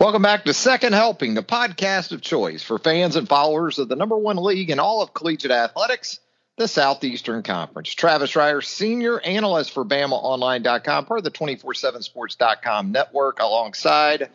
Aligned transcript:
Welcome 0.00 0.22
back 0.22 0.44
to 0.44 0.52
Second 0.52 0.92
Helping, 0.92 1.34
the 1.34 1.42
podcast 1.44 2.10
of 2.10 2.20
choice 2.20 2.64
for 2.64 2.80
fans 2.80 3.14
and 3.14 3.28
followers 3.28 3.78
of 3.78 3.88
the 3.88 3.94
number 3.94 4.18
one 4.18 4.36
league 4.36 4.70
in 4.70 4.80
all 4.80 5.00
of 5.02 5.14
collegiate 5.14 5.52
athletics, 5.52 6.18
the 6.58 6.66
Southeastern 6.66 7.44
Conference. 7.44 7.94
Travis 7.94 8.32
Reier, 8.32 8.62
senior 8.62 9.20
analyst 9.20 9.70
for 9.70 9.84
BamaOnline.com, 9.84 11.06
part 11.06 11.18
of 11.18 11.24
the 11.24 11.30
247sports.com 11.30 12.90
network, 12.90 13.38
alongside 13.40 14.30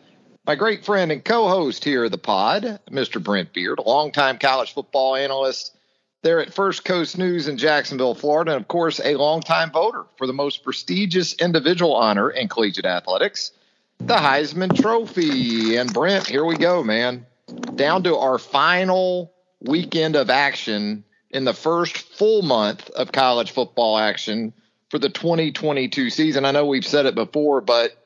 my 0.46 0.54
great 0.54 0.86
friend 0.86 1.12
and 1.12 1.22
co-host 1.22 1.84
here 1.84 2.04
of 2.04 2.10
the 2.10 2.18
pod, 2.18 2.80
Mr. 2.90 3.22
Brent 3.22 3.52
Beaird, 3.52 3.80
a 3.80 3.82
longtime 3.82 4.38
college 4.38 4.72
football 4.72 5.14
analyst 5.14 5.76
there 6.22 6.40
at 6.40 6.54
First 6.54 6.86
Coast 6.86 7.18
News 7.18 7.48
in 7.48 7.58
Jacksonville, 7.58 8.14
Florida, 8.14 8.52
and 8.52 8.62
of 8.62 8.68
course, 8.68 8.98
a 9.04 9.14
longtime 9.14 9.70
voter 9.72 10.06
for 10.16 10.26
the 10.26 10.32
most 10.32 10.64
prestigious 10.64 11.34
individual 11.34 11.94
honor 11.94 12.30
in 12.30 12.48
collegiate 12.48 12.86
athletics, 12.86 13.52
the 14.00 14.16
Heisman 14.16 14.74
Trophy. 14.74 15.76
And 15.76 15.92
Brent, 15.92 16.26
here 16.26 16.44
we 16.44 16.56
go, 16.56 16.82
man. 16.82 17.26
Down 17.74 18.02
to 18.04 18.16
our 18.16 18.38
final 18.38 19.32
weekend 19.60 20.16
of 20.16 20.30
action 20.30 21.04
in 21.30 21.44
the 21.44 21.54
first 21.54 21.98
full 21.98 22.42
month 22.42 22.88
of 22.90 23.12
college 23.12 23.50
football 23.50 23.98
action 23.98 24.52
for 24.88 24.98
the 24.98 25.08
2022 25.08 26.10
season. 26.10 26.44
I 26.44 26.50
know 26.50 26.66
we've 26.66 26.86
said 26.86 27.06
it 27.06 27.14
before, 27.14 27.60
but 27.60 27.96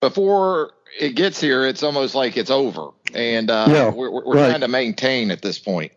before 0.00 0.72
it 0.98 1.14
gets 1.14 1.40
here, 1.40 1.66
it's 1.66 1.82
almost 1.82 2.14
like 2.14 2.36
it's 2.36 2.50
over. 2.50 2.90
And 3.14 3.50
uh, 3.50 3.66
yeah, 3.68 3.90
we're, 3.90 4.10
we're 4.10 4.34
right. 4.34 4.48
trying 4.48 4.60
to 4.60 4.68
maintain 4.68 5.30
at 5.30 5.42
this 5.42 5.58
point 5.58 5.92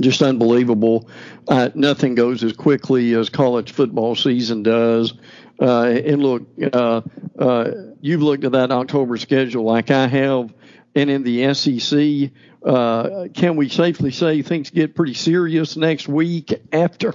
just 0.00 0.22
unbelievable. 0.22 1.08
Uh, 1.48 1.70
nothing 1.74 2.14
goes 2.14 2.44
as 2.44 2.52
quickly 2.52 3.14
as 3.14 3.28
college 3.28 3.72
football 3.72 4.14
season 4.14 4.62
does. 4.62 5.14
Uh, 5.60 5.86
and 6.04 6.22
look, 6.22 6.46
uh, 6.72 7.00
uh, 7.38 7.70
you've 8.00 8.22
looked 8.22 8.44
at 8.44 8.52
that 8.52 8.70
October 8.70 9.16
schedule 9.16 9.64
like 9.64 9.90
I 9.90 10.06
have, 10.06 10.52
and 10.94 11.10
in 11.10 11.22
the 11.22 11.52
SEC, 11.54 12.30
uh, 12.64 13.28
can 13.34 13.56
we 13.56 13.68
safely 13.68 14.10
say 14.10 14.42
things 14.42 14.70
get 14.70 14.94
pretty 14.94 15.14
serious 15.14 15.76
next 15.76 16.08
week 16.08 16.52
after 16.72 17.14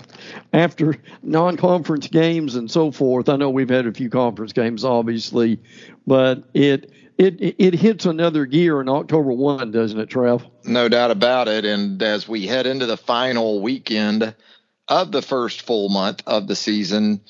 after 0.53 0.95
non-conference 1.21 2.07
games 2.07 2.55
and 2.55 2.69
so 2.69 2.91
forth? 2.91 3.29
I 3.29 3.35
know 3.35 3.49
we've 3.49 3.69
had 3.69 3.87
a 3.87 3.93
few 3.93 4.09
conference 4.09 4.53
games, 4.53 4.85
obviously, 4.85 5.59
but 6.07 6.43
it 6.53 6.91
it 7.17 7.55
it 7.59 7.73
hits 7.73 8.05
another 8.05 8.45
gear 8.45 8.79
in 8.81 8.89
October 8.89 9.31
one, 9.31 9.71
doesn't 9.71 9.99
it, 9.99 10.09
Trev? 10.09 10.45
No 10.63 10.89
doubt 10.89 11.11
about 11.11 11.47
it. 11.47 11.65
And 11.65 12.01
as 12.01 12.27
we 12.27 12.47
head 12.47 12.65
into 12.65 12.85
the 12.85 12.97
final 12.97 13.61
weekend 13.61 14.33
of 14.87 15.11
the 15.11 15.21
first 15.21 15.61
full 15.61 15.89
month 15.89 16.23
of 16.25 16.47
the 16.47 16.55
season, 16.55 17.21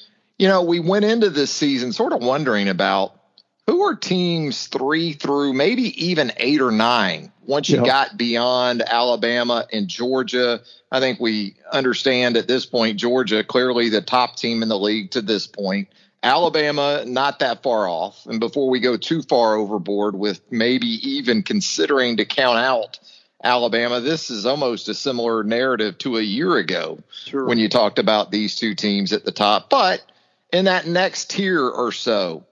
you 0.44 0.50
know, 0.50 0.62
we 0.62 0.82
went 0.82 1.06
into 1.06 1.30
this 1.30 1.52
season 1.52 1.94
sort 1.94 2.12
of 2.12 2.22
wondering 2.22 2.68
about 2.68 3.18
who 3.66 3.84
are 3.84 3.96
teams 3.96 4.68
three 4.68 5.14
through 5.14 5.54
maybe 5.54 5.84
even 6.06 6.34
eight 6.36 6.60
or 6.60 6.70
nine 6.70 7.32
once 7.44 7.70
you 7.70 7.78
yep. 7.78 7.86
got 7.86 8.18
beyond 8.18 8.82
Alabama 8.82 9.66
and 9.72 9.88
Georgia. 9.88 10.60
I 10.92 11.00
think 11.00 11.22
we 11.22 11.56
understand 11.72 12.36
at 12.36 12.50
this 12.50 12.66
point 12.66 13.00
Georgia 13.00 13.42
clearly 13.42 13.88
the 13.88 14.02
top 14.02 14.36
team 14.36 14.62
in 14.62 14.68
the 14.68 14.78
league 14.78 15.12
to 15.12 15.22
this 15.22 15.48
point. 15.48 15.88
Alabama, 16.24 17.06
not 17.08 17.40
that 17.40 17.64
far 17.64 17.88
off. 17.88 18.26
And 18.26 18.42
before 18.42 18.70
we 18.70 18.82
go 18.82 18.98
too 18.98 19.22
far 19.22 19.56
overboard 19.56 20.14
with 20.14 20.42
maybe 20.52 20.88
even 21.10 21.44
considering 21.44 22.18
to 22.18 22.26
count 22.26 22.58
out 22.58 23.00
Alabama, 23.42 24.02
this 24.02 24.30
is 24.30 24.46
almost 24.46 24.90
a 24.90 24.94
similar 24.94 25.46
narrative 25.46 25.98
to 26.00 26.18
a 26.18 26.22
year 26.22 26.58
ago 26.58 27.00
sure. 27.14 27.46
when 27.46 27.60
you 27.60 27.70
talked 27.70 27.98
about 27.98 28.30
these 28.30 28.58
two 28.58 28.76
teams 28.76 29.14
at 29.14 29.24
the 29.24 29.32
top. 29.32 29.70
But 29.70 30.04
in 30.54 30.66
that 30.66 30.88
next 30.88 31.32
tier 31.32 31.68
or 31.68 31.92
so, 31.92 32.46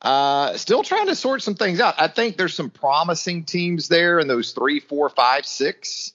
uh, 0.00 0.56
still 0.56 0.84
trying 0.84 1.08
to 1.08 1.16
sort 1.16 1.42
some 1.42 1.56
things 1.56 1.80
out. 1.80 1.96
I 1.98 2.06
think 2.06 2.36
there's 2.36 2.54
some 2.54 2.70
promising 2.70 3.44
teams 3.44 3.88
there 3.88 4.20
in 4.20 4.28
those 4.28 4.52
three, 4.52 4.78
four, 4.78 5.10
five, 5.10 5.44
six 5.44 6.12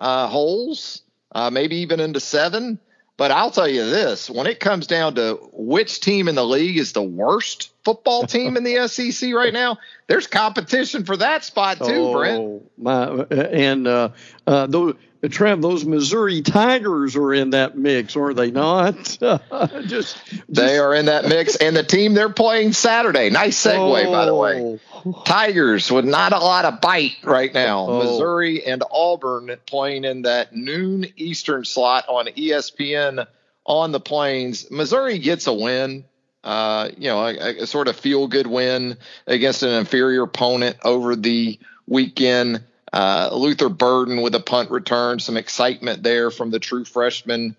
uh, 0.00 0.26
holes, 0.26 1.02
uh, 1.32 1.50
maybe 1.50 1.76
even 1.76 2.00
into 2.00 2.18
seven. 2.18 2.80
But 3.18 3.30
I'll 3.30 3.50
tell 3.50 3.68
you 3.68 3.84
this 3.84 4.28
when 4.28 4.46
it 4.46 4.60
comes 4.60 4.86
down 4.86 5.14
to 5.14 5.38
which 5.52 6.00
team 6.00 6.28
in 6.28 6.34
the 6.34 6.44
league 6.44 6.76
is 6.76 6.92
the 6.92 7.02
worst 7.02 7.70
football 7.84 8.22
team 8.26 8.56
in 8.56 8.64
the 8.64 8.88
SEC 8.88 9.32
right 9.34 9.52
now, 9.52 9.78
there's 10.06 10.26
competition 10.26 11.04
for 11.04 11.16
that 11.18 11.44
spot 11.44 11.78
too, 11.78 11.84
oh, 11.84 12.12
Brent. 12.12 12.78
My, 12.78 13.06
and 13.30 13.86
uh, 13.86 14.10
uh, 14.46 14.66
those, 14.66 14.96
Trev, 15.28 15.60
those 15.60 15.84
Missouri 15.84 16.42
Tigers 16.42 17.16
are 17.16 17.32
in 17.32 17.50
that 17.50 17.76
mix, 17.76 18.16
are 18.16 18.34
they 18.34 18.50
not? 18.50 18.96
just, 19.18 19.42
just, 19.86 20.18
they 20.48 20.78
are 20.78 20.94
in 20.94 21.06
that 21.06 21.26
mix, 21.26 21.56
and 21.56 21.76
the 21.76 21.82
team 21.82 22.14
they're 22.14 22.28
playing 22.28 22.72
Saturday. 22.72 23.30
Nice 23.30 23.62
segue, 23.62 24.06
oh. 24.06 24.10
by 24.10 24.24
the 24.26 24.34
way. 24.34 24.80
Oh. 24.92 25.22
Tigers 25.24 25.90
with 25.90 26.04
not 26.04 26.32
a 26.32 26.38
lot 26.38 26.64
of 26.64 26.80
bite 26.80 27.16
right 27.22 27.52
now. 27.52 27.86
Oh. 27.86 27.98
Missouri 27.98 28.64
and 28.64 28.82
Auburn 28.90 29.56
playing 29.66 30.04
in 30.04 30.22
that 30.22 30.54
noon 30.54 31.06
Eastern 31.16 31.64
slot 31.64 32.06
on 32.08 32.26
ESPN 32.26 33.26
on 33.64 33.92
the 33.92 34.00
Plains. 34.00 34.70
Missouri 34.70 35.18
gets 35.18 35.46
a 35.46 35.52
win. 35.52 36.04
Uh, 36.42 36.90
you 36.96 37.08
know, 37.08 37.26
a, 37.26 37.62
a 37.62 37.66
sort 37.66 37.88
of 37.88 37.96
feel 37.96 38.28
good 38.28 38.46
win 38.46 38.96
against 39.26 39.64
an 39.64 39.70
inferior 39.70 40.22
opponent 40.22 40.76
over 40.84 41.16
the 41.16 41.58
weekend. 41.88 42.62
Uh, 42.96 43.28
Luther 43.30 43.68
Burden 43.68 44.22
with 44.22 44.34
a 44.34 44.40
punt 44.40 44.70
return, 44.70 45.18
some 45.18 45.36
excitement 45.36 46.02
there 46.02 46.30
from 46.30 46.50
the 46.50 46.58
true 46.58 46.82
freshman 46.86 47.54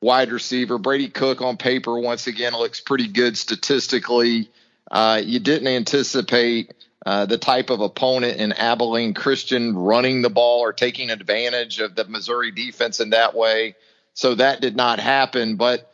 wide 0.00 0.32
receiver. 0.32 0.76
Brady 0.76 1.08
Cook 1.08 1.40
on 1.40 1.56
paper 1.56 1.96
once 2.00 2.26
again 2.26 2.52
looks 2.52 2.80
pretty 2.80 3.06
good 3.06 3.38
statistically. 3.38 4.50
Uh, 4.90 5.22
you 5.24 5.38
didn't 5.38 5.68
anticipate 5.68 6.74
uh, 7.06 7.26
the 7.26 7.38
type 7.38 7.70
of 7.70 7.80
opponent 7.80 8.40
in 8.40 8.50
Abilene 8.54 9.14
Christian 9.14 9.76
running 9.76 10.20
the 10.20 10.30
ball 10.30 10.58
or 10.58 10.72
taking 10.72 11.10
advantage 11.10 11.78
of 11.78 11.94
the 11.94 12.04
Missouri 12.08 12.50
defense 12.50 12.98
in 12.98 13.10
that 13.10 13.36
way. 13.36 13.76
So 14.14 14.34
that 14.34 14.60
did 14.60 14.74
not 14.74 14.98
happen. 14.98 15.54
But 15.54 15.88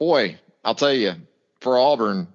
boy, 0.00 0.36
I'll 0.64 0.74
tell 0.74 0.92
you, 0.92 1.12
for 1.60 1.78
Auburn, 1.78 2.26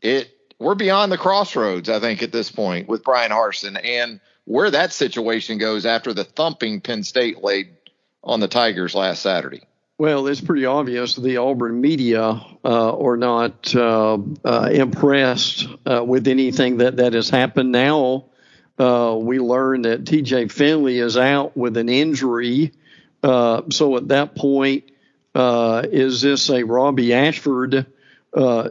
it 0.00 0.28
we're 0.58 0.74
beyond 0.74 1.12
the 1.12 1.18
crossroads, 1.18 1.88
I 1.88 2.00
think, 2.00 2.20
at 2.24 2.32
this 2.32 2.50
point 2.50 2.88
with 2.88 3.04
Bryan 3.04 3.30
Harsin. 3.30 3.80
and 3.80 4.18
where 4.44 4.70
that 4.70 4.92
situation 4.92 5.58
goes 5.58 5.86
after 5.86 6.12
the 6.12 6.24
thumping 6.24 6.80
Penn 6.80 7.02
State 7.02 7.42
laid 7.42 7.68
on 8.24 8.40
the 8.40 8.48
Tigers 8.48 8.94
last 8.94 9.22
Saturday. 9.22 9.62
Well, 9.98 10.26
it's 10.26 10.40
pretty 10.40 10.66
obvious 10.66 11.14
the 11.14 11.36
Auburn 11.36 11.80
media 11.80 12.40
uh, 12.64 12.98
are 12.98 13.16
not 13.16 13.74
uh, 13.74 14.18
uh, 14.44 14.68
impressed 14.72 15.68
uh, 15.86 16.02
with 16.04 16.26
anything 16.26 16.78
that, 16.78 16.96
that 16.96 17.12
has 17.12 17.30
happened 17.30 17.70
now. 17.70 18.24
Uh, 18.78 19.16
we 19.20 19.38
learned 19.38 19.84
that 19.84 20.04
TJ 20.04 20.50
Finley 20.50 20.98
is 20.98 21.16
out 21.16 21.56
with 21.56 21.76
an 21.76 21.88
injury. 21.88 22.72
Uh, 23.22 23.62
so 23.70 23.96
at 23.96 24.08
that 24.08 24.34
point, 24.34 24.90
is 25.36 26.20
this 26.20 26.50
a 26.50 26.64
Robbie 26.64 27.12
Ashford 27.12 27.86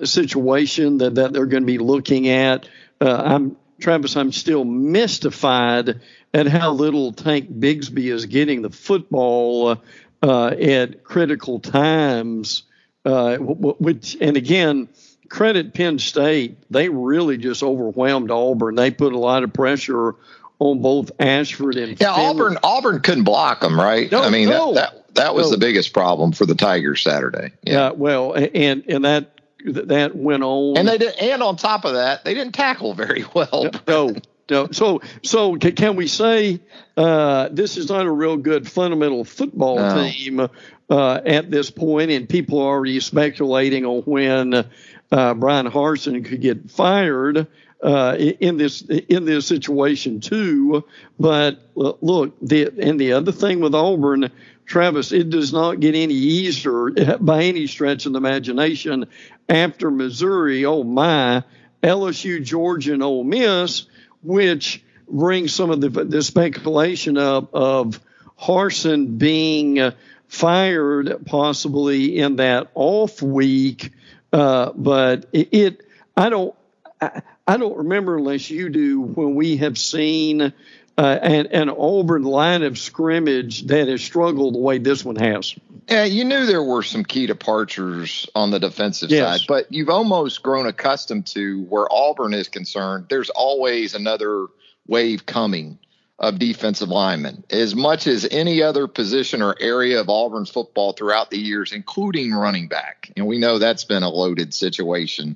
situation 0.04 0.98
that, 0.98 1.16
that 1.16 1.32
they're 1.32 1.46
going 1.46 1.64
to 1.64 1.68
be 1.68 1.78
looking 1.78 2.28
at? 2.28 2.68
I'm 3.00 3.56
Travis, 3.82 4.16
I'm 4.16 4.32
still 4.32 4.64
mystified 4.64 6.00
at 6.34 6.48
how 6.48 6.72
little 6.72 7.12
Tank 7.12 7.52
Bigsby 7.52 8.12
is 8.12 8.26
getting 8.26 8.62
the 8.62 8.70
football 8.70 9.78
uh, 10.24 10.48
at 10.48 11.04
critical 11.04 11.60
times. 11.60 12.64
Uh, 13.04 13.38
which, 13.38 14.16
and 14.22 14.38
again, 14.38 14.88
credit 15.32 15.74
Penn 15.74 15.98
State. 15.98 16.58
They 16.70 16.90
really 16.90 17.38
just 17.38 17.64
overwhelmed 17.64 18.30
Auburn. 18.30 18.76
They 18.76 18.92
put 18.92 19.14
a 19.14 19.18
lot 19.18 19.44
of 19.44 19.52
pressure 19.52 20.16
on 20.60 20.82
both 20.82 21.12
Ashford 21.20 21.78
and 21.78 22.00
yeah. 22.00 22.14
Finley. 22.16 22.30
Auburn 22.30 22.58
Auburn 22.64 23.02
couldn't 23.02 23.24
block 23.24 23.62
them, 23.62 23.80
right? 23.80 24.12
No, 24.12 24.22
I 24.22 24.30
mean 24.30 24.50
no, 24.50 24.76
that, 24.76 24.94
that, 24.94 25.16
that 25.16 25.36
was 25.36 25.48
no. 25.48 25.52
the 25.52 25.58
biggest 25.58 25.94
problem 25.94 26.32
for 26.32 26.46
the 26.46 26.54
Tigers 26.54 27.02
Saturday. 27.02 27.52
Yeah. 27.64 27.74
yeah. 27.74 27.92
Well, 27.92 28.34
and 28.34 28.84
and 28.88 29.06
that 29.06 29.41
that 29.66 30.16
went 30.16 30.44
on. 30.44 30.78
And 30.78 30.88
they 30.88 30.98
did, 30.98 31.16
and 31.16 31.44
on 31.44 31.56
top 31.56 31.86
of 31.86 31.94
that, 31.94 32.24
they 32.26 32.34
didn't 32.34 32.54
tackle 32.54 32.94
very 32.94 33.26
well. 33.34 33.70
No, 33.88 34.16
no. 34.50 34.68
So, 34.72 35.02
so 35.24 35.56
can 35.58 35.96
we 35.96 36.08
say 36.08 36.60
uh, 36.98 37.50
this 37.52 37.78
is 37.78 37.90
not 37.90 38.06
a 38.06 38.12
real 38.12 38.38
good 38.38 38.70
fundamental 38.70 39.24
football 39.24 39.78
no. 39.78 40.10
team 40.10 40.50
uh, 40.90 41.22
at 41.26 41.50
this 41.50 41.72
point, 41.72 42.12
and 42.12 42.28
people 42.28 42.60
are 42.60 42.68
already 42.68 43.00
speculating 43.00 43.86
on 43.86 44.02
when 44.02 44.54
uh, 44.54 45.34
Bryan 45.34 45.68
Harsin 45.68 46.26
could 46.26 46.42
get 46.42 46.70
fired. 46.70 47.48
uh, 47.82 48.16
in 48.18 48.58
this 48.58 48.82
in 48.82 49.26
this 49.26 49.48
situation 49.48 50.20
too. 50.20 50.86
But 51.20 51.60
uh, 51.76 51.94
look, 52.02 52.36
the 52.42 52.72
and 52.80 53.00
the 53.00 53.14
other 53.14 53.32
thing 53.32 53.60
with 53.60 53.74
Auburn, 53.74 54.32
Travis, 54.66 55.12
it 55.12 55.30
does 55.30 55.52
not 55.52 55.80
get 55.80 55.96
any 55.96 56.14
easier 56.14 56.92
by 57.20 57.44
any 57.44 57.68
stretch 57.68 58.06
of 58.06 58.14
the 58.14 58.18
imagination 58.18 59.08
after 59.50 59.92
Missouri. 59.92 60.66
Oh 60.66 60.84
my, 60.84 61.44
LSU, 61.84 62.44
Georgia, 62.44 62.94
and 62.94 63.04
Ole 63.04 63.24
Miss, 63.24 63.86
which 64.24 64.84
brings 65.08 65.54
some 65.54 65.72
of 65.72 65.82
the, 65.82 65.90
the 65.90 66.24
speculation 66.24 67.18
up 67.18 67.54
of 67.54 68.00
Harsin 68.40 69.18
being 69.18 69.92
fired 70.28 71.26
possibly 71.26 72.18
in 72.18 72.38
that 72.38 72.70
off 72.74 73.22
week. 73.22 73.92
Uh, 74.32 74.72
but 74.74 75.26
it, 75.34 75.50
it, 75.52 75.88
I 76.16 76.30
don't, 76.30 76.56
I, 77.02 77.22
I, 77.46 77.58
don't 77.58 77.78
remember 77.78 78.18
unless 78.18 78.50
you 78.50 78.70
do 78.70 79.02
when 79.02 79.36
we 79.36 79.58
have 79.58 79.78
seen 79.78 80.54
uh, 80.98 81.20
an, 81.22 81.48
an 81.48 81.70
Auburn 81.70 82.24
line 82.24 82.64
of 82.64 82.78
scrimmage 82.78 83.68
that 83.68 83.88
has 83.88 84.04
struggled 84.04 84.56
the 84.56 84.60
way 84.60 84.78
this 84.78 85.04
one 85.04 85.16
has. 85.16 85.56
Yeah, 85.90 86.04
you 86.04 86.24
knew 86.24 86.46
there 86.46 86.64
were 86.64 86.84
some 86.84 87.04
key 87.04 87.28
departures 87.28 88.30
on 88.36 88.52
the 88.52 88.60
defensive 88.60 89.10
yes. 89.10 89.40
side, 89.40 89.48
but 89.48 89.72
you've 89.72 89.90
almost 89.90 90.44
grown 90.44 90.68
accustomed 90.68 91.28
to 91.28 91.64
where 91.64 91.88
Auburn 91.92 92.34
is 92.34 92.48
concerned. 92.48 93.08
There's 93.10 93.30
always 93.30 93.96
another 93.96 94.48
wave 94.88 95.26
coming 95.26 95.80
of 96.20 96.38
defensive 96.38 96.90
linemen. 96.90 97.44
As 97.50 97.76
much 97.76 98.06
as 98.06 98.28
any 98.30 98.62
other 98.62 98.88
position 98.88 99.42
or 99.42 99.56
area 99.60 100.00
of 100.00 100.08
Auburn's 100.08 100.52
football 100.52 100.94
throughout 100.94 101.32
the 101.32 101.40
years, 101.40 101.72
including 101.72 102.32
running 102.32 102.68
back. 102.68 103.12
And 103.18 103.26
we 103.26 103.40
know 103.40 103.58
that's 103.58 103.86
been 103.86 104.04
a 104.04 104.10
loaded 104.10 104.54
situation 104.54 105.36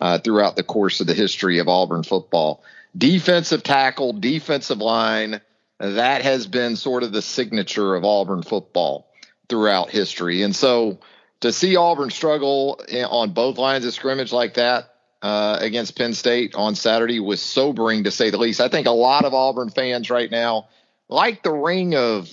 uh, 0.00 0.18
throughout 0.18 0.56
the 0.56 0.64
course 0.64 1.00
of 1.00 1.06
the 1.06 1.14
history 1.14 1.60
of 1.60 1.68
Auburn 1.68 2.02
football. 2.02 2.64
Defensive 2.96 3.62
tackle, 3.62 4.12
defensive 4.12 4.78
line, 4.78 5.40
that 5.78 6.22
has 6.22 6.46
been 6.46 6.76
sort 6.76 7.02
of 7.02 7.12
the 7.12 7.22
signature 7.22 7.94
of 7.94 8.04
Auburn 8.04 8.42
football 8.42 9.10
throughout 9.48 9.90
history. 9.90 10.42
And 10.42 10.54
so 10.54 11.00
to 11.40 11.52
see 11.52 11.76
Auburn 11.76 12.10
struggle 12.10 12.80
on 13.10 13.32
both 13.32 13.58
lines 13.58 13.84
of 13.84 13.92
scrimmage 13.92 14.32
like 14.32 14.54
that, 14.54 14.90
uh, 15.22 15.56
against 15.62 15.96
Penn 15.96 16.12
State 16.12 16.54
on 16.54 16.74
Saturday 16.74 17.18
was 17.18 17.40
sobering 17.40 18.04
to 18.04 18.10
say 18.10 18.28
the 18.28 18.36
least. 18.36 18.60
I 18.60 18.68
think 18.68 18.86
a 18.86 18.90
lot 18.90 19.24
of 19.24 19.32
Auburn 19.32 19.70
fans 19.70 20.10
right 20.10 20.30
now 20.30 20.68
like 21.08 21.42
the 21.42 21.52
ring 21.52 21.94
of 21.94 22.30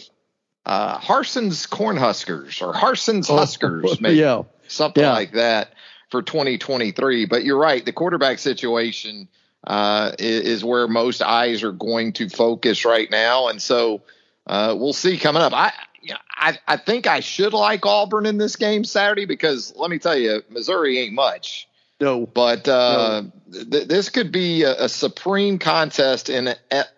uh, 0.65 0.97
Harsin's 0.97 1.67
Cornhuskers 1.67 2.61
or 2.61 2.73
Harsin's 2.73 3.29
oh, 3.29 3.37
Huskers, 3.37 3.99
maybe 4.01 4.17
yeah. 4.17 4.43
something 4.67 5.03
yeah. 5.03 5.13
like 5.13 5.33
that 5.33 5.73
for 6.09 6.21
2023. 6.21 7.25
But 7.25 7.43
you're 7.43 7.57
right, 7.57 7.83
the 7.83 7.93
quarterback 7.93 8.39
situation 8.39 9.27
uh, 9.65 10.11
is, 10.17 10.41
is, 10.41 10.65
where 10.65 10.87
most 10.87 11.21
eyes 11.21 11.63
are 11.63 11.71
going 11.71 12.13
to 12.13 12.29
focus 12.29 12.83
right 12.85 13.09
now, 13.11 13.47
and 13.47 13.61
so 13.61 14.01
uh, 14.47 14.75
we'll 14.77 14.93
see 14.93 15.17
coming 15.17 15.41
up. 15.41 15.53
I. 15.53 15.71
You 16.03 16.13
know, 16.13 16.19
I, 16.35 16.57
I 16.67 16.77
think 16.77 17.05
I 17.05 17.19
should 17.19 17.53
like 17.53 17.85
Auburn 17.85 18.25
in 18.25 18.39
this 18.39 18.55
game 18.55 18.83
Saturday 18.83 19.25
because 19.25 19.71
let 19.75 19.91
me 19.91 19.99
tell 19.99 20.17
you, 20.17 20.41
Missouri 20.49 20.97
ain't 20.97 21.13
much. 21.13 21.67
No, 21.99 22.25
but 22.25 22.67
uh, 22.67 23.21
no. 23.51 23.63
Th- 23.69 23.87
this 23.87 24.09
could 24.09 24.31
be 24.31 24.63
a, 24.63 24.85
a 24.85 24.89
supreme 24.89 25.59
contest 25.59 26.29
in 26.29 26.55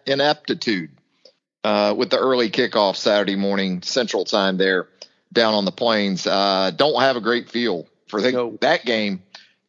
ineptitude 0.07 0.92
uh, 1.65 1.94
with 1.98 2.10
the 2.10 2.18
early 2.18 2.50
kickoff 2.50 2.95
Saturday 2.95 3.36
morning 3.36 3.81
Central 3.81 4.24
Time 4.24 4.56
there 4.56 4.88
down 5.33 5.54
on 5.54 5.65
the 5.65 5.71
plains. 5.74 6.25
Uh, 6.25 6.71
don't 6.74 7.01
have 7.01 7.18
a 7.18 7.21
great 7.21 7.50
feel 7.50 7.86
for 8.07 8.21
the, 8.21 8.31
no. 8.31 8.57
that 8.62 8.86
game 8.86 9.21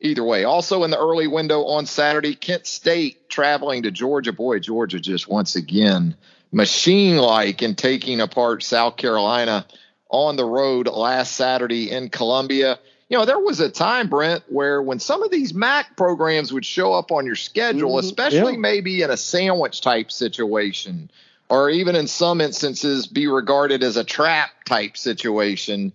either 0.05 0.23
way. 0.23 0.45
Also 0.45 0.85
in 0.85 0.91
the 0.91 0.99
early 0.99 1.27
window 1.27 1.65
on 1.65 1.87
Saturday, 1.87 2.35
Kent 2.35 2.67
State 2.67 3.29
traveling 3.29 3.83
to 3.83 3.91
Georgia. 3.91 4.33
Boy, 4.33 4.59
Georgia 4.61 5.01
just 5.01 5.29
once 5.29 5.57
again 5.57 6.17
machine 6.53 7.17
like 7.17 7.63
in 7.63 7.75
taking 7.75 8.21
apart 8.21 8.63
South 8.63 8.97
Carolina 8.97 9.67
on 10.09 10.37
the 10.37 10.45
road 10.45 10.87
last 10.87 11.33
Saturday 11.33 11.91
in 11.91 12.09
Columbia 12.09 12.79
you 13.09 13.19
know, 13.19 13.27
there 13.27 13.39
was 13.39 13.61
a 13.61 13.71
time, 13.71 14.09
Brent, 14.09 14.43
where 14.49 14.81
when 14.81 14.99
some 14.99 15.23
of 15.23 15.31
these 15.31 15.53
MAC 15.53 15.97
programs 15.97 16.53
would 16.53 16.65
show 16.65 16.93
up 16.93 17.13
on 17.13 17.27
your 17.27 17.37
schedule, 17.37 17.91
mm-hmm. 17.91 18.07
especially 18.07 18.53
yeah. 18.55 18.59
maybe 18.59 19.03
in 19.03 19.11
a 19.11 19.17
sandwich 19.17 19.81
type 19.83 20.11
situation, 20.11 21.11
or 21.49 21.69
even 21.69 21.97
in 21.97 22.07
some 22.07 22.41
instances 22.41 23.07
be 23.07 23.27
regarded 23.27 23.83
as 23.83 23.97
a 23.97 24.05
trap 24.05 24.51
type 24.65 24.97
situation, 24.97 25.93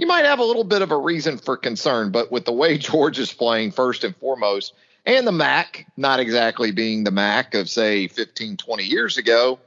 you 0.00 0.06
might 0.06 0.24
have 0.24 0.38
a 0.38 0.44
little 0.44 0.64
bit 0.64 0.80
of 0.80 0.90
a 0.90 0.96
reason 0.96 1.36
for 1.36 1.56
concern. 1.58 2.10
But 2.10 2.32
with 2.32 2.46
the 2.46 2.52
way 2.52 2.78
George 2.90 3.18
is 3.18 3.32
playing, 3.32 3.72
first 3.72 4.02
and 4.02 4.16
foremost, 4.16 4.72
and 5.04 5.26
the 5.26 5.32
MAC 5.32 5.86
not 5.96 6.20
exactly 6.20 6.72
being 6.72 7.04
the 7.04 7.10
MAC 7.10 7.54
of, 7.54 7.68
say, 7.68 8.08
15, 8.08 8.56
20 8.56 8.84
years 8.84 9.18
ago, 9.18 9.58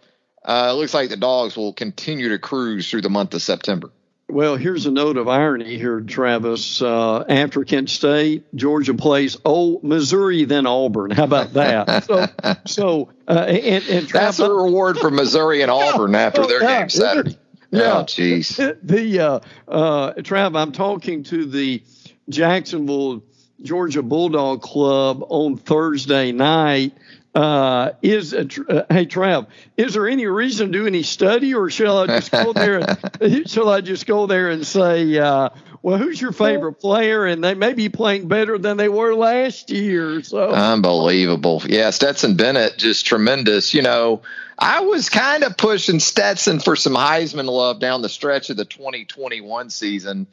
uh, 0.43 0.69
it 0.71 0.73
looks 0.73 0.93
like 0.93 1.09
the 1.09 1.17
dogs 1.17 1.55
will 1.55 1.73
continue 1.73 2.29
to 2.29 2.39
cruise 2.39 2.89
through 2.89 3.01
the 3.01 3.09
month 3.09 3.33
of 3.33 3.41
September. 3.41 3.91
Well, 4.29 4.55
here's 4.55 4.85
a 4.85 4.91
note 4.91 5.17
of 5.17 5.27
irony 5.27 5.77
here, 5.77 6.01
Travis. 6.01 6.81
Uh, 6.81 7.23
after 7.29 7.63
Kent 7.63 7.89
State, 7.89 8.45
Georgia 8.55 8.93
plays 8.93 9.37
oh 9.45 9.79
Missouri, 9.83 10.45
then 10.45 10.65
Auburn. 10.65 11.11
How 11.11 11.25
about 11.25 11.53
that? 11.53 12.03
so, 12.05 12.27
so 12.65 13.09
uh, 13.27 13.45
and, 13.47 13.83
and 13.87 14.07
that's 14.07 14.39
a 14.39 14.51
reward 14.51 14.97
for 14.97 15.11
Missouri 15.11 15.61
and 15.61 15.69
Auburn 15.71 16.15
after 16.15 16.47
their 16.47 16.61
game 16.61 16.89
Saturday. 16.89 17.37
Yeah, 17.73 17.99
oh, 17.99 18.03
jeez. 18.03 18.77
The 18.83 19.19
uh, 19.19 19.39
uh, 19.67 20.13
Trav, 20.13 20.55
I'm 20.55 20.71
talking 20.71 21.23
to 21.23 21.45
the 21.45 21.81
Jacksonville 22.29 23.23
Georgia 23.61 24.03
Bulldog 24.03 24.61
Club 24.61 25.23
on 25.27 25.57
Thursday 25.57 26.31
night 26.31 26.93
uh, 27.35 27.91
is 28.01 28.33
uh, 28.33 28.43
hey 28.89 29.05
Trav, 29.05 29.47
is 29.75 29.93
there 29.93 30.07
any 30.07 30.27
reason 30.27 30.71
to 30.71 30.79
do 30.79 30.87
any 30.87 31.03
study, 31.03 31.55
or 31.55 31.69
shall 31.69 31.99
I 31.99 32.07
just 32.07 32.31
go 32.31 32.53
there? 32.53 32.79
And, 33.19 33.49
shall 33.49 33.69
I 33.69 33.81
just 33.81 34.05
go 34.05 34.27
there 34.27 34.49
and 34.49 34.65
say, 34.65 35.17
uh, 35.17 35.49
well, 35.83 35.97
who's 35.97 36.19
your 36.19 36.31
favorite 36.31 36.79
player? 36.79 37.25
And 37.25 37.43
they 37.43 37.55
may 37.55 37.73
be 37.73 37.89
playing 37.89 38.29
better 38.29 38.57
than 38.57 38.77
they 38.77 38.87
were 38.87 39.13
last 39.13 39.69
year. 39.69 40.23
So 40.23 40.49
unbelievable, 40.49 41.61
yeah. 41.67 41.89
Stetson 41.89 42.37
Bennett, 42.37 42.77
just 42.77 43.05
tremendous. 43.05 43.73
You 43.73 43.81
know, 43.81 44.21
I 44.57 44.79
was 44.79 45.09
kind 45.09 45.43
of 45.43 45.57
pushing 45.57 45.99
Stetson 45.99 46.61
for 46.61 46.77
some 46.77 46.93
Heisman 46.93 47.47
love 47.47 47.81
down 47.81 48.01
the 48.01 48.07
stretch 48.07 48.49
of 48.49 48.55
the 48.55 48.63
2021 48.63 49.69
season. 49.69 50.27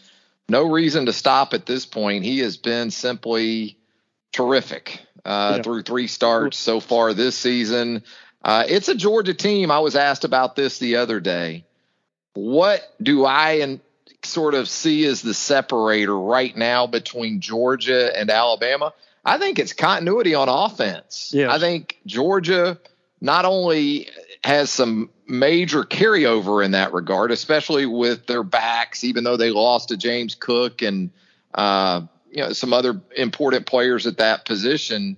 No 0.49 0.71
reason 0.71 1.07
to 1.07 1.13
stop 1.13 1.53
at 1.53 1.67
this 1.67 1.85
point. 1.85 2.25
He 2.25 2.39
has 2.39 2.57
been 2.57 2.93
simply 2.93 3.77
terrific 4.33 5.01
uh, 5.25 5.55
yeah. 5.57 5.63
through 5.63 5.83
three 5.83 6.07
starts 6.07 6.59
so 6.59 6.79
far 6.79 7.13
this 7.13 7.37
season. 7.37 8.05
Uh, 8.45 8.65
it's 8.69 8.89
a 8.89 8.95
Georgia 8.95 9.35
team. 9.35 9.73
I 9.73 9.81
was 9.81 9.97
asked 9.97 10.25
about 10.25 10.55
this 10.55 10.79
the 10.79 10.97
other 10.97 11.19
day. 11.19 11.65
What 12.35 12.83
do 13.03 13.25
I 13.25 13.55
and 13.55 13.81
sort 14.31 14.55
of 14.55 14.69
see 14.69 15.05
as 15.07 15.23
the 15.23 15.35
separator 15.35 16.17
right 16.17 16.57
now 16.57 16.87
between 16.87 17.41
Georgia 17.41 18.17
and 18.19 18.31
Alabama? 18.31 18.93
I 19.25 19.39
think 19.39 19.59
it's 19.59 19.73
continuity 19.73 20.35
on 20.35 20.49
offense. 20.49 21.33
I 21.53 21.59
think 21.59 21.99
Georgia 22.07 22.79
not 23.21 23.45
only 23.45 24.09
has 24.43 24.71
some 24.71 25.11
major 25.27 25.85
carryover 25.85 26.65
in 26.65 26.71
that 26.73 26.93
regard, 26.93 27.31
especially 27.31 27.87
with 27.87 28.27
their 28.27 28.43
backs, 28.43 29.05
even 29.05 29.25
though 29.25 29.37
they 29.37 29.51
lost 29.51 29.89
to 29.89 29.97
James 29.97 30.35
Cook 30.35 30.83
and 30.83 31.11
uh, 31.55 32.03
you 32.31 32.43
know 32.43 32.53
some 32.53 32.73
other 32.73 33.01
important 33.17 33.67
players 33.67 34.07
at 34.07 34.19
that 34.19 34.45
position. 34.45 35.17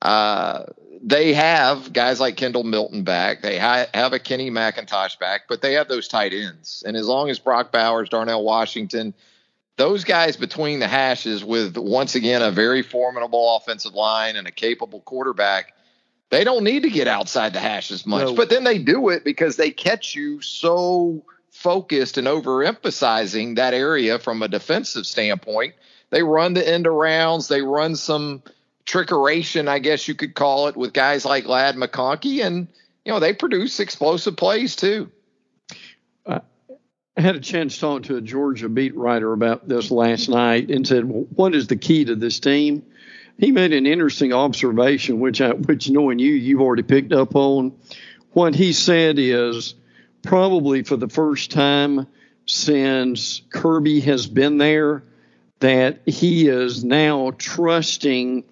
Uh, 0.00 0.64
they 1.10 1.34
have 1.34 1.92
guys 1.92 2.20
like 2.20 2.36
Kendall 2.36 2.64
Milton 2.64 3.02
back. 3.02 3.42
They 3.42 3.58
ha- 3.58 3.86
have 3.92 4.12
a 4.12 4.18
Kenny 4.18 4.50
McIntosh 4.50 5.18
back, 5.18 5.42
but 5.48 5.60
they 5.60 5.74
have 5.74 5.88
those 5.88 6.08
tight 6.08 6.32
ends. 6.32 6.82
And 6.86 6.96
as 6.96 7.06
long 7.06 7.28
as 7.28 7.38
Brock 7.38 7.72
Bowers, 7.72 8.08
Darnell 8.08 8.44
Washington, 8.44 9.12
those 9.76 10.04
guys 10.04 10.36
between 10.36 10.78
the 10.80 10.88
hashes 10.88 11.44
with 11.44 11.76
once 11.76 12.14
again 12.14 12.42
a 12.42 12.50
very 12.50 12.82
formidable 12.82 13.56
offensive 13.56 13.94
line 13.94 14.36
and 14.36 14.46
a 14.46 14.52
capable 14.52 15.00
quarterback, 15.00 15.74
they 16.30 16.44
don't 16.44 16.64
need 16.64 16.84
to 16.84 16.90
get 16.90 17.08
outside 17.08 17.52
the 17.52 17.60
hashes 17.60 18.06
much. 18.06 18.28
No. 18.28 18.34
But 18.34 18.48
then 18.48 18.64
they 18.64 18.78
do 18.78 19.08
it 19.08 19.24
because 19.24 19.56
they 19.56 19.70
catch 19.70 20.14
you 20.14 20.40
so 20.40 21.24
focused 21.50 22.16
and 22.18 22.28
overemphasizing 22.28 23.56
that 23.56 23.74
area 23.74 24.18
from 24.18 24.42
a 24.42 24.48
defensive 24.48 25.04
standpoint 25.04 25.74
they 26.10 26.22
run 26.22 26.54
the 26.54 26.68
end 26.68 26.86
arounds. 26.86 27.48
They 27.48 27.62
run 27.62 27.96
some 27.96 28.42
trickeration, 28.90 29.68
I 29.68 29.78
guess 29.78 30.08
you 30.08 30.14
could 30.14 30.34
call 30.34 30.68
it, 30.68 30.76
with 30.76 30.92
guys 30.92 31.24
like 31.24 31.46
Ladd 31.46 31.76
McConkey, 31.76 32.44
and 32.44 32.66
you 33.04 33.12
know 33.12 33.20
they 33.20 33.32
produce 33.32 33.78
explosive 33.78 34.36
plays 34.36 34.74
too. 34.76 35.10
I 36.26 37.22
had 37.22 37.36
a 37.36 37.40
chance 37.40 37.74
to 37.74 37.80
talk 37.80 38.02
to 38.04 38.16
a 38.16 38.20
Georgia 38.20 38.68
beat 38.68 38.96
writer 38.96 39.32
about 39.32 39.68
this 39.68 39.90
last 39.90 40.28
night 40.28 40.70
and 40.70 40.86
said, 40.86 41.04
well, 41.04 41.26
"What 41.34 41.54
is 41.54 41.66
the 41.66 41.76
key 41.76 42.04
to 42.06 42.14
this 42.14 42.40
team?" 42.40 42.82
He 43.38 43.52
made 43.52 43.72
an 43.72 43.86
interesting 43.86 44.32
observation, 44.32 45.20
which 45.20 45.40
I, 45.40 45.52
which 45.52 45.88
knowing 45.88 46.18
you, 46.18 46.32
you've 46.32 46.60
already 46.60 46.82
picked 46.82 47.12
up 47.12 47.34
on. 47.36 47.72
What 48.32 48.54
he 48.54 48.72
said 48.72 49.18
is 49.18 49.74
probably 50.22 50.82
for 50.82 50.96
the 50.96 51.08
first 51.08 51.50
time 51.50 52.06
since 52.46 53.42
Kirby 53.50 54.00
has 54.00 54.26
been 54.26 54.58
there, 54.58 55.02
that 55.60 56.00
he 56.06 56.48
is 56.48 56.84
now 56.84 57.32
trusting 57.36 58.44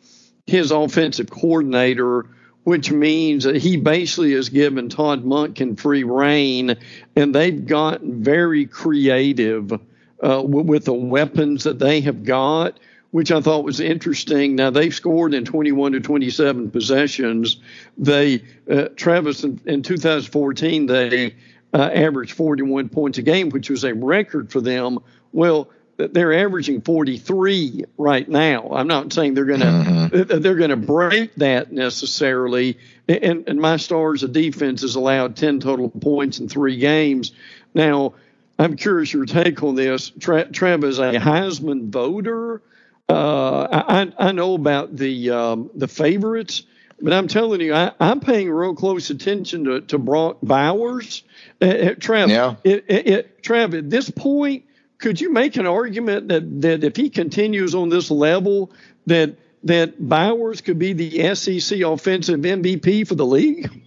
his 0.49 0.71
offensive 0.71 1.31
coordinator, 1.31 2.27
which 2.65 2.91
means 2.91 3.45
that 3.45 3.57
he 3.57 3.77
basically 3.77 4.33
has 4.33 4.49
given 4.49 4.89
Todd 4.89 5.25
Monken 5.25 5.79
free 5.79 6.05
rein, 6.05 6.77
and 7.15 7.35
they've 7.35 7.67
gotten 7.67 8.23
very 8.25 8.65
creative 8.67 9.73
uh, 9.73 10.43
with 10.43 10.87
the 10.87 10.95
weapons 10.95 11.65
that 11.65 11.79
they 11.79 12.01
have 12.01 12.25
got 12.25 12.79
which 13.11 13.33
I 13.33 13.41
thought 13.41 13.65
was 13.65 13.81
interesting. 13.81 14.55
Now 14.55 14.71
they've 14.71 14.95
scored 14.95 15.33
in 15.33 15.45
21 15.45 15.93
to 15.93 16.01
27 16.01 16.71
possessions. 16.71 17.57
They 17.97 18.43
uh, 18.71 18.89
Travis 18.97 19.45
in, 19.45 19.61
in, 19.65 19.83
2014 19.83 20.87
they 20.87 21.35
uh, 21.73 21.91
averaged 21.95 22.33
41 22.33 22.91
points 22.91 23.19
a 23.19 23.23
game, 23.23 23.51
which 23.51 23.71
was 23.71 23.85
a 23.85 23.95
record 23.95 24.53
for 24.53 24.61
them. 24.61 24.99
Well, 25.33 25.71
they're 25.99 26.33
averaging 26.33 26.81
43 26.81 27.85
right 27.99 28.29
now. 28.29 28.71
I'm 28.71 28.87
not 28.87 29.13
saying 29.13 29.35
they're 29.35 29.45
going 29.45 29.61
to 29.61 29.67
mm-hmm. 29.67 30.41
they're 30.41 30.55
going 30.55 30.71
to 30.71 30.77
break 30.77 31.35
that 31.37 31.73
necessarily. 31.73 32.79
And, 33.09 33.49
and 33.49 33.61
my 33.61 33.79
stars 33.79 34.23
of 34.23 34.33
defense 34.33 34.83
has 34.83 34.95
allowed 34.95 35.37
10 35.37 35.61
total 35.61 35.89
points 35.89 36.39
in 36.39 36.49
three 36.49 36.77
games. 36.77 37.33
Now, 37.75 38.15
I'm 38.59 38.77
curious 38.77 39.13
your 39.13 39.25
take 39.25 39.63
on 39.63 39.75
this. 39.75 40.11
Tra- 40.11 40.47
Trav 40.47 40.85
is 40.85 40.99
a 40.99 41.13
Heisman 41.15 41.89
voter. 41.89 42.63
Uh, 43.09 43.67
I, 43.71 44.13
I 44.29 44.33
know 44.33 44.55
about 44.55 44.95
the 44.95 45.31
um, 45.31 45.71
the 45.75 45.89
favorites, 45.89 46.65
but 47.01 47.13
I'm 47.13 47.27
telling 47.27 47.61
you, 47.61 47.73
I, 47.75 47.93
am 48.01 48.21
paying 48.21 48.51
real 48.51 48.75
close 48.75 49.11
attention 49.11 49.65
to, 49.65 49.81
to 49.83 49.99
Brock 49.99 50.39
Bowers. 50.43 51.23
Uh, 51.61 51.65
uh, 51.65 51.95
Trav, 51.95 52.29
yeah. 52.29 52.57
it, 52.65 52.85
it, 52.89 53.07
it, 53.07 53.43
Trav, 53.43 53.77
at 53.77 53.89
this 53.89 54.11
point, 54.11 54.65
could 54.99 55.21
you 55.21 55.33
make 55.33 55.57
an 55.57 55.67
argument 55.67 56.29
that, 56.29 56.61
that 56.63 56.85
if 56.85 56.97
he 56.97 57.09
continues 57.11 57.75
on 57.75 57.89
this 57.89 58.11
level, 58.11 58.73
that 59.07 59.37
that 59.65 60.09
Bowers 60.09 60.61
could 60.61 60.79
be 60.79 60.93
the 60.93 61.35
SEC 61.35 61.81
offensive 61.81 62.41
MVP 62.41 63.07
for 63.07 63.15
the 63.15 63.27
league? 63.27 63.83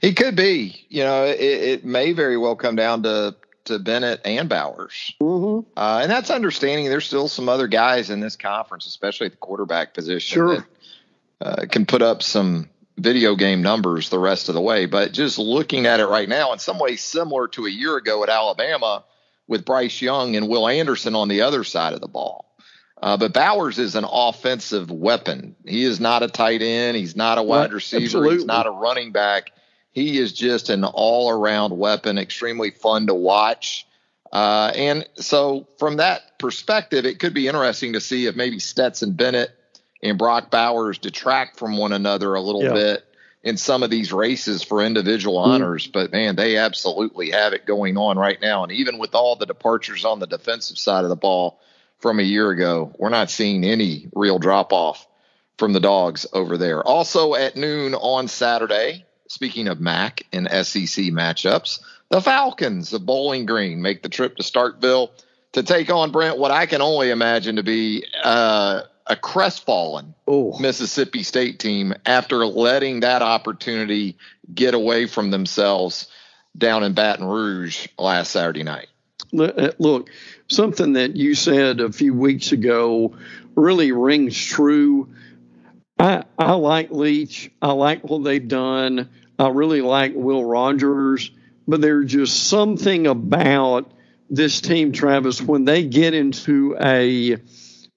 He 0.00 0.14
could 0.14 0.36
be. 0.36 0.86
You 0.88 1.02
know, 1.02 1.24
it, 1.24 1.40
it 1.40 1.84
may 1.84 2.12
very 2.12 2.36
well 2.36 2.56
come 2.56 2.76
down 2.76 3.02
to 3.04 3.36
to 3.64 3.78
Bennett 3.78 4.20
and 4.24 4.48
Bowers. 4.48 5.14
Mm-hmm. 5.20 5.68
Uh, 5.76 6.00
and 6.02 6.10
that's 6.10 6.30
understanding 6.30 6.88
there's 6.88 7.06
still 7.06 7.28
some 7.28 7.48
other 7.48 7.66
guys 7.66 8.10
in 8.10 8.20
this 8.20 8.36
conference, 8.36 8.86
especially 8.86 9.26
at 9.26 9.32
the 9.32 9.38
quarterback 9.38 9.94
position, 9.94 10.34
sure. 10.34 10.66
that 11.40 11.62
uh, 11.62 11.66
can 11.66 11.86
put 11.86 12.02
up 12.02 12.22
some 12.22 12.68
video 12.98 13.34
game 13.34 13.62
numbers 13.62 14.10
the 14.10 14.18
rest 14.18 14.48
of 14.48 14.54
the 14.54 14.60
way. 14.60 14.86
But 14.86 15.12
just 15.12 15.38
looking 15.38 15.86
at 15.86 16.00
it 16.00 16.06
right 16.06 16.28
now, 16.28 16.52
in 16.52 16.58
some 16.58 16.78
ways 16.78 17.02
similar 17.02 17.48
to 17.48 17.66
a 17.66 17.70
year 17.70 17.96
ago 17.96 18.22
at 18.22 18.28
Alabama 18.28 19.04
with 19.46 19.64
Bryce 19.64 20.00
Young 20.00 20.36
and 20.36 20.48
Will 20.48 20.68
Anderson 20.68 21.14
on 21.14 21.28
the 21.28 21.42
other 21.42 21.64
side 21.64 21.92
of 21.92 22.00
the 22.00 22.08
ball. 22.08 22.46
Uh, 23.02 23.16
but 23.16 23.32
Bowers 23.34 23.78
is 23.78 23.96
an 23.96 24.04
offensive 24.04 24.90
weapon. 24.90 25.56
He 25.66 25.84
is 25.84 26.00
not 26.00 26.22
a 26.22 26.28
tight 26.28 26.62
end. 26.62 26.96
He's 26.96 27.16
not 27.16 27.38
a 27.38 27.42
wide 27.42 27.72
receiver. 27.72 28.04
Absolutely. 28.04 28.36
He's 28.36 28.44
not 28.46 28.66
a 28.66 28.70
running 28.70 29.12
back 29.12 29.50
he 29.94 30.18
is 30.18 30.32
just 30.32 30.70
an 30.70 30.84
all 30.84 31.30
around 31.30 31.78
weapon, 31.78 32.18
extremely 32.18 32.70
fun 32.70 33.06
to 33.06 33.14
watch. 33.14 33.86
Uh, 34.32 34.72
and 34.74 35.08
so, 35.14 35.68
from 35.78 35.98
that 35.98 36.36
perspective, 36.40 37.06
it 37.06 37.20
could 37.20 37.32
be 37.32 37.46
interesting 37.46 37.92
to 37.92 38.00
see 38.00 38.26
if 38.26 38.34
maybe 38.34 38.58
Stetson 38.58 39.12
Bennett 39.12 39.50
and 40.02 40.18
Brock 40.18 40.50
Bowers 40.50 40.98
detract 40.98 41.56
from 41.56 41.76
one 41.76 41.92
another 41.92 42.34
a 42.34 42.40
little 42.40 42.64
yeah. 42.64 42.72
bit 42.72 43.04
in 43.44 43.58
some 43.58 43.82
of 43.82 43.90
these 43.90 44.12
races 44.12 44.62
for 44.62 44.82
individual 44.82 45.36
mm 45.36 45.44
honors. 45.44 45.86
But 45.86 46.10
man, 46.10 46.34
they 46.34 46.56
absolutely 46.56 47.30
have 47.30 47.52
it 47.52 47.66
going 47.66 47.96
on 47.96 48.18
right 48.18 48.40
now. 48.40 48.62
And 48.62 48.72
even 48.72 48.98
with 48.98 49.14
all 49.14 49.36
the 49.36 49.46
departures 49.46 50.04
on 50.04 50.18
the 50.18 50.26
defensive 50.26 50.78
side 50.78 51.04
of 51.04 51.10
the 51.10 51.16
ball 51.16 51.60
from 51.98 52.18
a 52.18 52.22
year 52.24 52.50
ago, 52.50 52.92
we're 52.98 53.10
not 53.10 53.30
seeing 53.30 53.62
any 53.62 54.08
real 54.14 54.38
drop 54.38 54.72
off 54.72 55.06
from 55.58 55.72
the 55.72 55.80
dogs 55.80 56.26
over 56.32 56.56
there. 56.56 56.82
Also 56.82 57.34
at 57.34 57.56
noon 57.56 57.94
on 57.94 58.26
Saturday, 58.26 59.04
speaking 59.28 59.68
of 59.68 59.80
MAC 59.80 60.22
and 60.32 60.48
SEC 60.48 61.04
matchups, 61.12 61.80
the 62.08 62.22
Falcons 62.22 62.92
of 62.92 63.04
Bowling 63.04 63.46
Green 63.46 63.82
make 63.82 64.02
the 64.02 64.08
trip 64.08 64.36
to 64.36 64.42
Starkville 64.42 65.10
to 65.52 65.62
take 65.62 65.90
on 65.90 66.10
Brent, 66.10 66.38
what 66.38 66.50
I 66.50 66.66
can 66.66 66.82
only 66.82 67.10
imagine 67.10 67.56
to 67.56 67.62
be 67.62 68.04
uh, 68.22 68.82
a 69.06 69.16
crestfallen 69.16 70.14
Ooh. 70.28 70.54
Mississippi 70.58 71.22
State 71.22 71.58
team 71.58 71.94
after 72.06 72.46
letting 72.46 73.00
that 73.00 73.22
opportunity 73.22 74.16
get 74.52 74.74
away 74.74 75.06
from 75.06 75.30
themselves 75.30 76.08
down 76.56 76.84
in 76.84 76.94
Baton 76.94 77.26
Rouge 77.26 77.88
last 77.98 78.30
Saturday 78.30 78.62
night. 78.62 78.88
Uh, 79.36 79.72
look, 79.78 80.10
something 80.48 80.94
that 80.94 81.16
you 81.16 81.34
said 81.34 81.80
a 81.80 81.92
few 81.92 82.14
weeks 82.14 82.52
ago 82.52 83.14
really 83.54 83.92
rings 83.92 84.36
true. 84.42 85.12
I, 85.98 86.24
I 86.38 86.52
like 86.52 86.90
Leach. 86.90 87.50
I 87.60 87.72
like 87.72 88.04
what 88.04 88.24
they've 88.24 88.46
done. 88.46 89.10
I 89.38 89.48
really 89.48 89.80
like 89.80 90.12
Will 90.14 90.44
Rogers, 90.44 91.30
but 91.66 91.80
there's 91.80 92.10
just 92.10 92.44
something 92.44 93.06
about 93.06 93.90
this 94.30 94.60
team, 94.60 94.92
Travis, 94.92 95.42
when 95.42 95.64
they 95.64 95.84
get 95.84 96.14
into 96.14 96.76
a 96.80 97.36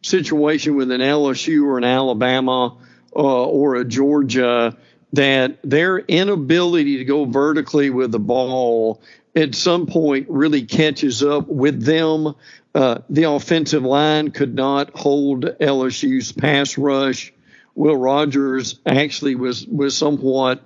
situation 0.07 0.75
with 0.75 0.91
an 0.91 1.01
LSU 1.01 1.65
or 1.65 1.77
an 1.77 1.83
Alabama 1.83 2.77
uh, 3.15 3.45
or 3.45 3.75
a 3.75 3.85
Georgia 3.85 4.77
that 5.13 5.59
their 5.63 5.99
inability 5.99 6.97
to 6.97 7.05
go 7.05 7.25
vertically 7.25 7.89
with 7.89 8.11
the 8.11 8.19
ball 8.19 9.01
at 9.35 9.55
some 9.55 9.85
point 9.85 10.27
really 10.29 10.63
catches 10.63 11.23
up 11.23 11.47
with 11.47 11.83
them. 11.83 12.35
Uh, 12.73 12.99
the 13.09 13.23
offensive 13.23 13.83
line 13.83 14.31
could 14.31 14.55
not 14.55 14.97
hold 14.97 15.45
LSU's 15.45 16.31
pass 16.31 16.77
rush. 16.77 17.33
Will 17.75 17.95
Rogers 17.95 18.79
actually 18.85 19.35
was 19.35 19.65
was 19.67 19.95
somewhat 19.95 20.63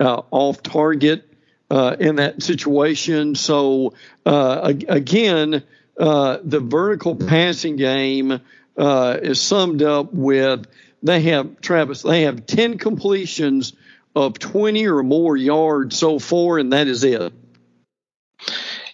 uh, 0.00 0.22
off 0.30 0.62
target 0.62 1.24
uh, 1.70 1.96
in 1.98 2.16
that 2.16 2.42
situation. 2.42 3.34
So 3.34 3.94
uh, 4.26 4.72
again, 4.88 5.62
uh, 5.98 6.38
the 6.42 6.60
vertical 6.60 7.16
passing 7.16 7.76
game 7.76 8.40
uh, 8.78 9.18
is 9.20 9.40
summed 9.40 9.82
up 9.82 10.12
with 10.12 10.66
they 11.02 11.20
have 11.22 11.60
Travis. 11.60 12.02
They 12.02 12.22
have 12.22 12.46
ten 12.46 12.78
completions 12.78 13.72
of 14.16 14.38
twenty 14.38 14.86
or 14.86 15.02
more 15.02 15.36
yards 15.36 15.96
so 15.96 16.18
far, 16.18 16.58
and 16.58 16.72
that 16.72 16.88
is 16.88 17.04
it. 17.04 17.32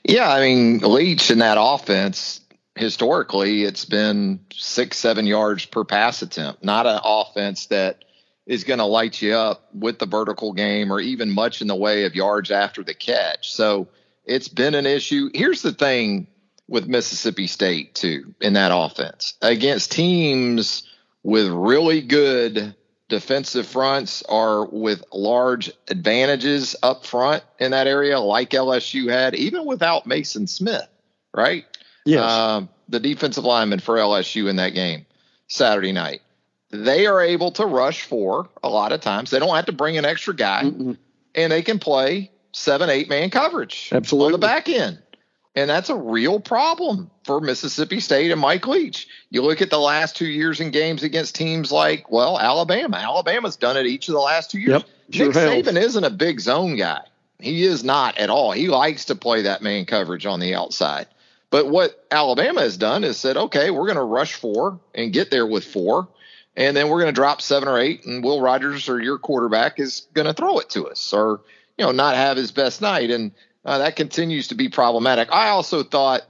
Yeah, 0.03 0.31
I 0.31 0.41
mean 0.41 0.79
Leach 0.79 1.31
in 1.31 1.39
that 1.39 1.59
offense 1.61 2.41
historically 2.77 3.63
it's 3.63 3.85
been 3.85 4.41
six 4.53 4.99
seven 4.99 5.29
yards 5.29 5.65
per 5.65 5.85
pass 5.85 6.23
attempt 6.23 6.65
not 6.65 6.89
an 6.89 6.99
offense 7.05 7.67
that 7.67 8.05
is 8.47 8.65
going 8.65 8.79
to 8.79 8.85
light 8.85 9.21
you 9.23 9.35
up 9.35 9.69
with 9.75 9.99
the 9.99 10.07
vertical 10.07 10.53
game 10.53 10.93
or 10.93 11.01
even 11.01 11.31
much 11.31 11.63
in 11.63 11.69
the 11.69 11.75
way 11.75 12.05
of 12.05 12.15
yards 12.15 12.51
after 12.51 12.83
the 12.83 12.95
catch. 12.95 13.53
So 13.53 13.89
it's 14.25 14.49
been 14.49 14.75
an 14.75 14.87
issue. 14.87 15.31
Here's 15.35 15.63
the 15.63 15.73
thing 15.73 16.27
with 16.69 16.87
Mississippi 16.87 17.47
State, 17.47 17.95
too, 17.95 18.35
in 18.41 18.55
that 18.55 18.73
offense 18.75 19.35
against 19.43 19.93
teams 19.93 20.89
with 21.23 21.49
really 21.49 22.01
good 22.01 22.75
defensive 23.09 23.67
fronts 23.67 24.23
or 24.29 24.67
with 24.67 25.05
large 25.13 25.71
advantages 25.89 26.75
up 26.83 27.05
front 27.05 27.43
in 27.59 27.73
that 27.73 27.87
area, 27.87 28.19
like 28.19 28.51
LSU 28.51 29.11
had, 29.11 29.35
even 29.35 29.67
without 29.67 30.09
Maason 30.09 30.49
Smith, 30.49 30.89
right? 31.35 31.65
Yes. 32.05 32.31
Um, 32.31 32.69
the 32.89 33.01
defensive 33.01 33.45
lineman 33.45 33.81
for 33.81 33.97
LSU 33.97 34.49
in 34.49 34.57
that 34.57 34.75
game 34.75 35.07
Saturday 35.49 35.93
night 35.93 36.21
they 36.75 37.07
are 37.07 37.21
able 37.21 37.53
to 37.53 37.65
rush 37.65 38.03
four 38.03 38.49
a 38.63 38.69
lot 38.69 38.91
of 38.93 39.01
times. 39.01 39.31
They 39.31 39.39
don't 39.39 39.55
have 39.55 39.67
to 39.67 39.73
bring 39.73 39.97
an 39.97 40.05
extra 40.05 40.35
guy, 40.35 40.65
Mm-mm. 40.65 40.97
and 41.35 41.53
they 41.53 41.63
can 41.63 41.79
play 41.79 42.33
seven, 42.53 42.91
eight 42.91 43.09
man 43.09 43.31
coverage 43.31 43.91
Absolutely. 43.93 44.35
on 44.35 44.41
the 44.41 44.47
back 44.47 44.69
end. 44.69 44.99
And 45.57 45.71
that's 45.71 45.89
a 45.89 45.97
real 45.97 46.41
problem 46.41 47.11
for 47.25 47.41
Mississippi 47.41 48.01
State 48.01 48.33
and 48.33 48.41
Mike 48.41 48.67
Leach. 48.67 49.07
You 49.31 49.43
look 49.43 49.63
at 49.63 49.71
the 49.71 49.79
last 49.79 50.17
two 50.17 50.27
years 50.27 50.61
in 50.61 50.73
games 50.73 51.05
against 51.05 51.37
teams 51.37 51.71
like, 51.71 52.11
well, 52.11 52.39
Alabama. 52.39 52.97
Alabama's 52.97 53.57
done 53.57 53.77
it 53.77 53.87
each 53.87 54.09
of 54.09 54.15
the 54.15 54.21
last 54.21 54.51
two 54.51 54.59
years. 54.59 54.83
Yep, 54.83 54.85
sure 55.11 55.27
Nick 55.27 55.37
has. 55.37 55.65
Saban 55.65 55.81
isn't 55.81 56.05
a 56.05 56.11
big 56.11 56.41
zone 56.41 56.77
guy. 56.77 57.03
He 57.39 57.65
is 57.65 57.85
not 57.85 58.19
at 58.19 58.31
all. 58.31 58.51
He 58.51 58.69
likes 58.69 59.07
to 59.07 59.15
play 59.15 59.43
that 59.43 59.63
man 59.63 59.85
coverage 59.85 60.27
on 60.27 60.41
the 60.41 60.55
outside. 60.55 61.07
But 61.51 61.69
what 61.69 62.05
Alabama 62.11 62.63
has 62.63 62.77
done 62.77 63.05
is 63.05 63.17
said, 63.17 63.37
okay, 63.37 63.71
we're 63.71 63.87
going 63.87 63.97
to 63.97 64.03
rush 64.03 64.35
four 64.35 64.81
and 64.93 65.13
get 65.13 65.31
there 65.31 65.47
with 65.47 65.65
four 65.65 66.09
and 66.57 66.77
then 66.77 66.89
we're 66.89 67.01
going 67.01 67.13
to 67.13 67.21
drop 67.21 67.43
seven 67.43 67.69
or 67.69 67.79
eight, 67.79 68.07
and 68.07 68.23
Will 68.23 68.41
Rogers 68.41 68.89
or 68.89 69.01
your 69.01 69.19
quarterback 69.19 69.81
is 69.81 70.07
going 70.15 70.27
to 70.27 70.33
throw 70.33 70.59
it 70.59 70.71
to 70.71 70.89
us, 70.89 71.13
or 71.13 71.41
you 71.77 71.85
know, 71.85 71.93
not 71.93 72.15
have 72.15 72.37
his 72.37 72.53
best 72.53 72.81
night, 72.81 73.11
and 73.11 73.33
uh, 73.65 73.79
that 73.79 73.97
continues 73.97 74.49
to 74.49 74.55
be 74.55 74.69
problematic. 74.69 75.29
I 75.33 75.49
also 75.49 75.83
thought, 75.83 76.23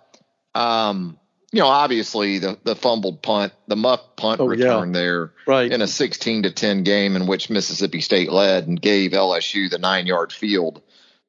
um, 0.54 1.18
you 1.52 1.60
know, 1.60 1.66
obviously 1.66 2.38
the 2.38 2.58
the 2.64 2.76
fumbled 2.76 3.22
punt, 3.22 3.52
the 3.66 3.76
muff 3.76 4.16
punt 4.16 4.40
oh, 4.40 4.46
return 4.46 4.94
yeah. 4.94 5.00
there, 5.00 5.32
right. 5.46 5.70
in 5.70 5.82
a 5.82 5.86
sixteen 5.86 6.42
to 6.42 6.50
ten 6.50 6.82
game 6.82 7.16
in 7.16 7.26
which 7.26 7.50
Mississippi 7.50 8.00
State 8.00 8.30
led 8.30 8.66
and 8.66 8.80
gave 8.80 9.12
LSU 9.12 9.70
the 9.70 9.78
nine 9.78 10.06
yard 10.06 10.32
field 10.32 10.82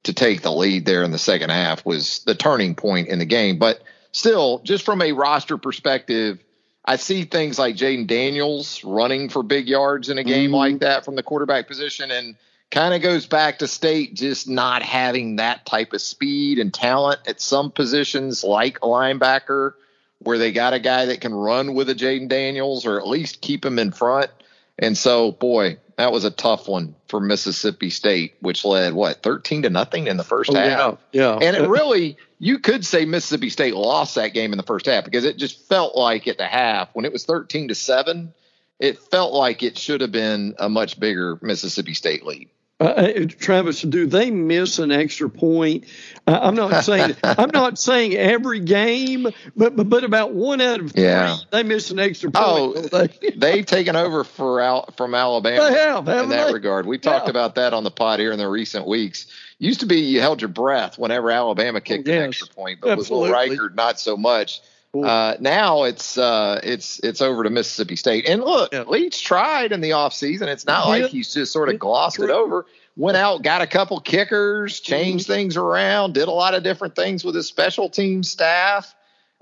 to 0.04 0.14
take 0.14 0.42
the 0.42 0.52
lead 0.52 0.86
there 0.86 1.04
in 1.04 1.12
the 1.12 1.18
second 1.18 1.50
half 1.50 1.84
was 1.86 2.24
the 2.26 2.36
turning 2.36 2.76
point 2.76 3.08
in 3.08 3.18
the 3.18 3.26
game, 3.26 3.58
but 3.58 3.82
still, 4.12 4.60
just 4.60 4.86
from 4.86 5.02
a 5.02 5.12
roster 5.12 5.58
perspective 5.58 6.40
I 6.86 6.98
see 6.98 7.24
things 7.24 7.58
like 7.58 7.76
Jayden 7.76 8.06
Daniels 8.06 8.84
running 8.84 9.30
for 9.30 9.42
big 9.42 9.68
yards 9.68 10.10
in 10.10 10.20
a 10.20 10.24
game 10.24 10.52
mm-hmm. 10.52 10.56
like 10.56 10.80
that 10.80 11.04
from 11.04 11.16
the 11.16 11.24
quarterback 11.24 11.68
position, 11.68 12.12
and 12.12 12.36
kind 12.72 12.94
of 12.94 13.02
goes 13.02 13.26
back 13.26 13.60
to 13.60 13.68
state 13.68 14.14
just 14.14 14.48
not 14.48 14.84
having 14.84 15.38
that 15.38 15.66
type 15.66 15.94
of 15.94 16.02
speed 16.02 16.60
and 16.60 16.74
talent 16.74 17.22
at 17.28 17.40
some 17.40 17.72
positions, 17.72 18.44
like 18.44 18.78
a 18.78 18.88
linebacker, 18.88 19.74
where 20.20 20.38
they 20.38 20.52
got 20.52 20.74
a 20.74 20.80
guy 20.80 21.06
that 21.06 21.22
can 21.22 21.34
run 21.34 21.74
with 21.74 21.90
a 21.90 21.96
Jayden 21.96 22.28
Daniels 22.28 22.86
or 22.86 23.00
at 23.00 23.08
least 23.08 23.42
keep 23.42 23.66
him 23.66 23.80
in 23.80 23.92
front. 23.92 24.32
And 24.78 24.98
so, 24.98 25.32
boy, 25.32 25.78
that 25.98 26.12
was 26.12 26.26
a 26.26 26.32
tough 26.32 26.68
one 26.68 26.96
for 27.08 27.20
Mississippi 27.20 27.90
State, 27.90 28.36
which 28.42 28.66
led 28.66 28.94
what 28.94 29.24
thirteen 29.24 29.62
to 29.62 29.70
nothing 29.70 30.08
in 30.08 30.18
the 30.18 30.24
first 30.24 30.50
oh, 30.50 30.56
half. 30.56 30.98
Yeah, 31.12 31.38
yeah. 31.40 31.48
And 31.48 31.56
it 31.56 31.70
really, 31.70 32.18
you 32.40 32.60
could 32.60 32.86
say 32.86 33.06
Mississippi 33.06 33.50
State 33.50 33.76
lost 33.76 34.16
that 34.16 34.34
game 34.34 34.52
in 34.52 34.58
the 34.58 34.64
first 34.64 34.86
half 34.88 35.06
because 35.06 35.24
it 35.24 35.38
just 35.38 35.68
felt 35.70 35.96
like 35.96 36.28
at 36.28 36.38
the 36.38 36.48
half 36.48 36.90
when 36.94 37.06
it 37.06 37.14
was 37.14 37.24
thirteen 37.24 37.70
to 37.70 37.76
seven, 37.76 38.34
it 38.80 39.00
felt 39.00 39.32
like 39.32 39.64
it 39.64 39.78
should 39.78 40.02
have 40.02 40.12
been 40.12 40.56
a 40.60 40.68
much 40.68 41.00
bigger 41.00 41.40
Mississippi 41.42 41.94
State 41.94 42.26
lead. 42.26 42.50
Uh, 42.78 42.84
uh, 42.84 43.26
Travis, 43.40 43.82
do 43.82 44.06
they 44.06 44.32
miss 44.32 44.80
an 44.80 44.92
extra 44.92 45.30
point? 45.30 45.86
Uh, 46.28 46.38
I'm 46.42 46.56
not 46.56 46.84
saying 46.84 47.16
I'm 47.24 47.52
not 47.52 47.80
saying 47.80 48.16
every 48.16 48.60
game, 48.60 49.30
but, 49.56 49.78
but 49.78 49.88
but 49.88 50.04
about 50.04 50.34
one 50.34 50.60
out 50.60 50.82
of 50.82 50.92
three, 50.92 51.04
yeah. 51.04 51.38
they 51.52 51.64
miss 51.64 51.92
an 51.92 52.00
extra 52.00 52.32
point. 52.32 52.92
Oh, 52.92 53.08
they? 53.34 53.58
have 53.60 53.66
taken 53.66 53.96
over 53.96 54.26
for 54.26 54.60
Al, 54.60 54.90
from 54.98 55.16
Alabama. 55.16 55.70
They 55.70 55.80
have, 55.80 56.08
in 56.10 56.30
that 56.30 56.48
they? 56.48 56.54
regard. 56.54 56.86
We 56.86 56.98
talked 56.98 57.28
yeah. 57.28 57.32
about 57.32 57.56
that 57.56 57.74
on 57.74 57.86
the 57.86 57.92
pod 57.92 58.20
here 58.20 58.34
in 58.34 58.40
the 58.40 58.50
recent 58.50 58.86
weeks. 58.86 59.28
Used 59.58 59.80
to 59.80 59.86
be 59.86 60.02
you 60.02 60.20
held 60.20 60.42
your 60.42 60.50
breath 60.50 61.00
whenever 61.00 61.32
Alabama 61.32 61.80
kicked 61.80 62.10
yes. 62.10 62.18
an 62.18 62.24
extra 62.28 62.48
point, 62.48 62.82
but 62.82 62.90
Absolutely. 62.90 63.32
with 63.32 63.50
Will 63.50 63.58
Reichard, 63.70 63.76
not 63.76 64.02
so 64.02 64.18
much. 64.18 64.60
Uh, 65.04 65.36
now 65.40 65.84
it's 65.84 66.18
uh, 66.18 66.60
it's 66.64 67.00
it's 67.00 67.22
over 67.22 67.44
to 67.44 67.50
Mississippi 67.50 67.96
State. 67.96 68.28
And 68.28 68.44
look, 68.44 68.72
yeah. 68.74 68.84
Leach 68.84 69.24
tried 69.24 69.72
in 69.72 69.82
the 69.82 69.92
offseason. 69.92 70.48
It's 70.48 70.66
not 70.66 70.86
yeah. 70.86 71.04
like 71.04 71.12
he's 71.12 71.34
just 71.34 71.52
sort 71.52 71.70
of 71.70 71.80
glossed 71.80 72.20
it 72.20 72.30
over. 72.30 72.66
Went 72.96 73.18
out, 73.18 73.42
got 73.42 73.62
a 73.62 73.68
couple 73.68 74.00
kickers, 74.00 74.80
changed 74.80 75.26
mm-hmm. 75.26 75.34
things 75.34 75.58
around, 75.58 76.14
did 76.14 76.30
a 76.30 76.32
lot 76.32 76.54
of 76.54 76.64
different 76.64 76.96
things 76.96 77.26
with 77.26 77.36
his 77.36 77.46
special 77.48 77.90
team 77.90 78.24
staff, 78.24 78.96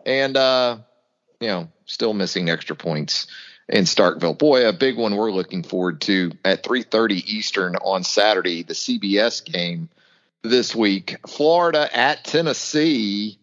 and 0.05 0.35
uh, 0.35 0.77
you 1.39 1.47
know, 1.47 1.67
still 1.85 2.13
missing 2.13 2.49
extra 2.49 2.75
points 2.75 3.27
in 3.69 3.83
Starkville. 3.83 4.37
Boy, 4.37 4.67
a 4.67 4.73
big 4.73 4.97
one 4.97 5.15
we're 5.15 5.31
looking 5.31 5.61
forward 5.61 6.01
to 6.01 6.31
at 6.43 6.63
3:30 6.63 7.23
Eastern 7.27 7.75
on 7.75 8.03
Saturday, 8.03 8.63
the 8.63 8.73
CBS 8.73 9.43
game 9.43 9.89
this 10.41 10.75
week. 10.75 11.17
Florida 11.27 11.89
at 11.95 12.23
Tennessee 12.23 13.37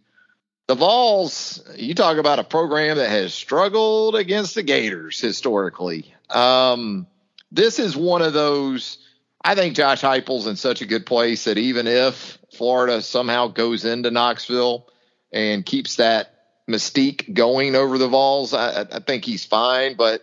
the 0.71 0.77
Vols, 0.77 1.61
you 1.75 1.97
talk 1.97 2.19
about 2.19 2.39
a 2.39 2.45
program 2.45 2.99
that 2.99 3.11
has 3.11 3.35
struggled 3.35 4.15
against 4.15 4.55
the 4.55 4.63
Gators 4.63 5.21
historically. 5.21 6.15
Um, 6.29 7.09
this 7.51 7.81
is 7.81 7.97
one 7.97 8.23
of 8.23 8.35
those. 8.35 8.99
I 9.43 9.57
think 9.57 9.75
Josh 9.75 10.01
Heupel's 10.01 10.47
in 10.47 10.55
such 10.55 10.81
a 10.81 10.87
good 10.87 11.07
place 11.07 11.43
that 11.47 11.59
even 11.59 11.89
if 11.89 12.39
Florida 12.53 13.03
somehow 13.03 13.49
goes 13.49 13.85
into 13.85 14.13
Knoxville 14.13 14.87
and 15.33 15.67
keeps 15.67 15.97
that 15.97 16.37
mystique 16.69 17.35
going 17.35 17.75
over 17.75 17.99
the 17.99 18.07
Vols, 18.07 18.55
I, 18.55 18.83
I 18.83 19.01
think 19.01 19.25
he's 19.25 19.45
fine. 19.45 19.97
But 19.97 20.23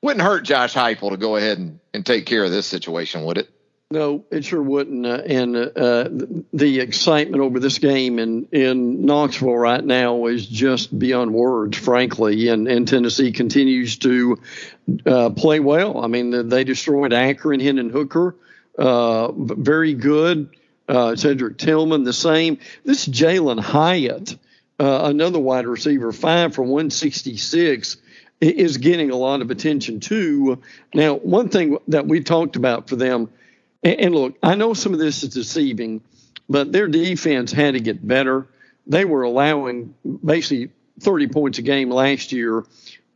wouldn't 0.00 0.24
hurt 0.24 0.44
Josh 0.44 0.74
Heupel 0.74 1.10
to 1.10 1.16
go 1.16 1.34
ahead 1.34 1.58
and, 1.58 1.80
and 1.92 2.06
take 2.06 2.26
care 2.26 2.44
of 2.44 2.52
this 2.52 2.68
situation, 2.68 3.24
would 3.24 3.38
it? 3.38 3.50
No, 3.92 4.24
it 4.30 4.46
sure 4.46 4.62
wouldn't. 4.62 5.04
Uh, 5.04 5.20
and 5.26 5.54
uh, 5.54 6.08
the 6.54 6.80
excitement 6.80 7.42
over 7.42 7.60
this 7.60 7.76
game 7.76 8.18
in, 8.18 8.48
in 8.50 9.04
Knoxville 9.04 9.54
right 9.54 9.84
now 9.84 10.28
is 10.28 10.46
just 10.46 10.98
beyond 10.98 11.34
words, 11.34 11.76
frankly. 11.76 12.48
And, 12.48 12.66
and 12.68 12.88
Tennessee 12.88 13.32
continues 13.32 13.98
to 13.98 14.38
uh, 15.04 15.28
play 15.30 15.60
well. 15.60 16.02
I 16.02 16.06
mean, 16.06 16.48
they 16.48 16.64
destroyed 16.64 17.12
Akron, 17.12 17.60
Hendon 17.60 17.90
Hooker, 17.90 18.34
uh, 18.78 19.30
very 19.32 19.92
good. 19.92 20.48
Uh, 20.88 21.14
Cedric 21.14 21.58
Tillman, 21.58 22.04
the 22.04 22.14
same. 22.14 22.60
This 22.86 23.06
Jalin 23.06 23.60
Hyatt, 23.60 24.34
uh, 24.80 25.02
another 25.04 25.38
wide 25.38 25.66
receiver, 25.66 26.12
five 26.12 26.54
for 26.54 26.62
166 26.62 27.98
is 28.40 28.78
getting 28.78 29.10
a 29.10 29.16
lot 29.16 29.42
of 29.42 29.50
attention 29.50 30.00
too. 30.00 30.62
Now, 30.94 31.16
one 31.16 31.50
thing 31.50 31.76
that 31.88 32.06
we 32.06 32.22
talked 32.22 32.56
about 32.56 32.88
for 32.88 32.96
them 32.96 33.28
and, 33.82 34.00
and 34.00 34.14
look, 34.14 34.36
I 34.42 34.54
know 34.54 34.74
some 34.74 34.92
of 34.92 34.98
this 34.98 35.22
is 35.22 35.30
deceiving, 35.30 36.02
but 36.48 36.72
their 36.72 36.88
defense 36.88 37.52
had 37.52 37.74
to 37.74 37.80
get 37.80 38.06
better. 38.06 38.46
They 38.86 39.04
were 39.04 39.22
allowing 39.22 39.94
basically 40.24 40.70
30 41.00 41.28
points 41.28 41.58
a 41.58 41.62
game 41.62 41.90
last 41.90 42.32
year. 42.32 42.64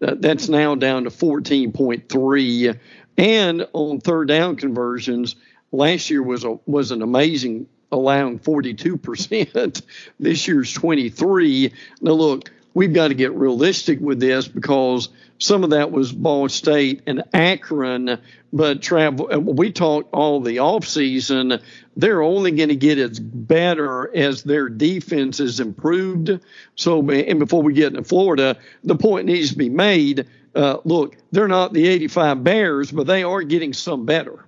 Uh, 0.01 0.15
that's 0.19 0.49
now 0.49 0.75
down 0.75 1.05
to 1.05 1.11
14.3. 1.11 2.79
And 3.19 3.67
on 3.73 4.01
third 4.01 4.29
down 4.29 4.57
conversions, 4.57 5.37
last 5.73 6.11
year 6.11 6.23
was 6.23 6.45
a 6.45 6.59
was 6.67 6.91
an 6.91 7.03
amazing 7.03 7.67
allowing 7.93 8.39
42%. 8.39 9.83
this 10.21 10.49
year's 10.49 10.73
23. 10.73 11.73
Now 12.01 12.13
look, 12.13 12.51
we've 12.77 12.93
got 12.93 13.09
to 13.09 13.15
get 13.15 13.33
realistic 13.33 14.01
with 14.01 14.21
this 14.21 14.47
because 14.47 15.09
some 15.39 15.65
of 15.65 15.71
that 15.71 15.91
was 15.91 16.13
Ball 16.13 16.51
State 16.51 17.03
and 17.07 17.25
Akron, 17.33 18.19
but 18.53 18.83
travel. 18.83 19.29
We 19.41 19.73
talked 19.73 20.13
all 20.13 20.41
the 20.41 20.59
offseason. 20.59 21.63
They're 21.97 22.23
only 22.23 22.51
going 22.51 22.69
to 22.69 22.77
get 22.77 22.99
as 22.99 23.19
better 23.19 24.15
as 24.15 24.43
their 24.43 24.69
defense 24.69 25.41
is 25.41 25.59
improved. 25.59 26.39
So, 26.75 26.99
and 27.11 27.39
before 27.39 27.63
we 27.63 27.73
get 27.73 27.89
into 27.89 28.05
Florida, 28.05 28.59
the 28.85 28.97
point 28.97 29.27
needs 29.27 29.53
to 29.53 29.57
be 29.57 29.71
made. 29.71 30.27
Uh, 30.55 30.77
look, 30.85 31.17
they're 31.33 31.49
not 31.49 31.73
the 31.73 31.89
85 31.89 32.45
Bears, 32.45 32.93
but 32.93 33.07
they 33.07 33.23
are 33.23 33.43
getting 33.43 33.73
some 33.73 34.05
better. 34.05 34.45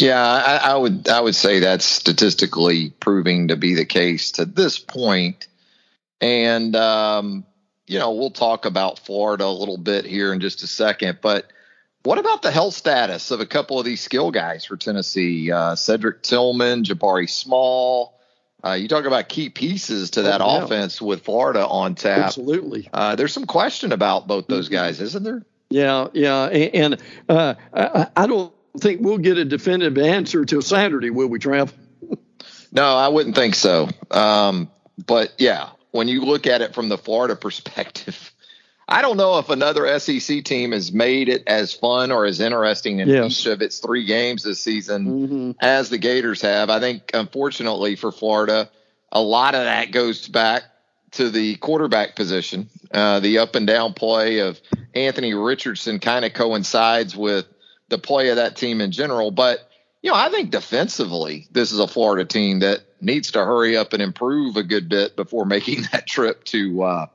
Yeah, 0.00 0.20
I, 0.20 0.72
I 0.72 0.76
would 0.76 1.08
I 1.08 1.20
would 1.20 1.34
say 1.34 1.60
that's 1.60 1.84
statistically 1.84 2.90
proving 2.98 3.48
to 3.48 3.56
be 3.56 3.74
the 3.74 3.86
case 3.86 4.32
to 4.32 4.46
this 4.46 4.78
point. 4.78 5.46
And, 6.20 6.74
um, 6.76 7.44
you 7.86 7.98
know, 7.98 8.12
we'll 8.12 8.30
talk 8.30 8.64
about 8.64 8.98
Florida 9.00 9.44
a 9.44 9.52
little 9.52 9.78
bit 9.78 10.04
here 10.04 10.32
in 10.32 10.40
just 10.40 10.62
a 10.62 10.66
second. 10.66 11.18
But 11.20 11.50
what 12.02 12.18
about 12.18 12.42
the 12.42 12.50
health 12.50 12.74
status 12.74 13.30
of 13.30 13.40
a 13.40 13.46
couple 13.46 13.78
of 13.78 13.84
these 13.84 14.00
skill 14.00 14.30
guys 14.30 14.64
for 14.64 14.76
Tennessee? 14.76 15.50
Uh, 15.50 15.74
Cedric 15.74 16.22
Tillman, 16.22 16.84
Jabari 16.84 17.28
Small. 17.28 18.16
Uh, 18.64 18.72
you 18.72 18.88
talk 18.88 19.04
about 19.04 19.28
key 19.28 19.50
pieces 19.50 20.10
to 20.10 20.22
that 20.22 20.40
oh, 20.40 20.58
yeah. 20.58 20.64
offense 20.64 21.00
with 21.00 21.24
Florida 21.24 21.66
on 21.66 21.94
tap. 21.94 22.26
Absolutely. 22.26 22.88
Uh, 22.92 23.14
there's 23.14 23.32
some 23.32 23.46
question 23.46 23.92
about 23.92 24.26
both 24.26 24.46
those 24.46 24.68
guys, 24.68 25.00
isn't 25.00 25.22
there? 25.22 25.44
Yeah, 25.68 26.08
yeah. 26.14 26.44
And, 26.44 26.74
and 26.74 27.02
uh, 27.28 27.54
I, 27.72 28.08
I 28.16 28.26
don't 28.26 28.52
think 28.80 29.02
we'll 29.02 29.18
get 29.18 29.38
a 29.38 29.44
definitive 29.44 29.98
answer 29.98 30.44
till 30.44 30.62
Saturday, 30.62 31.10
will 31.10 31.28
we, 31.28 31.38
Trav? 31.38 31.72
no, 32.72 32.84
I 32.84 33.08
wouldn't 33.08 33.36
think 33.36 33.54
so. 33.54 33.88
Um, 34.10 34.70
but 35.04 35.32
yeah, 35.38 35.70
when 35.96 36.08
you 36.08 36.20
look 36.20 36.46
at 36.46 36.62
it 36.62 36.74
from 36.74 36.88
the 36.88 36.98
Florida 36.98 37.34
perspective, 37.40 38.32
I 38.88 39.02
don't 39.02 39.16
know 39.16 39.38
if 39.38 39.48
another 39.48 39.98
SEC 39.98 40.44
team 40.44 40.70
has 40.70 40.92
made 40.92 41.28
it 41.28 41.42
as 41.48 41.72
fun 41.72 42.12
or 42.12 42.24
as 42.24 42.38
interesting 42.38 43.00
in 43.00 43.08
yes. 43.08 43.40
each 43.40 43.46
of 43.46 43.60
its 43.60 43.80
three 43.80 44.04
games 44.04 44.44
this 44.44 44.60
season 44.60 45.06
mm-hmm. 45.06 45.50
as 45.60 45.90
the 45.90 45.98
Gators 45.98 46.40
have. 46.42 46.70
I 46.70 46.78
think, 46.78 47.10
unfortunately 47.12 47.96
for 47.96 48.12
Florida, 48.12 48.70
a 49.10 49.20
lot 49.20 49.56
of 49.56 49.64
that 49.64 49.90
goes 49.90 50.28
back 50.28 50.62
to 51.12 51.30
the 51.30 51.56
quarterback 51.56 52.14
position. 52.14 52.68
Uh, 52.92 53.18
the 53.18 53.38
up 53.38 53.56
and 53.56 53.66
down 53.66 53.92
play 53.92 54.38
of 54.38 54.60
Anthony 54.94 55.34
Richardson 55.34 55.98
kind 55.98 56.24
of 56.24 56.32
coincides 56.32 57.16
with 57.16 57.46
the 57.88 57.98
play 57.98 58.28
of 58.28 58.36
that 58.36 58.56
team 58.56 58.80
in 58.80 58.92
general. 58.92 59.30
But, 59.30 59.68
you 60.02 60.10
know, 60.10 60.16
I 60.16 60.28
think 60.28 60.50
defensively, 60.50 61.48
this 61.50 61.72
is 61.72 61.78
a 61.78 61.88
Florida 61.88 62.24
team 62.24 62.60
that 62.60 62.80
needs 63.00 63.32
to 63.32 63.44
hurry 63.44 63.76
up 63.76 63.92
and 63.92 64.02
improve 64.02 64.56
a 64.56 64.62
good 64.62 64.88
bit 64.88 65.16
before 65.16 65.44
making 65.44 65.82
that 65.92 66.06
trip 66.06 66.44
to 66.44 66.82
uh, 66.82 67.06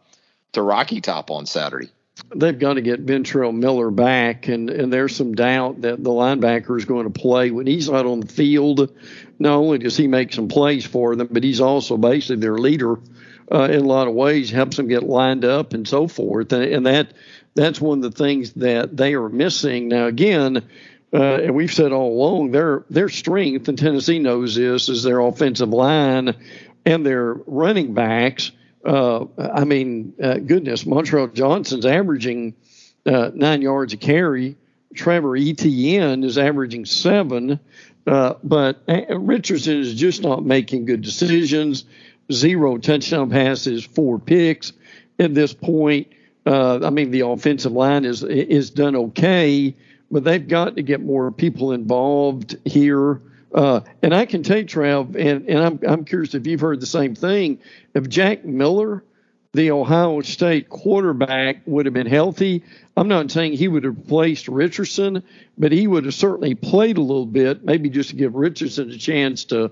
to 0.54 0.62
Rocky 0.62 1.02
Top 1.02 1.32
on 1.32 1.46
Saturday. 1.46 1.89
They've 2.36 2.58
got 2.58 2.74
to 2.74 2.82
get 2.82 3.06
Ventrell 3.06 3.56
Miller 3.56 3.89
back, 3.89 4.48
and, 4.48 4.70
and 4.70 4.91
there's 4.91 5.15
some 5.15 5.34
doubt 5.34 5.82
that 5.82 6.04
the 6.04 6.10
linebacker 6.10 6.78
is 6.78 6.86
going 6.86 7.12
to 7.12 7.20
play 7.20 7.52
when 7.52 7.65
he's 7.65 7.89
not 7.89 8.06
on 8.06 8.20
the 8.20 8.28
field. 8.28 8.96
Not 9.39 9.56
only 9.56 9.80
does 9.80 9.98
he 9.98 10.08
make 10.08 10.34
some 10.34 10.48
plays 10.48 10.86
for 10.86 11.15
them, 11.15 11.30
but 11.32 11.44
he's 11.44 11.62
also 11.62 11.98
basically 11.98 12.38
their 12.38 12.58
leader 12.58 13.00
uh, 13.52 13.63
in 13.63 13.82
a 13.82 13.88
lot 13.88 14.08
of 14.08 14.13
ways, 14.13 14.50
helps 14.50 14.78
them 14.78 14.88
get 14.88 15.04
lined 15.04 15.44
up 15.44 15.74
and 15.74 15.88
so 15.88 16.08
forth. 16.08 16.54
And, 16.54 16.63
and 16.63 16.86
that 16.86 17.13
that's 17.54 17.82
one 17.82 18.04
of 18.04 18.04
the 18.04 18.17
things 18.17 18.54
that 18.54 18.96
they 18.96 19.13
are 19.13 19.28
missing. 19.28 19.89
Now, 19.89 20.06
again, 20.06 20.63
uh, 21.13 21.41
and 21.43 21.56
we've 21.56 21.74
said 21.74 21.91
all 21.91 22.13
along 22.13 22.52
their 22.52 22.86
their 22.89 23.10
strength, 23.10 23.67
and 23.67 23.78
Tennessee 23.78 24.19
knows 24.19 24.56
this, 24.56 24.88
is 24.88 25.04
their 25.04 25.19
offensive 25.19 25.69
line 25.69 26.36
and 26.86 27.06
their 27.06 27.34
running 27.34 27.93
backs. 27.93 28.52
Uh, 28.86 29.26
I 29.38 29.65
mean, 29.65 30.13
uh, 30.21 30.36
goodness, 30.36 30.86
Montrell 30.86 31.34
Johnson's 31.34 31.86
averaging 31.86 32.56
uh, 33.06 33.32
nine 33.34 33.62
yards 33.62 33.93
a 33.93 33.97
carry. 33.97 34.56
Trevor 34.95 35.36
Etienne 35.38 36.24
is 36.24 36.38
averaging 36.38 36.86
seven, 36.86 37.60
uh, 38.08 38.34
but 38.43 38.82
uh, 38.88 39.17
Richardson 39.17 39.80
is 39.80 39.93
just 39.93 40.21
not 40.21 40.43
making 40.43 40.86
good 40.86 41.02
decisions. 41.02 41.86
Zero 42.32 42.78
touchdown 42.78 43.30
passes, 43.30 43.84
four 43.84 44.17
picks 44.17 44.74
at 45.19 45.34
this 45.34 45.54
point. 45.54 46.08
I 46.45 46.89
mean, 46.89 47.12
the 47.12 47.21
offensive 47.28 47.74
line 47.74 48.04
is 48.06 48.24
is 48.24 48.71
done 48.71 48.95
okay, 48.95 49.76
but 50.12 50.24
they've 50.24 50.47
got 50.47 50.76
to 50.76 50.84
get 50.84 51.02
more 51.02 51.32
people 51.32 51.71
involved 51.71 52.58
here. 52.65 53.21
Uh, 53.54 53.82
and 54.02 54.13
I 54.13 54.26
can 54.26 54.43
tell 54.43 54.58
you, 54.58 54.65
Trav, 54.65 55.15
and, 55.15 55.47
and 55.50 55.60
I'm, 55.60 55.80
I'm 55.88 56.06
curious 56.06 56.34
if 56.34 56.45
you've 56.47 56.62
heard 56.62 56.80
the 56.80 56.86
same 56.86 57.15
thing. 57.15 57.60
If 57.93 58.08
Jack 58.08 58.45
Miller, 58.45 59.04
the 59.54 59.71
Ohio 59.71 60.21
State 60.21 60.69
quarterback, 60.69 61.58
would 61.65 61.86
have 61.86 61.93
been 61.93 62.08
healthy, 62.08 62.63
I'm 62.95 63.08
not 63.08 63.32
saying 63.32 63.54
he 63.54 63.67
would 63.67 63.84
have 63.84 63.97
replaced 63.97 64.47
Richardson, 64.47 65.24
but 65.58 65.71
he 65.71 65.88
would 65.88 66.06
have 66.06 66.13
certainly 66.13 66.56
played 66.56 66.97
a 66.97 67.02
little 67.02 67.26
bit, 67.26 67.63
maybe 67.63 67.89
just 67.89 68.12
to 68.12 68.15
give 68.15 68.36
Richardson 68.36 68.91
a 68.91 68.97
chance 68.97 69.45
to 69.45 69.71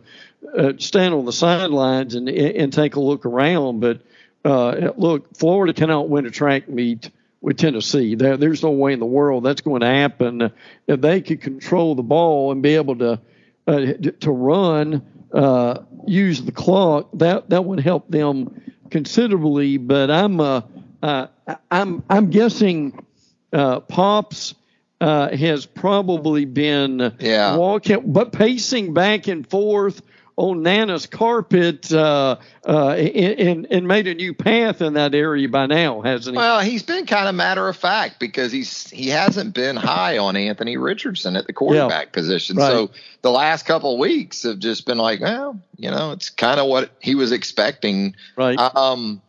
uh, 0.58 0.73
stand 0.78 1.13
on 1.13 1.25
the 1.25 1.34
sidelines 1.34 2.15
and, 2.15 2.28
and 2.30 2.73
take 2.73 2.95
a 2.95 2.99
look 2.99 3.25
around. 3.25 3.80
But 3.82 4.02
uh, 4.43 4.91
look, 4.97 5.38
Florida 5.38 5.73
cannot 5.73 6.10
win 6.10 6.25
a 6.25 6.32
track 6.32 6.69
meet 6.69 7.12
with 7.41 7.58
Tennessee. 7.58 8.15
There, 8.15 8.38
there's 8.38 8.63
no 8.63 8.71
way 8.71 8.93
in 8.93 8.99
the 8.99 9.06
world 9.06 9.43
that's 9.43 9.62
going 9.62 9.82
to 9.82 9.88
happen. 9.88 10.52
If 10.88 11.02
they 11.02 11.21
could 11.21 11.41
control 11.41 11.95
the 11.95 12.04
ball 12.04 12.52
and 12.52 12.62
be 12.62 12.75
able 12.75 12.97
to 12.97 13.21
uh, 13.67 13.93
to 14.21 14.32
run, 14.32 15.06
uh, 15.34 15.82
use 16.08 16.41
the 16.41 16.52
clock, 16.52 17.10
that 17.13 17.49
that 17.49 17.63
would 17.65 17.80
help 17.80 18.10
them 18.10 18.62
considerably. 18.89 19.78
But 19.78 20.10
I'm 20.10 20.39
uh, 20.39 20.62
uh 21.02 21.28
I'm 21.69 22.04
I'm 22.10 22.30
guessing 22.30 23.06
uh, 23.54 23.82
Pops 23.82 24.56
uh, 25.02 25.36
has 25.36 25.65
probably 25.65 26.45
been 26.45 27.15
yeah. 27.19 27.56
walking, 27.56 28.12
but 28.12 28.32
pacing 28.32 28.93
back 28.93 29.28
and 29.28 29.47
forth 29.49 30.02
on 30.39 30.63
Nana's 30.63 31.06
carpet 31.06 31.91
uh, 31.91 32.38
uh, 32.65 32.89
and, 32.91 33.67
and 33.69 33.88
made 33.89 34.08
a 34.08 34.15
new 34.15 34.34
path 34.34 34.82
in 34.82 34.93
that 34.93 35.13
area 35.13 35.49
by 35.49 35.65
now, 35.65 35.99
hasn't 36.02 36.34
he? 36.34 36.38
Well, 36.38 36.62
he's 36.62 36.82
been 36.82 37.06
kind 37.06 37.28
of 37.28 37.36
matter 37.36 37.67
of 37.67 37.75
fact 37.75 38.21
because 38.21 38.49
he's 38.49 38.89
he 38.89 39.10
hasn't 39.10 39.54
been 39.54 39.75
high 39.75 40.17
on 40.17 40.38
Anthony 40.38 40.78
Richardson 40.78 41.36
at 41.36 41.45
the 41.45 41.52
quarterback 41.52 42.08
yeah, 42.08 42.12
position. 42.12 42.56
Right. 42.56 42.71
So 42.71 42.91
the 43.21 43.32
last 43.32 43.65
couple 43.65 43.93
of 43.93 43.99
weeks 43.99 44.43
have 44.43 44.60
just 44.60 44.86
been 44.86 44.97
like, 44.97 45.19
well, 45.19 45.60
you 45.75 45.91
know, 45.91 46.13
it's 46.13 46.30
kind 46.30 46.62
of 46.62 46.67
what 46.67 46.89
he 47.02 47.15
was 47.15 47.34
expecting. 47.34 48.15
Right. 48.38 48.58
Um, 48.58 49.21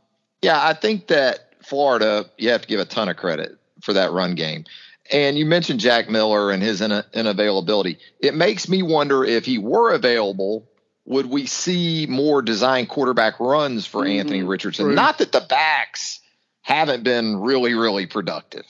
yeah, 0.42 0.64
I 0.64 0.74
think 0.74 1.08
that 1.08 1.54
Florida, 1.64 2.30
you 2.38 2.50
have 2.50 2.62
to 2.62 2.68
give 2.68 2.78
a 2.78 2.84
ton 2.84 3.08
of 3.08 3.16
credit 3.16 3.58
for 3.82 3.94
that 3.94 4.12
run 4.12 4.36
game. 4.36 4.64
And 5.10 5.36
you 5.36 5.44
mentioned 5.44 5.80
Jack 5.80 6.08
Miller 6.08 6.52
and 6.52 6.62
his 6.62 6.80
in- 6.80 6.90
unavailability. 6.92 7.98
It 8.20 8.36
makes 8.36 8.68
me 8.68 8.84
wonder 8.84 9.24
if 9.24 9.44
he 9.44 9.58
were 9.58 9.92
available 9.92 10.68
would 11.10 11.26
we 11.26 11.44
see 11.44 12.06
more 12.08 12.40
design 12.40 12.86
quarterback 12.86 13.40
runs 13.40 13.84
for 13.84 14.02
mm-hmm. 14.02 14.20
Anthony 14.20 14.42
Richardson? 14.44 14.86
Right. 14.86 14.94
Not 14.94 15.18
that 15.18 15.32
the 15.32 15.40
backs 15.40 16.20
haven't 16.62 17.02
been 17.02 17.40
really, 17.40 17.74
really 17.74 18.06
productive, 18.06 18.64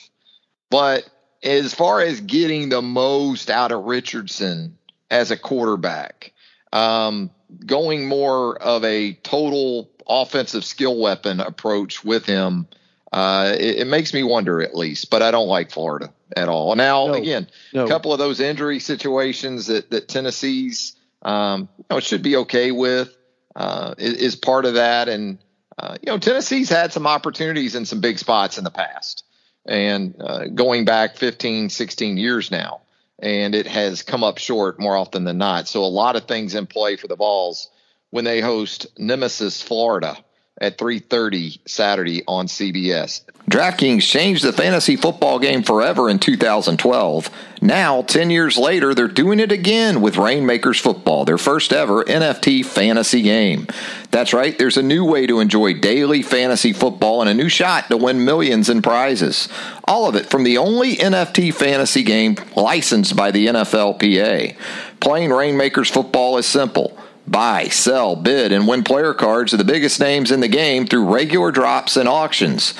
but 0.71 1.07
as 1.43 1.75
far 1.75 2.01
as 2.01 2.23
getting 2.23 2.71
the 2.71 2.81
most 2.81 3.51
out 3.51 3.73
of 3.73 3.85
Richardson 3.85 4.79
as 5.11 5.31
a 5.31 5.37
quarterback, 5.37 6.33
um, 6.73 7.31
going 7.67 8.09
more 8.09 8.57
of 8.57 8.85
a 8.85 9.13
total 9.13 9.91
offensive 10.09 10.65
skill 10.65 10.99
weapon 10.99 11.41
approach 11.41 12.03
with 12.03 12.25
him, 12.25 12.69
uh, 13.13 13.55
it, 13.55 13.81
it, 13.81 13.87
makes 13.87 14.15
me 14.15 14.23
wonder 14.23 14.63
at 14.63 14.75
least. 14.75 15.11
But 15.11 15.21
I 15.21 15.31
don't 15.31 15.49
like 15.49 15.73
Florida 15.73 16.11
at 16.35 16.49
all. 16.49 16.75
Now, 16.75 17.09
no, 17.09 17.15
again, 17.15 17.49
a 17.75 17.87
couple 17.87 18.15
of 18.15 18.19
those 18.19 18.41
injury 18.41 18.79
situations 18.79 19.67
that 19.67 19.91
that 19.91 20.09
Tennessee's 20.09 20.97
um, 21.23 21.69
you 21.79 21.85
know, 21.91 21.97
it 21.99 22.05
should 22.05 22.23
be 22.23 22.37
okay 22.37 22.73
with 22.73 23.17
uh, 23.57 23.95
is, 23.99 24.15
is, 24.15 24.37
part 24.37 24.65
of 24.65 24.75
that. 24.75 25.09
And 25.09 25.39
uh, 25.79 25.97
you 26.03 26.13
know, 26.13 26.19
Tennessee's 26.19 26.69
had 26.69 26.93
some 26.93 27.07
opportunities 27.07 27.75
in 27.75 27.85
some 27.85 28.01
big 28.01 28.19
spots 28.19 28.59
in 28.59 28.65
the 28.65 28.71
past, 28.71 29.25
and 29.67 30.15
uh, 30.21 30.47
going 30.47 30.85
back 30.85 31.17
15, 31.17 31.71
16 31.71 32.17
years 32.17 32.51
now, 32.51 32.81
and 33.19 33.55
it 33.55 33.67
has 33.67 34.03
come 34.03 34.25
up 34.25 34.39
short 34.39 34.79
more 34.79 34.97
often 34.97 35.25
than 35.25 35.39
not. 35.39 35.69
So 35.69 35.83
a 35.83 35.87
lot 35.87 36.17
of 36.17 36.25
things 36.25 36.55
in 36.55 36.67
play 36.67 36.97
for 36.97 37.07
the 37.07 37.17
Vols 37.17 37.69
when 38.11 38.25
they 38.25 38.41
host 38.41 38.87
Nemesis, 38.99 39.63
Florida 39.63 40.17
at 40.61 40.79
3:30 40.79 41.61
Saturday 41.67 42.23
on 42.27 42.47
CBS. 42.47 43.23
DraftKings 43.51 44.03
changed 44.03 44.45
the 44.45 44.53
fantasy 44.53 44.95
football 44.95 45.39
game 45.39 45.63
forever 45.63 46.09
in 46.09 46.19
2012. 46.19 47.31
Now, 47.63 48.03
10 48.03 48.31
years 48.31 48.57
later, 48.57 48.95
they're 48.95 49.09
doing 49.09 49.41
it 49.41 49.51
again 49.51 50.01
with 50.01 50.17
Rainmakers 50.17 50.79
Football, 50.79 51.25
their 51.25 51.37
first 51.37 51.73
ever 51.73 52.05
NFT 52.05 52.65
fantasy 52.65 53.23
game. 53.23 53.67
That's 54.11 54.33
right, 54.33 54.57
there's 54.57 54.77
a 54.77 54.83
new 54.83 55.05
way 55.05 55.27
to 55.27 55.41
enjoy 55.41 55.75
daily 55.75 56.23
fantasy 56.23 56.73
football 56.73 57.21
and 57.21 57.31
a 57.31 57.35
new 57.35 57.49
shot 57.49 57.89
to 57.89 57.97
win 57.97 58.25
millions 58.25 58.69
in 58.69 58.83
prizes. 58.83 59.49
All 59.85 60.09
of 60.09 60.15
it 60.15 60.27
from 60.31 60.45
the 60.45 60.59
only 60.59 60.97
NFT 60.97 61.53
fantasy 61.53 62.03
game 62.03 62.37
licensed 62.55 63.17
by 63.17 63.31
the 63.31 63.49
NFLPA. 63.49 64.55
Playing 65.01 65.31
Rainmakers 65.31 65.91
Football 65.91 66.39
is 66.39 66.47
simple 66.47 66.97
buy, 67.31 67.69
sell, 67.69 68.17
bid, 68.17 68.53
and 68.53 68.67
win 68.67 68.83
player 68.83 69.15
cards 69.15 69.53
of 69.53 69.59
the 69.59 69.65
biggest 69.65 70.01
names 70.01 70.31
in 70.31 70.41
the 70.41 70.49
game 70.49 70.87
through 70.87 71.13
regular 71.13 71.53
drops 71.53 71.97
and 71.97 72.09
auctions. 72.09 72.75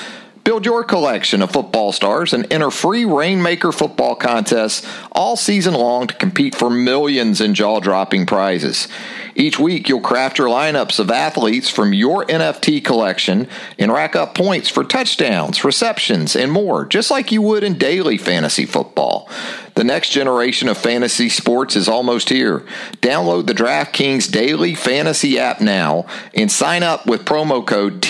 Build 0.51 0.67
your 0.67 0.83
collection 0.83 1.43
of 1.43 1.53
football 1.53 1.93
stars 1.93 2.33
and 2.33 2.53
enter 2.53 2.73
free 2.73 3.05
Rainmaker 3.05 3.71
football 3.71 4.17
contests 4.17 4.85
all 5.13 5.37
season 5.37 5.75
long 5.75 6.09
to 6.09 6.15
compete 6.15 6.57
for 6.57 6.69
millions 6.69 7.41
in 7.41 7.55
jaw 7.55 7.79
dropping 7.79 8.27
prizes. 8.27 8.89
Each 9.37 9.61
week, 9.61 9.89
you'll 9.89 10.01
craft 10.01 10.39
your 10.39 10.49
lineups 10.49 10.99
of 10.99 11.09
athletes 11.09 11.69
from 11.69 11.93
your 11.93 12.27
NFT 12.27 12.85
collection 12.85 13.47
and 13.79 13.93
rack 13.93 14.17
up 14.17 14.35
points 14.35 14.69
for 14.69 14.83
touchdowns, 14.83 15.63
receptions, 15.63 16.35
and 16.35 16.51
more, 16.51 16.85
just 16.85 17.13
like 17.13 17.31
you 17.31 17.43
would 17.43 17.63
in 17.63 17.79
daily 17.79 18.19
fantasy 18.19 18.67
football. 18.67 19.31
The 19.77 19.85
next 19.85 20.11
generation 20.11 20.69
of 20.69 20.77
fantasy 20.77 21.29
sports 21.29 21.77
is 21.77 21.89
almost 21.89 22.29
here. 22.29 22.67
Download 23.01 23.47
the 23.47 23.55
DraftKings 23.55 24.29
Daily 24.29 24.75
Fantasy 24.75 25.39
app 25.39 25.61
now 25.61 26.07
and 26.35 26.51
sign 26.51 26.83
up 26.83 27.07
with 27.07 27.25
promo 27.25 27.65
code 27.65 28.03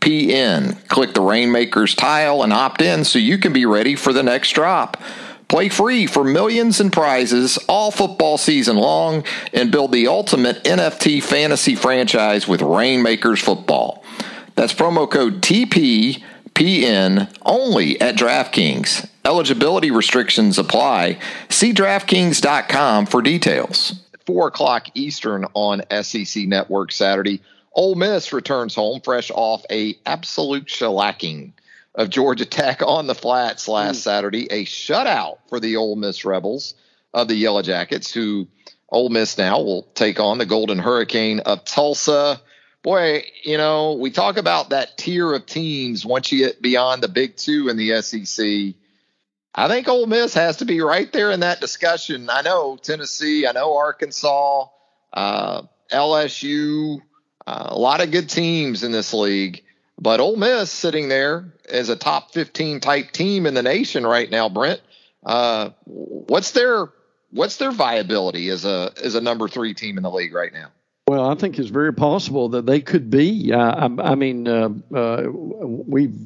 TPPN. 0.00 0.86
Click 0.88 1.14
the 1.14 1.20
Rainmakers 1.20 1.94
tile 1.94 2.42
and 2.42 2.52
opt 2.52 2.80
in 2.80 3.04
so 3.04 3.18
you 3.18 3.38
can 3.38 3.52
be 3.52 3.66
ready 3.66 3.94
for 3.94 4.12
the 4.12 4.22
next 4.22 4.52
drop. 4.52 4.96
Play 5.48 5.70
free 5.70 6.06
for 6.06 6.24
millions 6.24 6.78
in 6.78 6.90
prizes 6.90 7.58
all 7.68 7.90
football 7.90 8.36
season 8.36 8.76
long 8.76 9.24
and 9.54 9.72
build 9.72 9.92
the 9.92 10.06
ultimate 10.06 10.62
NFT 10.64 11.22
fantasy 11.22 11.74
franchise 11.74 12.46
with 12.46 12.60
Rainmakers 12.60 13.40
Football. 13.40 14.04
That's 14.56 14.74
promo 14.74 15.10
code 15.10 15.40
TPPN 15.40 17.34
only 17.46 17.98
at 18.00 18.16
DraftKings. 18.16 19.08
Eligibility 19.24 19.90
restrictions 19.90 20.58
apply. 20.58 21.18
See 21.48 21.72
DraftKings.com 21.72 23.06
for 23.06 23.22
details. 23.22 24.02
4 24.26 24.48
o'clock 24.48 24.88
Eastern 24.92 25.46
on 25.54 25.80
SEC 26.02 26.46
Network 26.46 26.92
Saturday. 26.92 27.40
Ole 27.78 27.94
Miss 27.94 28.32
returns 28.32 28.74
home 28.74 29.00
fresh 29.02 29.30
off 29.32 29.64
a 29.70 29.96
absolute 30.04 30.64
shellacking 30.64 31.52
of 31.94 32.10
Georgia 32.10 32.44
Tech 32.44 32.82
on 32.82 33.06
the 33.06 33.14
flats 33.14 33.68
last 33.68 34.00
mm. 34.00 34.02
Saturday, 34.02 34.46
a 34.50 34.64
shutout 34.64 35.38
for 35.48 35.60
the 35.60 35.76
Ole 35.76 35.94
Miss 35.94 36.24
Rebels 36.24 36.74
of 37.14 37.28
the 37.28 37.36
Yellow 37.36 37.62
Jackets, 37.62 38.12
who 38.12 38.48
Ole 38.88 39.10
Miss 39.10 39.38
now 39.38 39.60
will 39.60 39.84
take 39.94 40.18
on 40.18 40.38
the 40.38 40.44
Golden 40.44 40.80
Hurricane 40.80 41.38
of 41.38 41.64
Tulsa. 41.64 42.40
Boy, 42.82 43.22
you 43.44 43.58
know, 43.58 43.92
we 43.92 44.10
talk 44.10 44.38
about 44.38 44.70
that 44.70 44.98
tier 44.98 45.32
of 45.32 45.46
teams 45.46 46.04
once 46.04 46.32
you 46.32 46.46
get 46.46 46.60
beyond 46.60 47.00
the 47.00 47.08
big 47.08 47.36
two 47.36 47.68
in 47.68 47.76
the 47.76 48.02
SEC. 48.02 48.74
I 49.54 49.68
think 49.68 49.86
Ole 49.86 50.06
Miss 50.06 50.34
has 50.34 50.56
to 50.56 50.64
be 50.64 50.80
right 50.80 51.12
there 51.12 51.30
in 51.30 51.40
that 51.40 51.60
discussion. 51.60 52.28
I 52.28 52.42
know 52.42 52.76
Tennessee, 52.76 53.46
I 53.46 53.52
know 53.52 53.76
Arkansas, 53.76 54.66
uh, 55.12 55.62
LSU, 55.92 57.02
uh, 57.48 57.68
a 57.70 57.78
lot 57.78 58.02
of 58.02 58.10
good 58.10 58.28
teams 58.28 58.84
in 58.84 58.92
this 58.92 59.14
league. 59.14 59.64
But 59.98 60.20
Ole 60.20 60.36
Miss 60.36 60.70
sitting 60.70 61.08
there 61.08 61.50
as 61.68 61.88
a 61.88 61.96
top 61.96 62.32
15 62.32 62.80
type 62.80 63.10
team 63.10 63.46
in 63.46 63.54
the 63.54 63.62
nation 63.62 64.06
right 64.06 64.30
now, 64.30 64.50
Brent. 64.50 64.82
Uh, 65.24 65.70
what's 65.86 66.52
their 66.52 66.88
what's 67.30 67.56
their 67.56 67.72
viability 67.72 68.50
as 68.50 68.66
a 68.66 68.92
as 69.02 69.14
a 69.14 69.20
number 69.22 69.48
three 69.48 69.72
team 69.72 69.96
in 69.96 70.02
the 70.02 70.10
league 70.10 70.34
right 70.34 70.52
now? 70.52 70.68
Well, 71.08 71.26
I 71.30 71.36
think 71.36 71.58
it's 71.58 71.70
very 71.70 71.94
possible 71.94 72.50
that 72.50 72.66
they 72.66 72.82
could 72.82 73.08
be. 73.08 73.50
Uh, 73.50 73.88
I, 73.88 74.10
I, 74.10 74.14
mean, 74.14 74.46
uh, 74.46 75.22
we've 75.30 76.18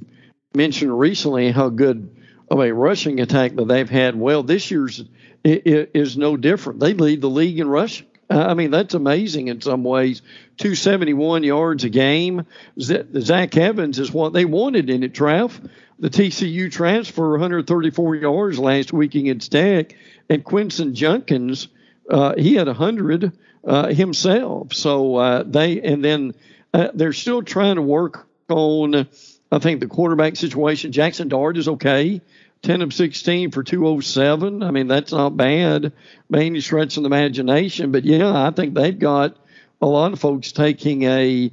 mentioned 0.55 0.99
recently 0.99 1.53
how 1.53 1.69
good 1.69 2.17
of 2.51 2.59
a 2.59 2.73
rushing 2.73 3.21
attack 3.21 3.55
that 3.55 3.69
they've 3.69 3.89
had. 3.89 4.17
Well, 4.17 4.43
this 4.43 4.73
year's 4.73 5.05
is 5.45 6.17
no 6.19 6.37
different. 6.37 6.81
They 6.81 6.95
lead 6.95 7.21
the 7.21 7.31
league 7.31 7.61
in 7.61 7.69
rushing. 7.69 8.09
I 8.38 8.55
mean, 8.55 8.71
that's 8.71 8.95
amazing 8.95 9.49
in 9.49 9.61
some 9.61 9.85
ways. 9.85 10.23
271 10.59 11.42
yards 11.45 11.85
a 11.85 11.88
game. 11.88 12.47
Zach 12.81 13.57
Evans 13.57 13.99
is 13.99 14.12
what 14.12 14.33
they 14.33 14.45
wanted 14.45 14.90
in 14.90 15.03
it, 15.03 15.12
Trav. 15.12 15.68
The 15.99 16.11
TCU 16.11 16.71
transfer 16.71 17.31
134 17.31 18.16
yards 18.16 18.59
last 18.59 18.92
week 18.92 19.14
against 19.14 19.53
Tech, 19.53 19.95
and 20.29 20.45
Quinshon 20.45 20.95
Judkins, 20.95 21.68
uh, 22.11 22.35
he 22.37 22.55
had 22.55 22.66
100 22.66 23.33
uh, 23.64 23.88
himself. 23.88 24.75
So 24.75 25.16
uh, 25.16 25.42
they, 25.45 25.81
and 25.81 26.05
then 26.05 26.35
uh, 26.75 26.88
they're 26.95 27.12
still 27.12 27.42
trying 27.42 27.77
to 27.77 27.83
work 27.83 28.27
on 28.49 29.07
I 29.53 29.59
think 29.59 29.81
the 29.81 29.87
quarterback 29.87 30.37
situation, 30.37 30.92
Jackson 30.92 31.29
Dart 31.29 31.59
is 31.59 31.68
okay. 31.68 32.23
10 32.62 32.83
of 32.83 32.94
16 32.94 33.51
for 33.51 33.62
207. 33.62 34.62
I 34.62 34.70
mean, 34.70 34.87
that's 34.87 35.12
not 35.12 35.37
bad 35.37 35.92
by 36.31 36.42
any 36.42 36.61
stretch 36.61 36.96
of 36.96 37.03
the 37.03 37.09
imagination. 37.09 37.90
But 37.90 38.05
yeah, 38.05 38.46
I 38.46 38.51
think 38.51 38.75
they've 38.75 38.98
got 38.98 39.37
a 39.81 39.87
lot 39.87 40.12
of 40.12 40.20
folks 40.20 40.53
taking 40.53 41.03
a 41.03 41.51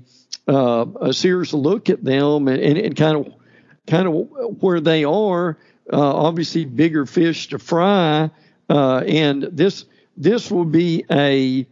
uh, 0.47 0.85
a 1.01 1.13
serious 1.13 1.53
look 1.53 1.89
at 1.89 2.03
them 2.03 2.47
and, 2.47 2.59
and, 2.59 2.77
and, 2.77 2.95
kind 2.95 3.17
of 3.17 3.33
kind 3.85 4.07
of 4.07 4.61
where 4.61 4.79
they 4.79 5.03
are. 5.03 5.57
Uh, 5.91 6.13
obviously, 6.15 6.65
bigger 6.65 7.05
fish 7.05 7.47
to 7.49 7.59
fry, 7.59 8.29
uh, 8.69 8.97
and 9.07 9.43
this 9.43 9.85
this 10.15 10.51
will 10.51 10.65
be 10.65 11.03
a 11.09 11.65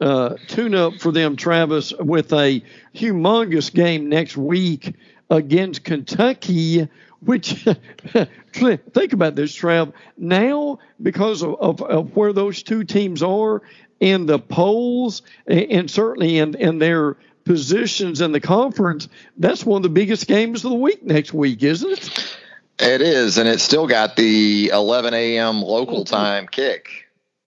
uh, 0.00 0.36
tune 0.48 0.74
up 0.74 0.94
for 0.94 1.12
them, 1.12 1.36
Travis, 1.36 1.92
with 1.98 2.32
a 2.32 2.62
humongous 2.94 3.72
game 3.72 4.08
next 4.08 4.36
week 4.36 4.94
against 5.30 5.84
Kentucky. 5.84 6.88
Which 7.24 7.52
think 8.52 9.12
about 9.12 9.36
this, 9.36 9.56
Trav. 9.56 9.92
Now, 10.16 10.80
because 11.00 11.42
of, 11.42 11.54
of, 11.60 11.82
of 11.82 12.16
where 12.16 12.32
those 12.32 12.62
two 12.62 12.84
teams 12.84 13.22
are 13.22 13.62
in 14.00 14.26
the 14.26 14.38
polls, 14.38 15.22
and 15.46 15.88
certainly 15.90 16.38
in, 16.38 16.56
in 16.56 16.78
their 16.78 17.16
positions 17.44 18.20
in 18.20 18.32
the 18.32 18.40
conference, 18.40 19.08
that's 19.36 19.64
one 19.64 19.78
of 19.78 19.82
the 19.84 19.88
biggest 19.88 20.26
games 20.26 20.64
of 20.64 20.70
the 20.70 20.76
week 20.76 21.04
next 21.04 21.32
week, 21.32 21.62
isn't 21.62 21.92
it? 21.92 22.36
It 22.80 23.00
is, 23.00 23.38
and 23.38 23.48
it's 23.48 23.62
still 23.62 23.86
got 23.86 24.16
the 24.16 24.70
11 24.72 25.14
a.m. 25.14 25.62
local 25.62 26.04
time 26.04 26.48
kick. 26.48 26.88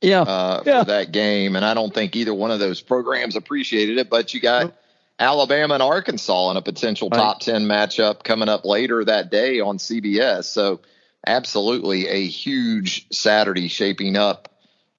Yeah, 0.01 0.21
uh, 0.21 0.63
for 0.63 0.69
yeah. 0.69 0.83
that 0.83 1.11
game, 1.11 1.55
and 1.55 1.65
I 1.65 1.73
don't 1.73 1.93
think 1.93 2.15
either 2.15 2.33
one 2.33 2.51
of 2.51 2.59
those 2.59 2.79
programs 2.79 3.35
appreciated 3.35 3.97
it. 3.97 4.09
But 4.09 4.33
you 4.33 4.39
got 4.39 4.73
Alabama 5.19 5.75
and 5.75 5.83
Arkansas 5.83 6.51
in 6.51 6.57
a 6.57 6.61
potential 6.61 7.09
top 7.09 7.39
10 7.39 7.65
matchup 7.65 8.23
coming 8.23 8.49
up 8.49 8.65
later 8.65 9.03
that 9.05 9.31
day 9.31 9.59
on 9.59 9.77
CBS. 9.77 10.45
So, 10.45 10.81
absolutely 11.25 12.07
a 12.07 12.25
huge 12.25 13.07
Saturday 13.11 13.67
shaping 13.67 14.15
up 14.15 14.53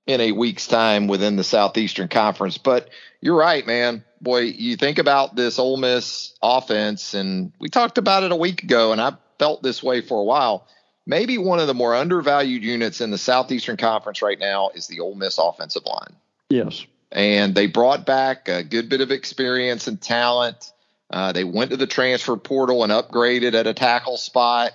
in 0.06 0.20
a 0.20 0.32
week's 0.32 0.66
time 0.66 1.08
within 1.08 1.36
the 1.36 1.44
Southeastern 1.44 2.08
Conference. 2.08 2.58
But 2.58 2.88
you're 3.20 3.36
right, 3.36 3.66
man. 3.66 4.04
Boy, 4.20 4.40
you 4.40 4.76
think 4.76 4.98
about 4.98 5.36
this 5.36 5.58
Ole 5.58 5.76
Miss 5.76 6.34
offense, 6.42 7.14
and 7.14 7.52
we 7.58 7.68
talked 7.68 7.98
about 7.98 8.22
it 8.22 8.32
a 8.32 8.36
week 8.36 8.62
ago, 8.62 8.92
and 8.92 9.00
I 9.00 9.14
felt 9.38 9.62
this 9.62 9.82
way 9.82 10.00
for 10.00 10.18
a 10.18 10.24
while. 10.24 10.66
Maybe 11.06 11.38
one 11.38 11.60
of 11.60 11.66
the 11.66 11.74
more 11.74 11.94
undervalued 11.94 12.64
units 12.64 13.00
in 13.00 13.10
the 13.10 13.18
Southeastern 13.18 13.76
Conference 13.76 14.22
right 14.22 14.38
now 14.38 14.70
is 14.74 14.86
the 14.86 15.00
Ole 15.00 15.14
Miss 15.14 15.38
offensive 15.38 15.84
line. 15.84 16.16
Yes. 16.48 16.84
And 17.12 17.54
they 17.54 17.66
brought 17.66 18.04
back 18.04 18.48
a 18.48 18.62
good 18.62 18.88
bit 18.88 19.00
of 19.00 19.10
experience 19.10 19.86
and 19.86 20.00
talent. 20.00 20.72
Uh, 21.08 21.32
they 21.32 21.44
went 21.44 21.70
to 21.70 21.76
the 21.76 21.86
transfer 21.86 22.36
portal 22.36 22.82
and 22.82 22.92
upgraded 22.92 23.54
at 23.54 23.66
a 23.66 23.74
tackle 23.74 24.16
spot. 24.16 24.72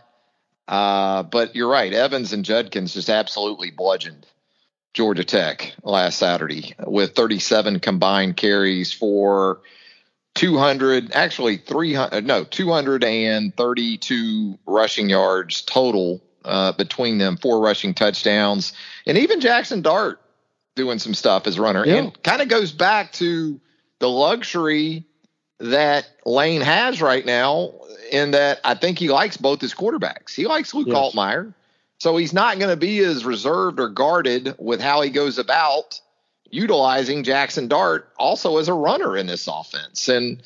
Uh, 0.68 1.24
but 1.24 1.56
you're 1.56 1.70
right, 1.70 1.94
Evans 1.94 2.34
and 2.34 2.46
Judkins 2.46 2.94
just 2.94 3.10
absolutely 3.10 3.72
bludgeoned 3.72 4.26
Georgia 4.94 5.24
Tech 5.24 5.74
last 5.84 6.18
Saturday 6.18 6.76
with 6.86 7.16
37 7.16 7.80
combined 7.80 8.38
carries 8.38 8.94
for 8.94 9.62
200, 10.36 11.12
actually 11.14 11.58
300, 11.58 12.26
no, 12.26 12.44
232 12.44 14.60
rushing 14.66 15.10
yards 15.10 15.62
total 15.62 16.22
uh, 16.46 16.72
between 16.74 17.18
them, 17.18 17.38
four 17.38 17.60
rushing 17.60 17.94
touchdowns, 17.94 18.74
and 19.06 19.18
even 19.18 19.42
Jackson 19.42 19.82
Dart 19.82 20.22
doing 20.82 20.98
some 20.98 21.14
stuff 21.14 21.46
as 21.46 21.60
runner. 21.60 21.86
Yeah. 21.86 21.98
And 21.98 22.24
kind 22.24 22.42
of 22.42 22.48
goes 22.48 22.72
back 22.72 23.12
to 23.14 23.60
the 24.00 24.10
luxury 24.10 25.06
that 25.60 26.10
Lane 26.26 26.62
has 26.62 27.04
right 27.04 27.24
now 27.24 27.74
in 28.12 28.32
that 28.32 28.60
I 28.64 28.74
think 28.74 28.98
he 28.98 29.10
likes 29.10 29.38
both 29.38 29.62
his 29.62 29.76
quarterbacks. 29.76 30.34
He 30.34 30.48
likes 30.48 30.74
Luke 30.74 30.88
yes. 30.88 30.96
So 32.00 32.18
he's 32.18 32.34
not 32.34 32.58
going 32.58 32.72
to 32.72 32.78
be 32.78 32.98
as 33.00 33.24
reserved 33.24 33.80
or 33.80 33.90
guarded 33.90 34.56
with 34.58 34.82
how 34.82 35.02
he 35.02 35.12
goes 35.12 35.38
about 35.38 36.02
utilizing 36.50 37.24
Jackson 37.24 37.68
Dart 37.68 38.12
also 38.18 38.58
as 38.58 38.68
a 38.68 38.74
runner 38.74 39.16
in 39.16 39.28
this 39.28 39.48
offense. 39.48 40.10
And 40.10 40.42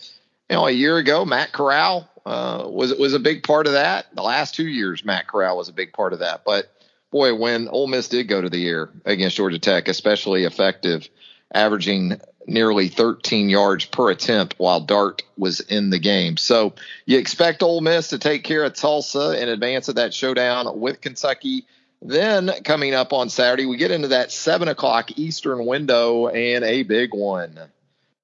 you 0.50 0.56
know, 0.58 0.67
a 0.67 0.71
year 0.71 0.98
ago, 0.98 1.24
Matt 1.24 1.54
Corral 1.54 2.10
uh, 2.26 2.65
was 2.67 2.93
was 2.95 3.13
a 3.13 3.19
big 3.19 3.43
part 3.43 3.67
of 3.67 3.74
that. 3.74 4.13
The 4.13 4.21
last 4.21 4.54
two 4.54 4.67
years, 4.67 5.06
Matt 5.06 5.28
Corral 5.28 5.56
was 5.56 5.69
a 5.69 5.74
big 5.74 5.93
part 5.93 6.12
of 6.12 6.19
that. 6.19 6.43
But 6.43 6.69
boy, 7.15 7.34
when 7.34 7.69
Ole 7.69 7.88
Miss 7.88 8.10
did 8.10 8.28
go 8.28 8.41
to 8.41 8.49
the 8.49 8.67
air 8.67 8.89
against 9.06 9.38
Georgia 9.38 9.58
Tech, 9.58 9.88
especially 9.88 10.43
effective, 10.43 11.08
averaging 11.54 12.19
nearly 12.45 12.89
13 12.89 13.47
yards 13.47 13.86
per 13.86 14.12
attempt 14.12 14.56
while 14.58 14.82
Dart 14.82 15.23
was 15.38 15.62
in 15.62 15.91
the 15.91 15.97
game. 15.97 16.36
So 16.36 16.73
you 17.06 17.17
expect 17.17 17.63
Ole 17.63 17.80
Miss 17.80 18.10
to 18.10 18.19
take 18.19 18.43
care 18.43 18.65
of 18.65 18.73
Tulsa 18.73 19.41
in 19.41 19.47
advance 19.47 19.88
of 19.88 19.95
that 19.95 20.13
showdown 20.13 20.82
with 20.82 20.99
Kentucky. 20.99 21.63
Then 22.01 22.51
coming 22.65 22.93
up 22.93 23.13
on 23.13 23.30
Saturday, 23.30 23.65
we 23.65 23.78
get 23.78 23.91
into 23.91 24.10
that 24.10 24.30
seven 24.30 24.67
o'clock 24.67 25.17
Eastern 25.17 25.65
window 25.65 26.28
and 26.28 26.65
a 26.65 26.84
big 26.84 27.13
one 27.13 27.58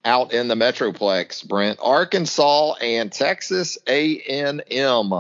out 0.04 0.34
in 0.34 0.50
the 0.50 0.56
Metroplex. 0.56 1.48
Brent, 1.48 1.80
Arkansas 1.82 2.74
and 2.82 3.10
Texas 3.10 3.78
A&M, 3.88 5.14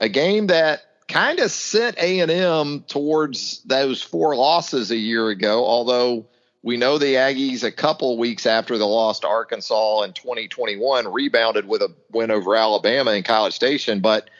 a 0.00 0.08
game 0.08 0.46
that 0.46 0.80
kind 1.12 1.40
of 1.40 1.50
sent 1.50 1.98
A&M 1.98 2.84
towards 2.88 3.62
those 3.64 4.02
four 4.02 4.34
losses 4.34 4.90
a 4.90 4.96
year 4.96 5.28
ago. 5.28 5.66
Although 5.66 6.26
we 6.62 6.78
know 6.78 6.96
the 6.96 7.14
Aggies, 7.16 7.64
a 7.64 7.70
couple 7.70 8.16
weeks 8.16 8.46
after 8.46 8.78
the 8.78 8.86
loss 8.86 9.20
to 9.20 9.28
Arkansas 9.28 10.02
in 10.02 10.14
2021, 10.14 11.12
rebounded 11.12 11.68
with 11.68 11.82
a 11.82 11.92
win 12.10 12.30
over 12.30 12.56
Alabama 12.56 13.12
in 13.12 13.24
College 13.24 13.52
Station, 13.52 14.00
but 14.00 14.30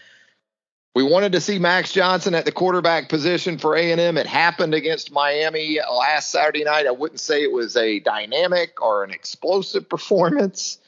we 0.94 1.02
wanted 1.02 1.32
to 1.32 1.40
see 1.40 1.58
Max 1.58 1.92
Johnson 1.92 2.34
at 2.34 2.46
the 2.46 2.52
quarterback 2.52 3.08
position 3.10 3.58
for 3.58 3.76
A&M. 3.76 4.16
It 4.16 4.26
happened 4.26 4.74
against 4.74 5.12
Miami 5.12 5.78
last 5.90 6.30
Saturday 6.30 6.64
night. 6.64 6.86
I 6.86 6.90
wouldn't 6.90 7.20
say 7.20 7.42
it 7.42 7.52
was 7.52 7.76
a 7.76 7.98
dynamic 8.00 8.80
or 8.80 9.04
an 9.04 9.10
explosive 9.10 9.88
performance 9.90 10.78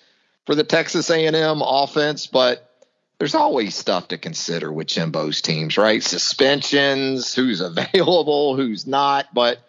for 0.47 0.55
the 0.55 0.65
Texas 0.65 1.11
A&M 1.11 1.63
offense, 1.63 2.27
but 2.27 2.74
there's 3.25 3.35
always 3.35 3.75
stuff 3.75 4.09
to 4.09 4.19
consider 4.19 4.71
with 4.71 4.87
Jimbo's 4.87 5.41
teams, 5.41 5.79
right? 5.79 6.03
Suspensions, 6.03 7.35
who's 7.35 7.63
available, 7.63 8.55
who's 8.55 8.87
not, 8.87 9.33
but 9.33 9.61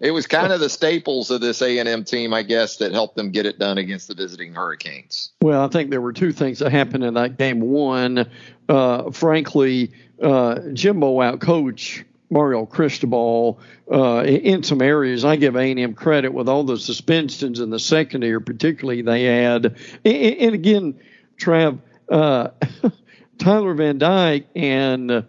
it 0.00 0.12
was 0.12 0.26
kind 0.26 0.50
of 0.50 0.60
the 0.60 0.70
staples 0.70 1.30
of 1.30 1.42
this 1.42 1.60
A&M 1.60 2.04
team, 2.04 2.32
I 2.32 2.42
guess, 2.42 2.78
that 2.78 2.92
helped 2.92 3.16
them 3.16 3.30
get 3.30 3.44
it 3.44 3.58
done 3.58 3.76
against 3.76 4.08
the 4.08 4.14
visiting 4.14 4.54
Hurricanes. 4.54 5.32
Well, 5.42 5.62
I 5.62 5.68
think 5.68 5.90
there 5.90 6.00
were 6.00 6.14
two 6.14 6.32
things 6.32 6.60
that 6.60 6.72
happened 6.72 7.04
in 7.04 7.12
that 7.12 7.36
game. 7.36 7.60
One, 7.60 8.30
uh, 8.66 9.10
frankly, 9.10 9.92
uh, 10.22 10.60
Jimbo 10.72 11.18
outcoached 11.18 12.04
Mario 12.30 12.64
Cristobal 12.64 13.60
uh, 13.92 14.22
in 14.24 14.62
some 14.62 14.80
areas. 14.80 15.22
I 15.22 15.36
give 15.36 15.54
A&M 15.54 15.92
credit 15.92 16.32
with 16.32 16.48
all 16.48 16.64
the 16.64 16.78
suspensions 16.78 17.60
in 17.60 17.68
the 17.68 17.78
secondary, 17.78 18.40
particularly 18.40 19.02
they 19.02 19.24
had. 19.24 19.76
And, 20.02 20.16
and 20.16 20.54
again, 20.54 20.98
Trav, 21.38 21.78
uh, 22.08 22.48
Tyler 23.42 23.74
Van 23.74 23.98
Dyke 23.98 24.46
and 24.54 25.10
uh, 25.10 25.24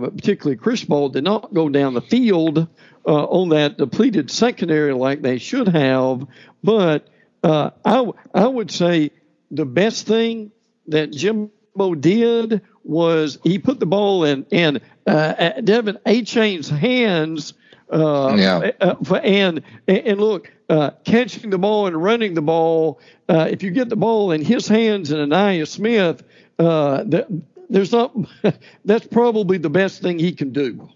particularly 0.00 0.56
Cristobal 0.56 1.08
did 1.10 1.22
not 1.24 1.54
go 1.54 1.68
down 1.68 1.94
the 1.94 2.00
field 2.02 2.58
uh, 2.58 3.24
on 3.24 3.50
that 3.50 3.78
depleted 3.78 4.30
secondary 4.30 4.92
like 4.92 5.22
they 5.22 5.38
should 5.38 5.68
have. 5.68 6.26
But 6.64 7.06
uh, 7.44 7.70
I, 7.84 7.94
w- 7.94 8.14
I 8.34 8.46
would 8.46 8.72
say 8.72 9.12
the 9.52 9.64
best 9.64 10.08
thing 10.08 10.50
that 10.88 11.12
Jimbo 11.12 11.94
did 11.94 12.62
was 12.82 13.38
he 13.44 13.58
put 13.60 13.78
the 13.78 13.86
ball 13.86 14.24
in, 14.24 14.44
in 14.50 14.80
uh, 15.06 15.52
De'Von 15.58 15.98
Achane's 16.04 16.68
hands. 16.68 17.54
Uh, 17.88 18.34
yeah. 18.36 18.70
Uh, 18.80 19.14
and, 19.22 19.62
and 19.86 20.20
look, 20.20 20.52
uh, 20.68 20.90
catching 21.04 21.50
the 21.50 21.58
ball 21.58 21.86
and 21.86 22.02
running 22.02 22.34
the 22.34 22.42
ball, 22.42 23.00
uh, 23.28 23.46
if 23.48 23.62
you 23.62 23.70
get 23.70 23.88
the 23.88 23.96
ball 23.96 24.32
in 24.32 24.44
his 24.44 24.66
hands 24.66 25.12
and 25.12 25.32
Ainias 25.32 25.68
Smith, 25.68 26.24
uh, 26.58 27.04
that, 27.04 27.26
there's 27.68 27.92
not, 27.92 28.14
that's 28.84 29.06
probably 29.06 29.58
the 29.58 29.70
best 29.70 30.02
thing 30.02 30.18
he 30.18 30.32
can 30.32 30.52
do. 30.52 30.88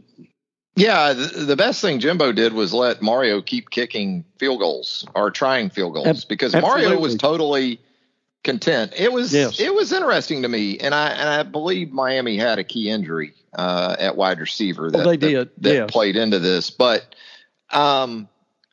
Yeah, 0.77 1.13
the, 1.13 1.57
best 1.57 1.83
thing 1.83 1.99
Jimbo 1.99 2.33
did 2.33 2.53
was 2.55 2.73
let 2.73 3.03
Mario 3.03 3.43
keep 3.43 3.71
kicking 3.71 4.25
field 4.39 4.61
goals 4.61 5.05
or 5.15 5.31
trying 5.31 5.69
field 5.69 5.95
goals 5.95 6.25
because 6.25 6.55
Absolutely. 6.55 6.83
Mario 6.85 7.01
was 7.01 7.17
totally 7.17 7.81
content. 8.45 8.93
It 8.97 9.13
was 9.13 9.35
yes. 9.35 9.61
it 9.61 9.75
was 9.75 9.93
interesting 9.93 10.43
to 10.43 10.49
me, 10.49 10.79
and 10.79 10.95
I 10.95 11.09
and 11.09 11.29
I 11.29 11.43
believe 11.43 11.91
Miami 11.91 12.39
had 12.39 12.59
a 12.59 12.65
key 12.65 12.89
injury 12.89 13.35
uh, 13.53 13.97
at 13.99 14.17
wide 14.17 14.39
receiver 14.39 14.91
that, 14.91 14.99
well, 14.99 15.07
they 15.07 15.17
did. 15.17 15.51
that, 15.59 15.63
that 15.63 15.89
played 15.91 16.17
into 16.17 16.39
this. 16.39 16.71
But 16.71 17.15
um, 17.71 18.29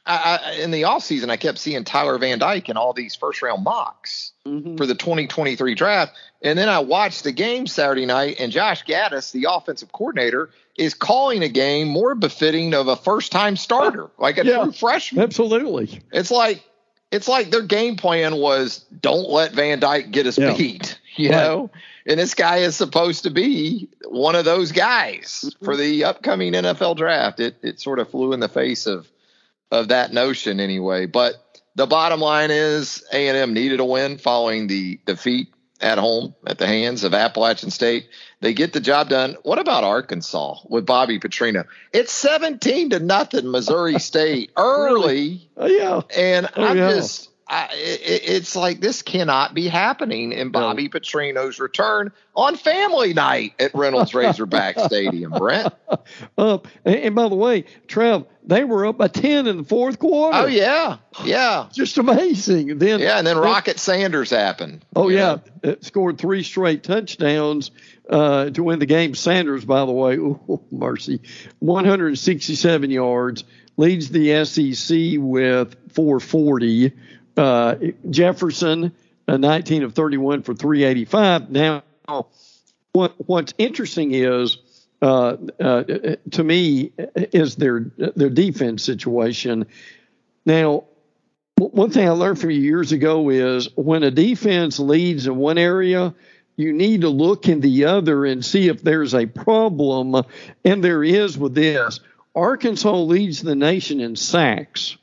I, 0.06 0.39
I, 0.41 0.52
in 0.62 0.71
the 0.71 0.84
offseason, 0.84 1.30
I 1.30 1.38
kept 1.38 1.58
seeing 1.58 1.84
Tyler 1.84 2.17
Van 2.17 2.39
Dyke 2.39 2.69
in 2.69 2.78
all 2.78 2.93
these 2.93 3.15
first 3.15 3.41
round 3.41 3.63
mocks 3.63 4.32
mm-hmm. 4.48 4.78
for 4.78 4.86
the 4.86 4.96
2023 4.96 5.76
draft. 5.76 6.14
And 6.42 6.58
then 6.58 6.70
I 6.70 6.80
watched 6.80 7.24
the 7.24 7.32
game 7.32 7.68
Saturday 7.68 8.06
night, 8.06 8.38
and 8.40 8.52
Josh 8.52 8.84
Gattis, 8.86 9.32
the 9.32 9.48
offensive 9.50 9.92
coordinator, 9.92 10.50
is 10.78 10.94
calling 10.94 11.44
a 11.44 11.50
game 11.50 11.88
more 11.88 12.16
befitting 12.16 12.74
of 12.74 12.88
a 12.88 12.96
first 12.96 13.32
time 13.32 13.56
starter, 13.56 14.10
like 14.18 14.38
a 14.38 14.46
yeah, 14.46 14.64
true 14.64 14.72
freshman. 14.72 15.24
Absolutely. 15.24 16.02
It's 16.12 16.32
like 16.32 16.64
it's 17.12 17.28
like 17.28 17.50
their 17.50 17.62
game 17.62 17.96
plan 17.96 18.36
was 18.36 18.86
don't 19.02 19.30
let 19.30 19.54
Van 19.54 19.80
Dyke 19.80 20.12
get 20.12 20.26
his 20.26 20.38
yeah. 20.38 20.56
beat. 20.56 21.00
you 21.16 21.30
know, 21.30 21.72
and 22.06 22.20
this 22.20 22.36
guy 22.36 22.58
is 22.58 22.76
supposed 22.76 23.24
to 23.24 23.32
be 23.32 23.90
one 24.06 24.36
of 24.36 24.46
those 24.46 24.72
guys 24.72 25.54
for 25.64 25.76
the 25.76 26.04
upcoming 26.04 26.54
NFL 26.54 26.98
draft. 26.98 27.40
It 27.40 27.58
it 27.64 27.80
sort 27.80 28.00
of 28.00 28.10
flew 28.10 28.34
in 28.34 28.40
the 28.40 28.50
face 28.50 28.86
of 28.86 29.08
of 29.72 29.90
that 29.90 30.14
notion 30.14 30.60
anyway. 30.60 31.06
But 31.06 31.36
the 31.78 31.86
bottom 31.88 32.20
line 32.20 32.52
is 32.52 33.04
A 33.13 33.30
and 33.30 33.38
M 33.38 33.54
needed 33.54 33.80
a 33.80 33.86
win 33.86 34.18
following 34.18 34.68
the 34.68 35.00
defeat 35.06 35.54
at 35.80 36.00
home 36.00 36.34
at 36.46 36.58
the 36.58 36.66
hands 36.68 37.04
of 37.04 37.13
Appalachian 37.13 37.70
State. 37.70 38.10
They 38.42 38.54
get 38.54 38.74
the 38.74 38.80
job 38.80 39.10
done. 39.10 39.38
What 39.44 39.60
about 39.60 39.84
Arkansas 39.84 40.56
with 40.68 40.86
Bobby 40.88 41.20
Petrino? 41.20 41.66
It's 41.94 42.12
17 42.12 42.90
to 42.92 43.00
nothing 43.00 43.50
Missouri 43.52 44.00
State 44.00 44.52
early. 44.58 45.50
Oh, 45.56 45.68
yeah. 45.68 46.02
And 46.16 46.50
Oh, 46.56 46.66
I'm 46.66 46.78
yeah. 46.78 46.90
just 46.90 47.30
I, 47.50 47.70
it, 47.74 48.22
it's 48.26 48.56
like 48.56 48.82
this 48.82 49.02
cannot 49.02 49.54
be 49.54 49.68
happening 49.68 50.34
in 50.34 50.50
Bobby 50.50 50.90
Petrino's 50.90 51.60
return 51.60 52.12
on 52.36 52.58
family 52.58 53.14
night 53.14 53.54
at 53.58 53.74
Reynolds 53.74 54.14
Razorback 54.14 54.78
Stadium, 54.86 55.32
Brent. 55.32 55.74
Up. 56.38 56.68
And, 56.84 57.16
by 57.16 57.30
the 57.30 57.36
way, 57.36 57.64
Trev, 57.88 58.26
they 58.44 58.66
were 58.66 58.86
up 58.86 58.98
by 58.98 59.08
10 59.08 59.48
in 59.48 59.58
the 59.58 59.64
fourth 59.64 59.98
quarter. 59.98 60.38
Oh 60.38 60.46
yeah. 60.46 60.98
Yeah. 61.24 61.68
Just 61.74 61.98
amazing. 61.98 62.80
Then 62.80 63.00
Yeah, 63.00 63.18
and 63.18 63.26
then 63.26 63.38
Rocket 63.38 63.80
Sanders 63.80 64.30
happened. 64.30 64.84
Oh 64.96 65.08
yeah, 65.08 65.38
know? 65.64 65.72
Uh, 65.72 65.76
scored 65.82 66.18
three 66.18 66.44
straight 66.44 66.84
touchdowns 66.84 67.72
uh, 68.10 68.50
to 68.50 68.64
win 68.64 68.80
the 68.80 68.86
game. 68.86 69.16
Sanders, 69.16 69.64
by 69.64 69.86
the 69.86 69.92
way, 69.92 70.18
oh, 70.20 70.62
mercy, 70.72 71.22
167 71.60 72.92
yards, 72.92 73.44
leads 73.78 74.10
the 74.10 74.44
SEC 74.46 74.98
with 75.18 75.76
440. 75.94 76.94
Uh, 77.38 77.76
Jefferson, 78.10 78.91
uh, 79.28 79.38
19 79.38 79.84
of 79.84 79.93
31 79.93 80.41
for 80.43 80.54
385. 80.56 81.50
Now, 81.52 81.84
what 82.93 83.13
what's 83.26 83.54
interesting 83.58 84.13
is. 84.13 84.58
Uh, 85.00 85.38
uh, 85.60 85.84
to 86.32 86.43
me, 86.43 86.91
is 87.15 87.56
their 87.56 87.91
their 87.97 88.32
defense 88.32 88.84
situation. 88.84 89.67
Now, 90.43 90.86
one 91.58 91.89
thing 91.89 92.08
I 92.08 92.12
learned 92.12 92.39
from 92.39 92.52
you 92.52 92.62
years 92.62 92.91
ago 92.91 93.30
is 93.30 93.69
when 93.76 94.04
a 94.04 94.12
defense 94.12 94.80
leads 94.80 95.26
in 95.28 95.38
one 95.38 95.58
area, 95.58 96.13
you 96.56 96.73
need 96.73 97.02
to 97.02 97.10
look 97.10 97.47
in 97.47 97.62
the 97.62 97.86
other 97.86 98.26
and 98.26 98.45
see 98.45 98.67
if 98.67 98.82
there's 98.84 99.15
a 99.15 99.26
problem. 99.26 100.23
And 100.63 100.84
there 100.84 101.04
is 101.04 101.38
with 101.38 101.56
this. 101.56 102.00
Arkansas 102.36 102.95
leads 102.95 103.41
the 103.41 103.56
nation 103.56 104.00
in 104.00 104.15
sacks, 104.15 104.97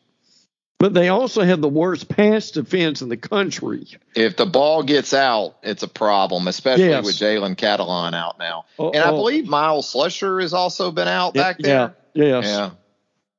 but 0.78 0.92
they 0.94 1.08
also 1.08 1.42
have 1.42 1.60
the 1.60 1.68
worst 1.68 2.08
pass 2.08 2.50
defense 2.50 3.00
in 3.02 3.08
the 3.08 3.16
country. 3.16 3.86
If 4.14 4.36
the 4.36 4.46
ball 4.46 4.82
gets 4.82 5.14
out, 5.14 5.56
it's 5.62 5.82
a 5.82 5.88
problem, 5.88 6.48
especially 6.48 6.88
Yes. 6.88 7.04
with 7.04 7.16
Jalen 7.16 7.56
Catalon 7.56 8.14
out 8.14 8.38
now. 8.38 8.66
Oh, 8.78 8.90
and 8.90 9.02
I 9.02 9.10
believe 9.10 9.46
Myles 9.46 9.92
Slusher 9.92 10.40
has 10.42 10.52
also 10.52 10.90
been 10.90 11.08
out 11.08 11.34
back 11.34 11.58
there. 11.58 11.94
Yeah. 12.14 12.24
Yes. 12.24 12.44
Yeah. 12.46 12.70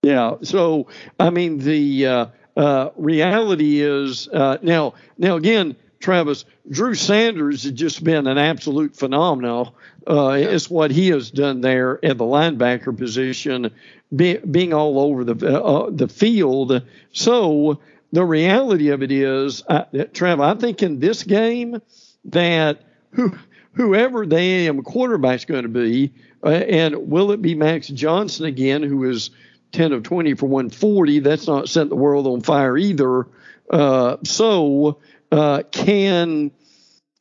Yeah. 0.01 0.35
So 0.43 0.87
I 1.19 1.29
mean, 1.29 1.59
the 1.59 2.05
uh, 2.05 2.25
uh, 2.57 2.89
reality 2.95 3.81
is 3.81 4.27
uh, 4.27 4.57
now. 4.61 4.93
Now 5.17 5.35
again, 5.35 5.75
Travis 6.05 6.45
Drew 6.69 6.93
Sanders 6.93 7.63
has 7.63 7.71
just 7.71 8.03
been 8.03 8.27
an 8.27 8.37
absolute 8.37 8.95
phenomenal. 8.95 9.75
Uh, 10.07 10.37
It's 10.39 10.69
what 10.69 10.91
he 10.91 11.07
has 11.07 11.31
done 11.31 11.61
there 11.61 11.97
at 12.05 12.19
the 12.19 12.23
linebacker 12.23 12.95
position, 12.95 13.71
be, 14.15 14.37
being 14.37 14.71
all 14.71 14.99
over 14.99 15.23
the 15.23 15.59
uh, 15.63 15.89
the 15.89 16.07
field. 16.07 16.83
So 17.11 17.79
the 18.11 18.23
reality 18.23 18.89
of 18.89 19.01
it 19.01 19.11
is, 19.11 19.63
uh, 19.67 19.85
Trav, 19.91 20.43
I 20.43 20.59
think 20.59 20.83
in 20.83 20.99
this 20.99 21.23
game 21.23 21.81
that 22.25 22.83
who 23.09 23.35
whoever 23.73 24.27
the 24.27 24.37
AM 24.37 24.83
quarterback's 24.83 25.45
going 25.45 25.63
to 25.63 25.69
be, 25.69 26.13
uh, 26.43 26.49
and 26.49 27.09
will 27.09 27.31
it 27.31 27.41
be 27.41 27.55
Max 27.55 27.87
Johnson 27.87 28.45
again, 28.45 28.83
who 28.83 29.09
is 29.09 29.31
10 29.71 29.91
of 29.91 30.03
20 30.03 30.35
for 30.35 30.45
140? 30.45 31.17
That's 31.17 31.47
not 31.47 31.67
setting 31.67 31.89
the 31.89 31.95
world 31.95 32.27
on 32.27 32.41
fire 32.41 32.77
either. 32.77 33.25
Uh, 33.71 34.17
so, 34.23 34.99
uh, 35.31 35.63
can 35.71 36.51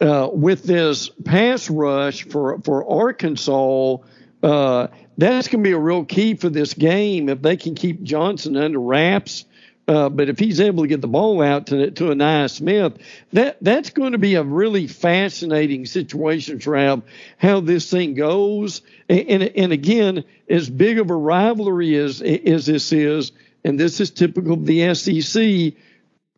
uh, 0.00 0.28
with 0.32 0.64
this 0.64 1.08
pass 1.24 1.70
rush 1.70 2.24
for 2.24 2.58
for 2.60 2.88
Arkansas, 2.88 3.96
uh, 4.42 4.88
that's 5.16 5.48
going 5.48 5.62
to 5.62 5.68
be 5.68 5.74
a 5.74 5.78
real 5.78 6.04
key 6.04 6.34
for 6.34 6.48
this 6.48 6.74
game 6.74 7.28
if 7.28 7.40
they 7.42 7.56
can 7.56 7.74
keep 7.74 8.02
Johnson 8.02 8.56
under 8.56 8.80
wraps. 8.80 9.44
Uh, 9.86 10.08
but 10.08 10.30
if 10.30 10.38
he's 10.38 10.60
able 10.60 10.84
to 10.84 10.88
get 10.88 11.02
the 11.02 11.08
ball 11.08 11.42
out 11.42 11.66
to 11.66 11.90
to 11.90 12.04
Ainias 12.04 12.52
Smith, 12.52 12.94
that 13.34 13.58
that's 13.60 13.90
going 13.90 14.12
to 14.12 14.18
be 14.18 14.34
a 14.34 14.42
really 14.42 14.86
fascinating 14.86 15.84
situation, 15.84 16.58
Trav. 16.58 17.02
How 17.36 17.60
this 17.60 17.90
thing 17.90 18.14
goes, 18.14 18.80
and, 19.10 19.28
and 19.28 19.42
and 19.42 19.72
again, 19.72 20.24
as 20.48 20.70
big 20.70 20.98
of 20.98 21.10
a 21.10 21.14
rivalry 21.14 21.96
as 21.96 22.22
as 22.22 22.64
this 22.64 22.92
is, 22.92 23.32
and 23.62 23.78
this 23.78 24.00
is 24.00 24.10
typical 24.10 24.54
of 24.54 24.64
the 24.64 24.94
SEC, 24.94 25.74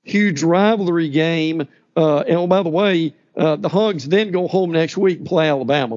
huge 0.06 0.42
rivalry 0.42 1.08
game. 1.08 1.68
Uh, 1.96 2.18
and 2.20 2.36
oh, 2.38 2.46
by 2.46 2.62
the 2.62 2.68
way, 2.68 3.14
uh, 3.36 3.56
the 3.56 3.68
Hogs 3.68 4.06
then 4.08 4.30
go 4.30 4.48
home 4.48 4.72
next 4.72 4.96
week 4.96 5.18
and 5.18 5.26
play 5.26 5.48
Alabama. 5.48 5.96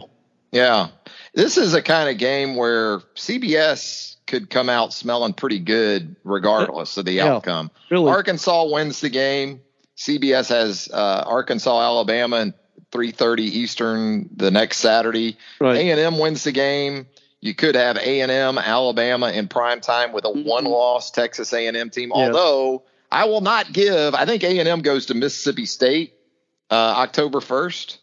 Yeah. 0.51 0.87
This 1.33 1.57
is 1.57 1.73
a 1.73 1.81
kind 1.81 2.09
of 2.09 2.17
game 2.17 2.55
where 2.55 2.99
CBS 3.15 4.15
could 4.27 4.49
come 4.49 4.69
out 4.69 4.93
smelling 4.93 5.33
pretty 5.33 5.59
good 5.59 6.15
regardless 6.23 6.97
of 6.97 7.05
the 7.05 7.13
Yeah. 7.13 7.33
outcome. 7.35 7.71
Really, 7.89 8.11
Arkansas 8.11 8.65
wins 8.65 9.01
the 9.01 9.09
game. 9.09 9.61
CBS 9.97 10.49
has 10.49 10.89
uh, 10.91 11.23
Arkansas, 11.27 11.81
Alabama, 11.81 12.37
and 12.37 12.53
3:30 12.91 13.41
Eastern 13.41 14.29
the 14.35 14.49
next 14.51 14.77
Saturday. 14.77 15.37
right? 15.59 15.77
A&M 15.77 16.17
wins 16.17 16.43
the 16.43 16.51
game. 16.51 17.05
You 17.41 17.53
could 17.53 17.75
have 17.75 17.97
A&M, 17.97 18.57
Alabama 18.57 19.31
in 19.31 19.47
prime 19.47 19.79
time 19.81 20.11
with 20.11 20.25
a 20.25 20.29
one-loss 20.29 21.11
Texas 21.11 21.53
A&M 21.53 21.89
team. 21.89 22.11
Yes. 22.13 22.27
Although 22.35 22.83
I 23.11 23.25
will 23.25 23.41
not 23.41 23.71
give. 23.73 24.13
I 24.13 24.25
think 24.25 24.43
A&M 24.43 24.81
goes 24.81 25.07
to 25.07 25.13
Mississippi 25.13 25.65
State 25.65 26.13
uh, 26.69 26.73
October 26.75 27.39
1st, 27.39 27.97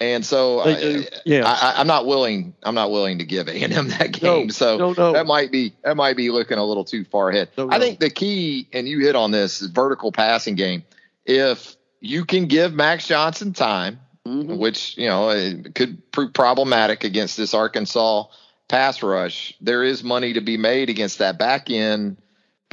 and 0.00 0.24
so 0.24 0.62
They 0.64 0.80
do. 0.80 1.00
I, 1.00 1.18
Yes. 1.24 1.44
I, 1.46 1.74
I'm 1.80 1.86
not 1.86 2.06
willing. 2.06 2.54
I'm 2.62 2.74
not 2.74 2.90
willing 2.90 3.18
to 3.18 3.24
give 3.24 3.48
A&M 3.48 3.88
that 3.88 4.12
game. 4.12 4.46
No, 4.46 4.48
so 4.52 4.76
no, 4.76 4.92
no. 4.92 5.12
that 5.12 5.26
might 5.26 5.50
be 5.50 5.72
that 5.82 5.96
might 5.96 6.16
be 6.16 6.30
looking 6.30 6.58
a 6.58 6.64
little 6.64 6.84
too 6.84 7.04
far 7.04 7.30
ahead. 7.30 7.48
No, 7.58 7.70
I 7.70 7.78
think 7.78 7.98
the 8.00 8.10
key, 8.10 8.68
and 8.72 8.86
you 8.88 9.00
hit 9.00 9.16
on 9.16 9.30
this, 9.30 9.60
is 9.62 9.70
vertical 9.70 10.12
passing 10.12 10.54
game. 10.54 10.84
If 11.24 11.76
you 12.00 12.24
can 12.24 12.46
give 12.46 12.72
Max 12.74 13.06
Johnson 13.08 13.52
time, 13.52 14.00
Mhm. 14.26 14.56
which 14.58 14.96
you 14.96 15.06
know 15.08 15.30
it 15.30 15.74
could 15.74 16.10
prove 16.12 16.32
problematic 16.32 17.04
against 17.04 17.36
this 17.36 17.52
Arkansas 17.54 18.24
pass 18.68 19.02
rush. 19.02 19.54
There 19.60 19.82
is 19.82 20.02
money 20.02 20.32
to 20.34 20.40
be 20.40 20.56
made 20.56 20.88
against 20.88 21.18
that 21.18 21.38
back 21.38 21.70
end, 21.70 22.16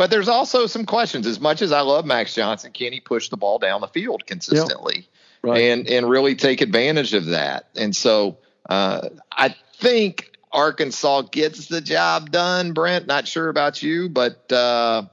but 0.01 0.09
there's 0.09 0.27
also 0.27 0.65
some 0.65 0.83
questions. 0.83 1.27
As 1.27 1.39
much 1.39 1.61
as 1.61 1.71
I 1.71 1.81
love 1.81 2.07
Max 2.07 2.33
Johnson, 2.33 2.71
can 2.71 2.91
he 2.91 2.99
push 2.99 3.29
the 3.29 3.37
ball 3.37 3.59
down 3.59 3.81
the 3.81 3.87
field 3.87 4.25
consistently 4.25 5.07
Right. 5.43 5.61
and 5.61 5.87
and 5.87 6.09
really 6.09 6.33
take 6.33 6.61
advantage 6.61 7.13
of 7.13 7.27
that? 7.27 7.67
And 7.75 7.95
so 7.95 8.39
uh, 8.67 9.09
I 9.31 9.53
think 9.75 10.31
Arkansas 10.51 11.21
gets 11.31 11.67
the 11.67 11.81
job 11.81 12.31
done. 12.31 12.73
Brent, 12.73 13.05
not 13.05 13.27
sure 13.27 13.47
about 13.47 13.83
you, 13.83 14.09
but 14.09 14.51
uh, 14.51 15.03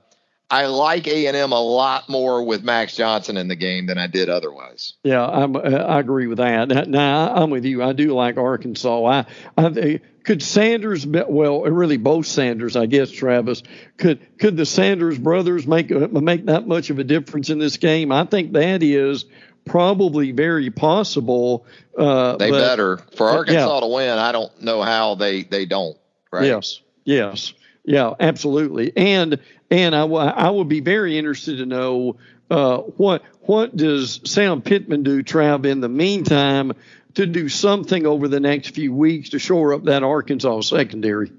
I 0.51 0.65
like 0.69 1.07
A 1.07 1.27
and 1.27 1.37
M 1.37 1.53
a 1.53 1.61
lot 1.61 2.09
more 2.09 2.43
with 2.43 2.63
Max 2.65 2.97
Johnson 2.97 3.37
in 3.37 3.49
the 3.49 3.57
game 3.57 3.85
than 3.89 3.99
I 3.99 4.07
did 4.07 4.31
otherwise. 4.31 4.95
Yeah, 5.05 5.27
I'm, 5.27 5.55
uh, 5.55 5.61
I 5.61 6.01
agree 6.01 6.29
with 6.29 6.39
that. 6.39 6.89
Now, 6.89 7.35
I'm 7.35 7.51
with 7.51 7.67
you. 7.67 7.83
I 7.83 7.93
do 7.93 8.15
like 8.15 8.39
Arkansas. 8.39 9.05
I, 9.05 9.27
I 9.59 9.69
think- 9.69 10.01
could 10.29 10.43
Sanders, 10.43 11.07
well, 11.07 11.63
really 11.63 11.97
both 11.97 12.27
Sanders, 12.27 12.77
I 12.77 12.85
guess, 12.85 13.11
Travis. 13.11 13.63
Could 13.97 14.21
could 14.39 14.59
the 14.59 14.67
Sanders 14.67 15.17
brothers 15.17 15.67
make 15.67 15.89
make 15.89 16.45
that 16.45 16.69
much 16.69 16.91
of 16.91 16.99
a 16.99 17.05
difference 17.05 17.49
in 17.49 17.59
this 17.59 17.79
game? 17.79 18.13
I 18.13 18.25
think 18.27 18.53
that 18.53 18.83
is 18.83 19.25
probably 19.65 20.33
very 20.33 20.69
possible. 20.69 21.65
Uh, 21.97 22.37
They 22.37 22.51
but- 22.51 22.61
better 22.61 22.99
for 23.17 23.31
yeah. 23.31 23.37
Arkansas 23.39 23.81
to 23.81 23.87
win. 23.87 24.19
I 24.19 24.33
don't 24.33 24.61
know 24.61 24.83
how 24.83 25.15
they 25.15 25.45
they 25.45 25.65
don't. 25.65 25.97
Right? 26.31 26.45
Yes, 26.45 26.83
yes, 27.05 27.55
yeah, 27.87 28.13
absolutely. 28.21 28.93
And 28.95 29.41
and 29.71 29.97
I, 29.97 30.03
I 30.03 30.51
would 30.51 30.69
be 30.69 30.81
very 30.81 31.17
interested 31.17 31.57
to 31.57 31.65
know 31.65 32.17
uh, 32.51 32.79
what 32.79 33.23
what 33.41 33.75
does 33.75 34.21
Sam 34.25 34.61
Pittman 34.61 35.05
do, 35.05 35.23
Trav, 35.23 35.65
in 35.65 35.81
the 35.81 35.89
meantime 35.89 36.73
to 37.19 37.27
do 37.27 37.49
something 37.49 38.07
over 38.07 38.29
the 38.29 38.39
next 38.39 38.77
few 38.77 38.95
weeks 38.95 39.31
to 39.31 39.41
shore 39.41 39.75
up 39.75 39.83
that 39.85 40.05
Arkansas 40.05 40.61
secondary. 40.61 41.33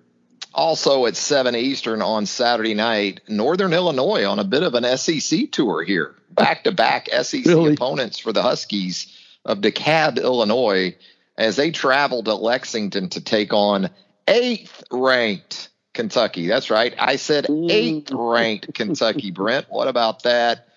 Also 0.54 1.06
at 1.06 1.16
seven 1.16 1.56
Eastern 1.56 2.02
on 2.02 2.26
Saturday 2.26 2.74
night, 2.74 3.22
Northern 3.30 3.72
Illinois 3.72 4.26
on 4.26 4.40
a 4.40 4.44
bit 4.44 4.62
of 4.62 4.74
an 4.74 4.98
SEC 4.98 5.50
tour 5.52 5.82
here, 5.84 6.16
back 6.32 6.66
to 6.66 6.74
back 6.74 7.08
SEC 7.22 7.46
Really? 7.46 7.74
opponents 7.76 8.20
for 8.20 8.34
the 8.34 8.42
Huskies 8.42 9.18
of 9.46 9.60
DeKalb, 9.60 10.22
Illinois, 10.22 10.98
as 11.38 11.56
they 11.56 11.72
travel 11.72 12.24
to 12.24 12.34
Lexington 12.36 13.08
to 13.10 13.22
take 13.22 13.54
on 13.54 13.90
eighth 14.28 14.84
ranked 14.92 15.70
Kentucky. 15.94 16.48
That's 16.48 16.70
right, 16.70 16.94
I 17.00 17.16
said 17.16 17.48
eighth 17.50 18.12
ranked 18.12 18.74
Kentucky. 18.74 19.32
Brent, 19.36 19.68
what 19.70 19.88
about 19.88 20.24
that? 20.24 20.68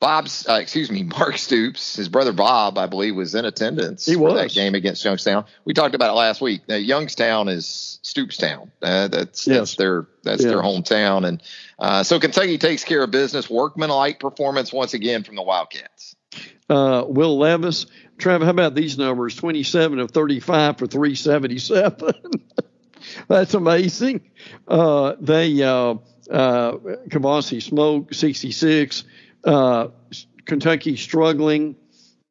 Bob's, 0.00 0.48
uh, 0.48 0.54
excuse 0.54 0.90
me, 0.90 1.02
Mark 1.18 1.36
Stoops, 1.36 1.96
his 1.96 2.08
brother 2.08 2.32
Bob, 2.32 2.78
I 2.78 2.86
believe, 2.86 3.14
was 3.14 3.34
in 3.34 3.44
attendance 3.44 4.06
he 4.06 4.14
for 4.14 4.20
was. 4.20 4.34
that 4.34 4.50
game 4.50 4.74
against 4.74 5.04
Youngstown. 5.04 5.44
We 5.64 5.74
talked 5.74 5.94
about 5.94 6.10
it 6.10 6.14
last 6.14 6.40
week. 6.40 6.62
Uh, 6.68 6.74
Youngstown 6.76 7.48
is 7.48 7.98
Stoopstown. 8.02 8.70
Uh, 8.82 9.08
that's 9.08 9.46
Yes. 9.46 9.56
that's 9.58 9.74
their 9.76 10.06
that's 10.22 10.42
their 10.42 10.62
hometown, 10.62 11.26
and 11.28 11.42
uh, 11.78 12.02
so 12.02 12.18
Kentucky 12.18 12.56
takes 12.58 12.82
care 12.84 13.02
of 13.02 13.10
business. 13.10 13.48
Workmanlike 13.50 14.18
performance 14.20 14.72
once 14.72 14.94
again 14.94 15.22
from 15.22 15.36
the 15.36 15.42
Wildcats. 15.42 16.16
Uh, 16.68 17.04
Will 17.06 17.36
Levis, 17.38 17.86
Trevor, 18.16 18.44
how 18.44 18.52
about 18.52 18.74
these 18.74 18.96
numbers? 18.96 19.34
27 19.34 19.98
of 19.98 20.12
35 20.12 20.78
for 20.78 20.86
377. 20.86 22.12
That's 23.28 23.54
amazing. 23.54 24.30
Uh, 24.68 25.14
they 25.20 25.60
uh, 25.62 25.94
uh, 26.30 26.72
Kavosiey 27.08 27.60
Smoke 27.62 28.14
66. 28.14 29.04
Uh, 29.44 29.88
Kentucky 30.44 30.96
struggling 30.96 31.76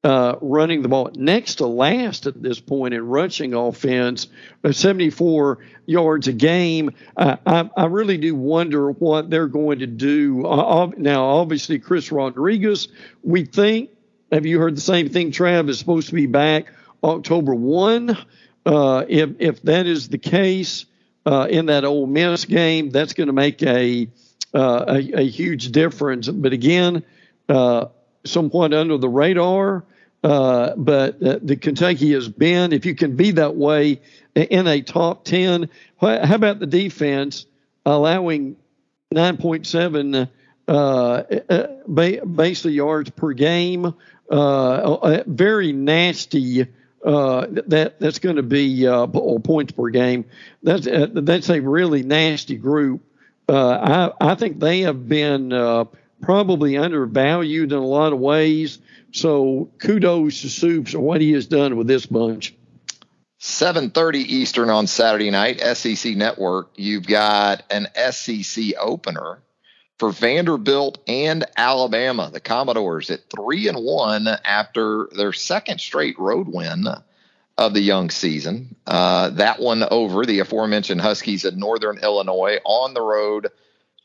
uh, 0.03 0.35
running 0.41 0.81
the 0.81 0.87
ball 0.87 1.11
next 1.15 1.55
to 1.55 1.67
last 1.67 2.25
at 2.25 2.41
this 2.41 2.59
point 2.59 2.93
in 2.93 3.05
rushing 3.05 3.53
offense, 3.53 4.27
uh, 4.63 4.71
74 4.71 5.59
yards 5.85 6.27
a 6.27 6.33
game. 6.33 6.91
I, 7.17 7.37
I, 7.45 7.69
I 7.75 7.85
really 7.85 8.17
do 8.17 8.33
wonder 8.35 8.91
what 8.91 9.29
they're 9.29 9.47
going 9.47 9.79
to 9.79 9.87
do. 9.87 10.45
Uh, 10.45 10.91
now, 10.97 11.25
obviously, 11.25 11.79
Chris 11.79 12.11
Rodriguez, 12.11 12.87
we 13.23 13.45
think, 13.45 13.89
have 14.31 14.45
you 14.45 14.59
heard 14.59 14.77
the 14.77 14.81
same 14.81 15.09
thing, 15.09 15.31
Trav, 15.31 15.69
is 15.69 15.79
supposed 15.79 16.09
to 16.09 16.15
be 16.15 16.27
back 16.27 16.71
October 17.03 17.53
1. 17.53 18.17
Uh, 18.65 19.05
if, 19.07 19.31
if 19.39 19.61
that 19.63 19.85
is 19.85 20.07
the 20.07 20.17
case 20.17 20.85
uh, 21.25 21.47
in 21.49 21.65
that 21.65 21.83
Ole 21.83 22.07
Miss 22.07 22.45
game, 22.45 22.89
that's 22.89 23.13
going 23.13 23.27
to 23.27 23.33
make 23.33 23.61
a, 23.63 24.07
uh, 24.53 24.85
a, 24.87 25.21
a 25.21 25.27
huge 25.27 25.71
difference. 25.71 26.27
But 26.27 26.53
again, 26.53 27.03
uh, 27.47 27.85
somewhat 28.25 28.73
under 28.73 28.97
the 28.97 29.09
radar. 29.09 29.83
Uh, 30.23 30.75
but 30.75 31.21
uh, 31.23 31.39
the 31.41 31.55
Kentucky 31.55 32.11
has 32.11 32.27
been, 32.27 32.73
if 32.73 32.85
you 32.85 32.93
can 32.93 33.15
be 33.15 33.31
that 33.31 33.55
way 33.55 34.01
in 34.35 34.67
a 34.67 34.81
top 34.81 35.23
10, 35.23 35.69
wh- 36.01 36.25
how 36.25 36.35
about 36.35 36.59
the 36.59 36.67
defense 36.67 37.45
allowing 37.85 38.57
9.7 39.13 40.29
uh, 40.67 41.23
ba- 41.87 42.25
basically 42.25 42.73
yards 42.73 43.09
per 43.11 43.31
game? 43.31 43.93
Very 44.29 45.71
nasty. 45.71 46.67
Uh, 47.03 47.45
that 47.67 47.97
that's 48.01 48.19
going 48.19 48.35
to 48.35 48.43
be 48.43 48.85
uh, 48.85 49.05
or 49.05 49.39
points 49.39 49.71
per 49.71 49.87
game. 49.87 50.25
That's 50.63 50.85
uh, 50.85 51.07
that's 51.13 51.49
a 51.49 51.61
really 51.61 52.03
nasty 52.03 52.57
group. 52.57 53.01
Uh, 53.49 54.11
I 54.21 54.31
I 54.31 54.35
think 54.35 54.59
they 54.59 54.81
have 54.81 55.09
been 55.09 55.51
uh, 55.51 55.85
probably 56.21 56.77
undervalued 56.77 57.71
in 57.71 57.77
a 57.77 57.85
lot 57.85 58.13
of 58.13 58.19
ways. 58.19 58.77
So 59.11 59.71
kudos 59.79 60.41
to 60.41 60.49
Stoops 60.49 60.93
and 60.93 61.01
what 61.01 61.19
he 61.19 61.31
has 61.31 61.47
done 61.47 61.75
with 61.75 61.87
this 61.87 62.05
bunch. 62.05 62.53
7:30 63.39 64.17
Eastern 64.17 64.69
on 64.69 64.85
Saturday 64.85 65.31
night, 65.31 65.61
SEC 65.61 66.15
Network. 66.15 66.71
You've 66.75 67.07
got 67.07 67.63
an 67.71 67.87
SEC 68.11 68.73
opener 68.79 69.41
for 69.97 70.11
Vanderbilt 70.11 70.99
and 71.07 71.45
Alabama. 71.57 72.29
The 72.31 72.41
Commodores 72.41 73.09
at 73.09 73.29
three 73.29 73.67
and 73.67 73.77
one 73.79 74.27
after 74.27 75.07
their 75.13 75.33
second 75.33 75.79
straight 75.79 76.19
road 76.19 76.47
win 76.49 76.85
of 77.59 77.73
the 77.73 77.81
young 77.81 78.09
season. 78.09 78.73
Uh, 78.87 79.29
that 79.31 79.59
one 79.59 79.83
over 79.83 80.25
the 80.25 80.39
aforementioned 80.39 81.01
Huskies 81.01 81.43
of 81.43 81.57
Northern 81.57 81.97
Illinois 81.99 82.57
on 82.63 82.93
the 82.93 83.01
road. 83.01 83.49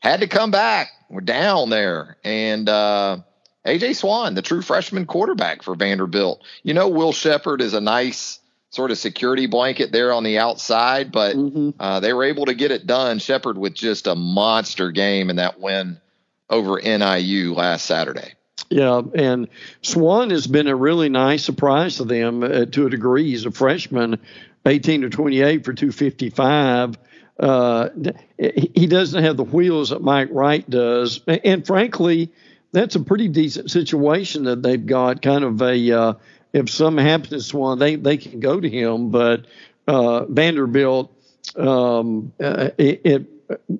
Had 0.01 0.19
to 0.19 0.27
come 0.27 0.51
back. 0.51 0.89
We're 1.09 1.21
down 1.21 1.69
there, 1.69 2.17
and 2.23 2.67
uh, 2.67 3.17
AJ 3.65 3.95
Swann, 3.95 4.35
the 4.35 4.41
true 4.41 4.61
freshman 4.61 5.05
quarterback 5.05 5.63
for 5.63 5.73
Vanderbilt. 5.73 6.43
You 6.63 6.73
know, 6.73 6.89
Will 6.89 7.13
Sheppard 7.13 7.61
is 7.61 7.73
a 7.73 7.81
nice 7.81 8.39
sort 8.71 8.91
of 8.91 8.97
security 8.97 9.47
blanket 9.47 9.93
there 9.93 10.11
on 10.11 10.23
the 10.23 10.37
outside, 10.37 11.11
but 11.13 11.35
Mhm. 11.37 11.73
uh, 11.79 12.01
they 12.01 12.11
were 12.11 12.25
able 12.25 12.45
to 12.47 12.53
get 12.53 12.71
it 12.71 12.85
done. 12.85 13.19
Sheppard 13.19 13.57
with 13.57 13.73
just 13.73 14.05
a 14.05 14.15
monster 14.15 14.91
game 14.91 15.29
in 15.29 15.37
that 15.37 15.61
win 15.61 16.01
over 16.49 16.77
NIU 16.79 17.53
last 17.53 17.85
Saturday. 17.85 18.33
Yeah, 18.69 19.01
and 19.13 19.47
Swann 19.81 20.31
has 20.31 20.47
been 20.47 20.67
a 20.67 20.75
really 20.75 21.09
nice 21.09 21.43
surprise 21.43 21.97
to 21.97 22.05
them 22.05 22.43
uh, 22.43 22.65
to 22.65 22.87
a 22.87 22.89
degree. 22.89 23.29
He's 23.29 23.45
a 23.45 23.51
freshman, 23.51 24.19
18 24.65 25.01
to 25.01 25.09
28 25.09 25.65
for 25.65 25.73
255. 25.73 26.97
Uh, 27.39 27.89
he 28.37 28.87
doesn't 28.87 29.23
have 29.23 29.37
the 29.37 29.43
wheels 29.43 29.89
that 29.89 30.01
Mike 30.01 30.29
Wright 30.31 30.67
does, 30.69 31.21
and 31.27 31.65
frankly, 31.65 32.31
that's 32.71 32.95
a 32.95 33.01
pretty 33.01 33.27
decent 33.27 33.69
situation 33.69 34.45
that 34.45 34.63
they've 34.63 34.85
got. 34.85 35.21
Kind 35.21 35.43
of 35.43 35.61
a 35.61 35.91
uh, 35.91 36.13
if 36.53 36.69
something 36.69 37.05
happens 37.05 37.29
to 37.29 37.41
Swann, 37.41 37.77
they 37.77 37.95
they 37.95 38.17
can 38.17 38.39
go 38.39 38.59
to 38.59 38.69
him. 38.69 39.09
But 39.09 39.45
uh, 39.87 40.25
Vanderbilt, 40.25 41.11
um, 41.57 42.31
uh, 42.41 42.69
it, 42.77 43.01
it 43.03 43.25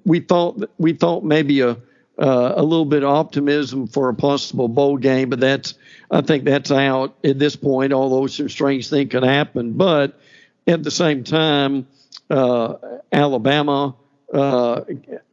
we 0.05 0.19
thought 0.19 0.69
we 0.77 0.93
thought 0.93 1.23
maybe 1.23 1.61
a 1.61 1.77
uh, 2.17 2.53
a 2.55 2.63
little 2.63 2.85
bit 2.85 3.03
of 3.03 3.09
optimism 3.09 3.87
for 3.87 4.09
a 4.09 4.13
possible 4.13 4.67
bowl 4.67 4.97
game, 4.97 5.29
but 5.29 5.39
that's 5.39 5.73
I 6.09 6.21
think 6.21 6.43
that's 6.45 6.71
out 6.71 7.15
at 7.23 7.39
this 7.39 7.55
point. 7.55 7.93
Although 7.93 8.27
some 8.27 8.49
strange 8.49 8.89
thing 8.89 9.09
could 9.09 9.23
happen, 9.23 9.73
but 9.73 10.19
at 10.67 10.83
the 10.83 10.91
same 10.91 11.23
time, 11.23 11.87
uh, 12.29 12.75
Alabama 13.11 13.95
uh, 14.33 14.81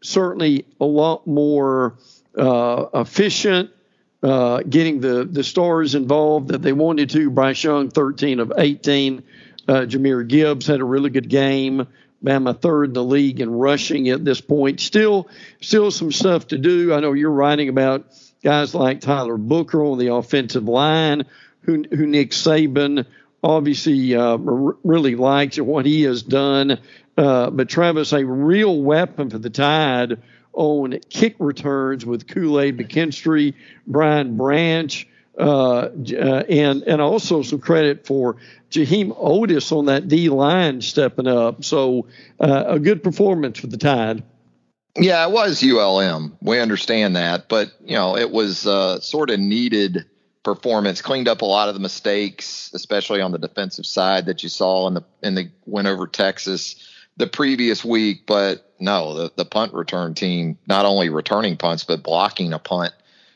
certainly 0.02 0.66
a 0.80 0.84
lot 0.84 1.26
more 1.26 1.98
uh, 2.36 2.86
efficient. 2.94 3.70
Uh, 4.22 4.62
getting 4.62 5.00
the 5.00 5.24
the 5.24 5.42
stars 5.42 5.96
involved 5.96 6.48
that 6.48 6.62
they 6.62 6.72
wanted 6.72 7.10
to. 7.10 7.28
Bryce 7.28 7.64
Young, 7.64 7.90
13 7.90 8.38
of 8.38 8.52
18. 8.56 9.24
Uh, 9.66 9.72
Jahmyr 9.80 10.26
Gibbs 10.26 10.66
had 10.66 10.80
a 10.80 10.84
really 10.84 11.10
good 11.10 11.28
game. 11.28 11.88
Bama 12.22 12.60
third 12.60 12.88
in 12.88 12.92
the 12.92 13.04
league 13.04 13.40
in 13.40 13.50
rushing 13.50 14.08
at 14.08 14.24
this 14.24 14.40
point. 14.40 14.80
Still, 14.80 15.28
still 15.60 15.90
some 15.90 16.12
stuff 16.12 16.48
to 16.48 16.58
do. 16.58 16.92
I 16.92 17.00
know 17.00 17.12
you're 17.12 17.30
writing 17.30 17.68
about 17.68 18.06
guys 18.42 18.74
like 18.74 19.00
Tyler 19.00 19.36
Booker 19.36 19.82
on 19.82 19.98
the 19.98 20.14
offensive 20.14 20.64
line, 20.64 21.24
who, 21.62 21.84
who 21.90 22.06
Nick 22.06 22.30
Saban 22.30 23.06
obviously 23.42 24.14
uh, 24.14 24.36
really 24.36 25.16
likes 25.16 25.58
and 25.58 25.66
what 25.66 25.86
he 25.86 26.02
has 26.02 26.22
done. 26.22 26.78
Uh, 27.16 27.50
but 27.50 27.68
Travis, 27.68 28.12
a 28.12 28.24
real 28.24 28.80
weapon 28.80 29.30
for 29.30 29.38
the 29.38 29.50
Tide 29.50 30.18
on 30.52 30.98
kick 31.08 31.36
returns 31.38 32.04
with 32.06 32.28
Kool 32.28 32.60
Aid 32.60 32.76
McKinstry, 32.76 33.54
Brian 33.86 34.36
Branch, 34.36 35.08
uh, 35.38 35.88
uh, 36.12 36.44
and 36.48 36.82
and 36.82 37.00
also 37.00 37.42
some 37.42 37.60
credit 37.60 38.06
for 38.06 38.36
Jaheim 38.70 39.16
Oatis 39.18 39.72
on 39.72 39.86
that 39.86 40.08
D 40.08 40.28
line 40.28 40.80
stepping 40.80 41.26
up. 41.26 41.64
So 41.64 42.06
uh, 42.38 42.64
a 42.66 42.78
good 42.78 43.02
performance 43.02 43.58
for 43.58 43.66
the 43.66 43.78
Tide. 43.78 44.22
Yeah, 44.94 45.26
it 45.26 45.32
was 45.32 45.62
ULM. 45.62 46.36
We 46.42 46.60
understand 46.60 47.16
that, 47.16 47.48
but 47.48 47.72
you 47.82 47.94
know, 47.94 48.16
it 48.16 48.30
was 48.30 48.66
uh, 48.66 49.00
sort 49.00 49.30
of 49.30 49.40
needed 49.40 50.04
performance. 50.42 51.00
Cleaned 51.00 51.28
up 51.28 51.40
a 51.40 51.46
lot 51.46 51.68
of 51.68 51.74
the 51.74 51.80
mistakes, 51.80 52.70
especially 52.74 53.22
on 53.22 53.32
the 53.32 53.38
defensive 53.38 53.86
side 53.86 54.26
that 54.26 54.42
you 54.42 54.50
saw 54.50 54.86
in 54.88 54.94
the 54.94 55.04
in 55.22 55.34
the 55.34 55.50
win 55.64 55.86
over 55.86 56.06
Texas 56.06 56.76
the 57.16 57.26
previous 57.26 57.82
week. 57.82 58.26
But 58.26 58.70
no, 58.78 59.14
the 59.14 59.32
the 59.34 59.44
punt 59.46 59.72
return 59.72 60.12
team 60.12 60.58
not 60.66 60.84
only 60.84 61.08
returning 61.08 61.56
punts 61.56 61.84
but 61.84 62.02
blocking 62.02 62.52
a 62.52 62.58
punt 62.58 62.92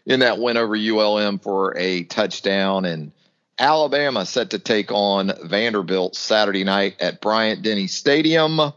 in 0.06 0.20
that 0.20 0.38
win 0.38 0.56
over 0.56 0.76
ULM 0.76 1.38
for 1.38 1.76
a 1.76 2.04
touchdown 2.04 2.84
and. 2.84 3.12
Alabama 3.58 4.26
set 4.26 4.50
to 4.50 4.58
take 4.58 4.92
on 4.92 5.32
Vanderbilt 5.44 6.14
Saturday 6.14 6.62
night 6.62 6.96
at 7.00 7.22
Bryant 7.22 7.62
Denny 7.62 7.86
Stadium. 7.86 8.60
I 8.60 8.72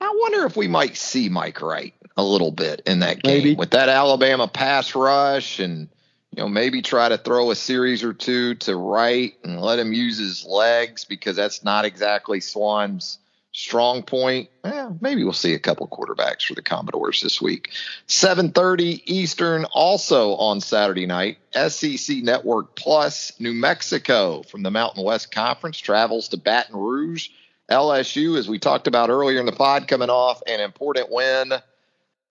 wonder 0.00 0.44
if 0.44 0.56
we 0.56 0.68
might 0.68 0.98
see 0.98 1.30
Mike 1.30 1.62
Wright 1.62 1.94
a 2.16 2.22
little 2.22 2.50
bit 2.50 2.82
in 2.86 3.00
that 3.00 3.22
game 3.22 3.38
Maybe. 3.38 3.54
with 3.54 3.70
that 3.70 3.88
Alabama 3.88 4.46
pass 4.46 4.94
rush 4.94 5.58
and 5.58 5.88
you 6.30 6.42
know 6.42 6.48
maybe 6.48 6.82
try 6.82 7.08
to 7.08 7.18
throw 7.18 7.50
a 7.50 7.56
series 7.56 8.04
or 8.04 8.12
two 8.12 8.54
to 8.56 8.76
Wright 8.76 9.34
and 9.42 9.60
let 9.60 9.78
him 9.78 9.92
use 9.92 10.18
his 10.18 10.44
legs 10.44 11.04
because 11.04 11.36
that's 11.36 11.64
not 11.64 11.84
exactly 11.84 12.40
Swann's 12.40 13.18
strong 13.54 14.02
point. 14.02 14.50
Eh, 14.64 14.88
maybe 15.00 15.22
we'll 15.22 15.32
see 15.32 15.54
a 15.54 15.58
couple 15.58 15.86
quarterbacks 15.88 16.42
for 16.42 16.54
the 16.54 16.62
Commodores 16.62 17.22
this 17.22 17.40
week. 17.40 17.70
7:30 18.08 19.02
Eastern 19.06 19.64
also 19.66 20.34
on 20.34 20.60
Saturday 20.60 21.06
night. 21.06 21.38
SEC 21.52 22.22
Network 22.22 22.74
Plus 22.74 23.32
New 23.38 23.54
Mexico 23.54 24.42
from 24.42 24.62
the 24.62 24.70
Mountain 24.70 25.04
West 25.04 25.32
Conference 25.32 25.78
travels 25.78 26.28
to 26.28 26.36
Baton 26.36 26.76
Rouge. 26.76 27.28
LSU, 27.70 28.36
as 28.36 28.46
we 28.46 28.58
talked 28.58 28.88
about 28.88 29.08
earlier 29.08 29.40
in 29.40 29.46
the 29.46 29.52
pod, 29.52 29.88
coming 29.88 30.10
off 30.10 30.42
an 30.46 30.60
important 30.60 31.10
win, 31.10 31.52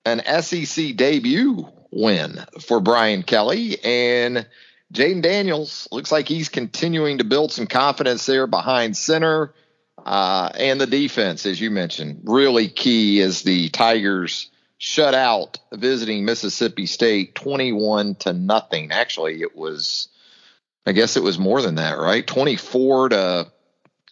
an 0.05 0.21
SEC 0.43 0.95
debut 0.95 1.67
win 1.89 2.37
for 2.59 2.79
Brian 2.79 3.23
Kelly. 3.23 3.77
And 3.83 4.45
Jayden 4.93 5.23
Daniels 5.23 5.87
looks 5.91 6.11
like 6.11 6.27
he's 6.27 6.49
continuing 6.49 7.17
to 7.17 7.23
build 7.23 7.51
some 7.51 7.65
confidence 7.65 8.25
there 8.25 8.45
behind 8.45 8.95
center. 8.95 9.53
Uh, 9.97 10.49
and 10.55 10.81
the 10.81 10.87
defense, 10.87 11.45
as 11.45 11.59
you 11.61 11.71
mentioned, 11.71 12.21
really 12.25 12.67
key 12.67 13.21
as 13.21 13.43
the 13.43 13.69
Tigers 13.69 14.49
shut 14.77 15.13
out 15.13 15.59
visiting 15.71 16.25
Mississippi 16.25 16.87
State 16.87 17.35
21 17.35 18.15
to 18.15 18.33
nothing. 18.33 18.91
Actually, 18.91 19.41
it 19.41 19.55
was, 19.55 20.09
I 20.85 20.91
guess 20.91 21.15
it 21.15 21.23
was 21.23 21.39
more 21.39 21.61
than 21.61 21.75
that, 21.75 21.97
right? 21.97 22.25
24 22.25 23.09
to, 23.09 23.51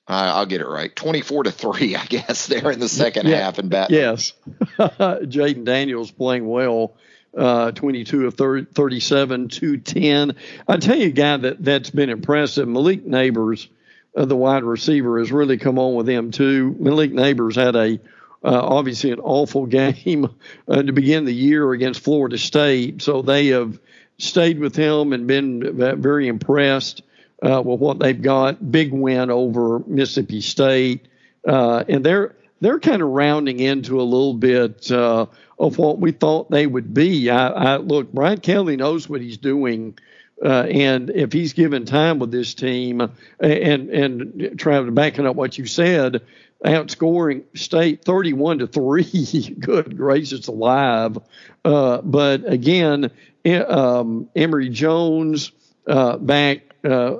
I'll 0.08 0.46
get 0.46 0.62
it 0.62 0.68
right, 0.68 0.96
24 0.96 1.44
to 1.44 1.52
three, 1.52 1.96
I 1.98 2.06
guess, 2.06 2.48
there 2.48 2.72
in 2.72 2.80
the 2.80 2.90
second 2.90 3.28
yeah, 3.28 3.38
half 3.38 3.60
in 3.60 3.70
Baton. 3.70 3.96
Yes. 3.96 4.34
Jayden 4.78 5.66
Daniels 5.66 6.12
playing 6.12 6.48
well. 6.48 6.96
Uh, 7.36 7.72
22 7.72 8.28
of 8.28 8.34
30, 8.34 8.74
37, 8.74 9.48
210. 9.48 10.36
I 10.68 10.78
tell 10.78 10.98
you, 10.98 11.08
a 11.08 11.12
guy 11.12 11.38
that, 11.38 11.64
that's 11.64 11.90
been 11.90 12.10
impressive, 12.10 12.68
Malik 12.68 13.06
Nabers, 13.06 13.70
uh, 14.16 14.26
the 14.26 14.36
wide 14.36 14.64
receiver, 14.64 15.20
has 15.20 15.32
really 15.32 15.58
come 15.58 15.80
on 15.80 15.96
with 15.96 16.06
them 16.06 16.32
too. 16.32 16.76
Malik 16.80 17.12
Nabers 17.12 17.56
had 17.56 17.76
a 17.76 18.00
uh, 18.44 18.60
obviously 18.60 19.12
an 19.12 19.20
awful 19.20 19.66
game 19.68 20.30
uh, 20.68 20.82
to 20.82 20.92
begin 20.92 21.26
the 21.26 21.34
year 21.34 21.72
against 21.72 22.02
Florida 22.02 22.38
State. 22.38 23.02
So 23.02 23.22
they 23.22 23.48
have 23.48 23.80
stayed 24.18 24.60
with 24.60 24.76
him 24.76 25.14
and 25.14 25.28
been 25.28 26.02
very 26.02 26.28
impressed 26.28 27.04
uh, 27.42 27.62
with 27.64 27.80
what 27.80 28.00
they've 28.00 28.22
got. 28.22 28.72
Big 28.72 28.92
win 28.92 29.32
over 29.32 29.80
Mississippi 29.80 30.42
State, 30.42 31.08
uh, 31.48 31.84
and 31.88 32.06
they're 32.06 32.36
they're 32.60 32.80
kind 32.80 33.02
of 33.02 33.10
rounding 33.10 33.60
into 33.60 34.00
a 34.00 34.04
little 34.04 34.36
bit 34.36 34.92
uh, 34.92 35.26
of 35.58 35.78
what 35.80 35.98
we 35.98 36.12
thought 36.12 36.52
they 36.52 36.68
would 36.68 36.94
be. 36.94 37.30
I, 37.30 37.48
I 37.48 37.78
look, 37.78 38.12
Brian 38.12 38.40
Kelly 38.40 38.76
knows 38.76 39.10
what 39.10 39.22
he's 39.22 39.38
doing. 39.38 39.98
Uh, 40.44 40.66
and 40.70 41.10
if 41.12 41.32
he's 41.32 41.54
given 41.54 41.86
time 41.86 42.20
with 42.20 42.32
this 42.32 42.54
team, 42.54 43.02
and 43.40 43.90
and 43.90 44.60
Travis, 44.60 44.94
backing 44.94 45.28
up 45.28 45.36
what 45.36 45.58
you 45.58 45.68
said, 45.68 46.24
outscoring 46.66 47.44
State 47.56 48.04
31 48.04 48.60
to 48.60 48.68
three. 48.68 49.56
Good 49.60 49.96
gracious 49.98 50.48
alive! 50.48 51.18
Uh, 51.64 52.02
but 52.02 52.52
again, 52.52 53.12
um, 53.46 54.30
Emory 54.36 54.70
Jones 54.70 55.52
uh, 55.88 56.18
back 56.18 56.74
uh, 56.84 57.18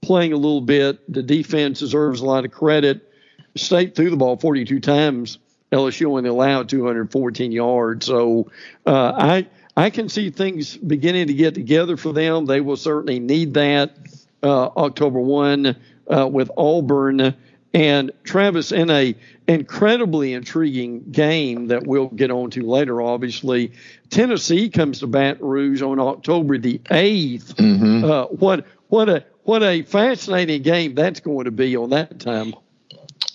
playing 0.00 0.32
a 0.32 0.36
little 0.36 0.60
bit. 0.60 1.12
The 1.12 1.22
defense 1.22 1.80
deserves 1.80 2.20
a 2.20 2.24
lot 2.24 2.44
of 2.44 2.50
credit. 2.50 3.12
State 3.56 3.94
threw 3.94 4.10
the 4.10 4.16
ball 4.16 4.36
42 4.36 4.80
times. 4.80 5.38
LSU 5.72 6.06
only 6.06 6.28
allowed 6.28 6.68
214 6.68 7.52
yards. 7.52 8.06
So 8.06 8.50
uh, 8.86 9.12
I 9.16 9.46
I 9.76 9.90
can 9.90 10.08
see 10.08 10.30
things 10.30 10.76
beginning 10.76 11.26
to 11.26 11.34
get 11.34 11.54
together 11.54 11.96
for 11.96 12.12
them. 12.12 12.46
They 12.46 12.60
will 12.60 12.76
certainly 12.76 13.18
need 13.18 13.54
that 13.54 13.96
uh, 14.42 14.66
October 14.68 15.20
one 15.20 15.76
uh, 16.10 16.26
with 16.26 16.50
Auburn. 16.56 17.34
And 17.74 18.10
Travis, 18.24 18.72
in 18.72 18.88
a 18.88 19.14
incredibly 19.46 20.32
intriguing 20.32 21.10
game 21.10 21.66
that 21.66 21.86
we'll 21.86 22.08
get 22.08 22.30
onto 22.30 22.62
later, 22.62 23.02
obviously, 23.02 23.72
Tennessee 24.08 24.70
comes 24.70 25.00
to 25.00 25.06
Baton 25.06 25.46
Rouge 25.46 25.82
on 25.82 26.00
October 26.00 26.56
the 26.56 26.78
8th 26.78 27.54
mm-hmm. 27.54 28.04
uh, 28.04 28.24
what 28.26 28.66
what 28.88 29.10
a 29.10 29.24
what 29.42 29.62
a 29.62 29.82
fascinating 29.82 30.62
game 30.62 30.94
that's 30.94 31.20
going 31.20 31.44
to 31.44 31.50
be 31.50 31.76
on 31.76 31.90
that 31.90 32.18
time. 32.18 32.54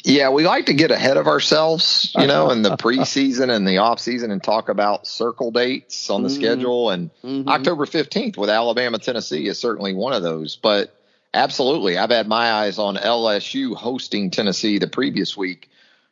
Yeah, 0.03 0.29
we 0.29 0.45
like 0.45 0.65
to 0.65 0.73
get 0.73 0.91
ahead 0.91 1.17
of 1.17 1.27
ourselves, 1.27 2.11
you 2.17 2.27
know, 2.27 2.49
in 2.49 2.63
the 2.63 2.71
preseason 2.77 3.55
and 3.55 3.67
the 3.67 3.77
off 3.77 3.99
season 3.99 4.31
and 4.31 4.41
talk 4.41 4.69
about 4.69 5.05
circle 5.05 5.51
dates 5.51 6.09
on 6.09 6.23
the 6.23 6.29
mm-hmm. 6.29 6.41
schedule. 6.41 6.89
And 6.89 7.11
mm-hmm. 7.23 7.47
October 7.47 7.85
15th 7.85 8.37
with 8.37 8.49
Alabama, 8.49 8.97
Tennessee 8.97 9.47
is 9.47 9.59
certainly 9.59 9.93
one 9.93 10.13
of 10.13 10.23
those. 10.23 10.55
But 10.55 10.95
Absolutely. 11.33 11.97
I've 11.97 12.09
had 12.09 12.27
my 12.27 12.51
eyes 12.51 12.77
on 12.77 12.95
LSU 12.95 13.75
hosting 13.75 14.31
Tennessee 14.31 14.79
the 14.79 14.87
previous 14.87 15.37
week 15.37 15.69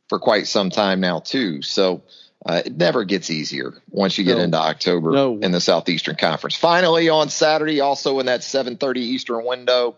for 0.08 0.18
quite 0.18 0.48
some 0.48 0.70
time 0.70 1.02
now, 1.02 1.20
too. 1.20 1.62
So 1.62 2.04
uh, 2.46 2.62
it 2.66 2.78
never 2.78 3.04
gets 3.04 3.30
easier 3.30 3.74
once 3.90 4.18
you 4.18 4.24
get 4.24 4.38
no. 4.38 4.44
into 4.44 4.58
October 4.58 5.12
no. 5.12 5.38
in 5.40 5.52
the 5.52 5.60
Southeastern 5.60 6.16
Conference. 6.16 6.56
Finally, 6.56 7.10
on 7.10 7.30
Saturday, 7.30 7.82
also 7.82 8.20
in 8.20 8.28
that 8.28 8.42
7:30 8.42 8.98
Eastern 8.98 9.46
window 9.46 9.98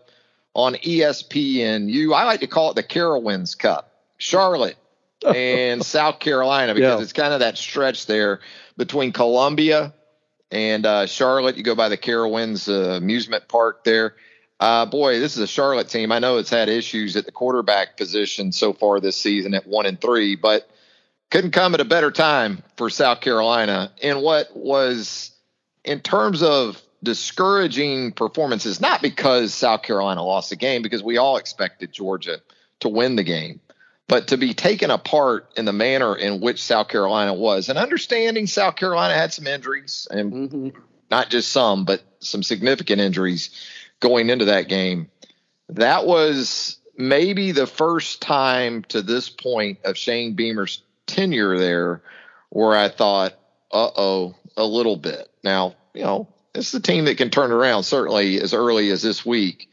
on 0.54 0.74
ESPN, 0.74 1.90
you 1.90 2.14
I 2.14 2.24
like 2.24 2.40
to 2.40 2.46
call 2.46 2.70
it 2.70 2.74
the 2.74 2.82
Carowinds 2.82 3.58
Cup. 3.58 3.92
Charlotte 4.18 4.76
and 5.26 5.84
South 5.84 6.20
Carolina 6.20 6.74
because 6.74 6.98
yeah. 6.98 7.02
it's 7.02 7.12
kind 7.12 7.32
of 7.32 7.40
that 7.40 7.58
stretch 7.58 8.06
there 8.06 8.40
between 8.76 9.12
Columbia 9.12 9.92
and 10.50 10.86
uh, 10.86 11.06
Charlotte. 11.06 11.56
You 11.56 11.64
go 11.64 11.74
by 11.74 11.88
the 11.88 11.98
Carowinds 11.98 12.68
uh, 12.68 12.96
amusement 12.96 13.48
park 13.48 13.84
there. 13.84 14.14
Uh, 14.60 14.86
boy, 14.86 15.18
this 15.18 15.36
is 15.36 15.42
a 15.42 15.46
Charlotte 15.46 15.88
team. 15.88 16.12
I 16.12 16.20
know 16.20 16.38
it's 16.38 16.50
had 16.50 16.68
issues 16.68 17.16
at 17.16 17.26
the 17.26 17.32
quarterback 17.32 17.96
position 17.96 18.52
so 18.52 18.72
far 18.72 19.00
this 19.00 19.16
season 19.16 19.54
at 19.54 19.66
one 19.66 19.86
and 19.86 20.00
three, 20.00 20.36
but 20.36 20.70
couldn't 21.30 21.50
come 21.50 21.74
at 21.74 21.80
a 21.80 21.84
better 21.84 22.12
time 22.12 22.62
for 22.76 22.88
South 22.88 23.20
Carolina 23.20 23.90
in 24.00 24.20
what 24.20 24.56
was, 24.56 25.32
in 25.84 25.98
terms 25.98 26.44
of 26.44 26.80
discouraging 27.02 28.12
performances, 28.12 28.80
not 28.80 29.02
because 29.02 29.52
South 29.52 29.82
Carolina 29.82 30.24
lost 30.24 30.50
the 30.50 30.56
game, 30.56 30.82
because 30.82 31.02
we 31.02 31.18
all 31.18 31.36
expected 31.36 31.92
Georgia 31.92 32.40
to 32.80 32.88
win 32.88 33.16
the 33.16 33.24
game, 33.24 33.60
but 34.08 34.28
to 34.28 34.36
be 34.36 34.54
taken 34.54 34.90
apart 34.90 35.52
in 35.56 35.64
the 35.64 35.72
manner 35.72 36.14
in 36.14 36.40
which 36.40 36.62
South 36.62 36.88
Carolina 36.88 37.34
was. 37.34 37.68
And 37.68 37.78
understanding 37.78 38.46
South 38.46 38.76
Carolina 38.76 39.14
had 39.14 39.32
some 39.32 39.46
injuries, 39.46 40.06
and 40.10 40.32
mm-hmm. 40.32 40.68
not 41.10 41.30
just 41.30 41.50
some, 41.50 41.84
but 41.84 42.02
some 42.20 42.42
significant 42.42 43.00
injuries 43.00 43.50
going 44.00 44.30
into 44.30 44.46
that 44.46 44.68
game. 44.68 45.10
That 45.68 46.06
was 46.06 46.78
maybe 46.96 47.52
the 47.52 47.66
first 47.66 48.20
time 48.20 48.84
to 48.88 49.02
this 49.02 49.28
point 49.28 49.78
of 49.84 49.96
Shane 49.96 50.34
Beamer's 50.34 50.82
tenure 51.06 51.58
there 51.58 52.02
where 52.50 52.76
I 52.76 52.88
thought, 52.88 53.32
uh 53.70 53.90
oh, 53.96 54.34
a 54.56 54.64
little 54.64 54.96
bit. 54.96 55.28
Now, 55.42 55.74
you 55.94 56.02
know, 56.02 56.28
it's 56.54 56.74
a 56.74 56.80
team 56.80 57.06
that 57.06 57.16
can 57.16 57.30
turn 57.30 57.52
around 57.52 57.84
certainly 57.84 58.40
as 58.40 58.54
early 58.54 58.90
as 58.90 59.02
this 59.02 59.24
week. 59.24 59.68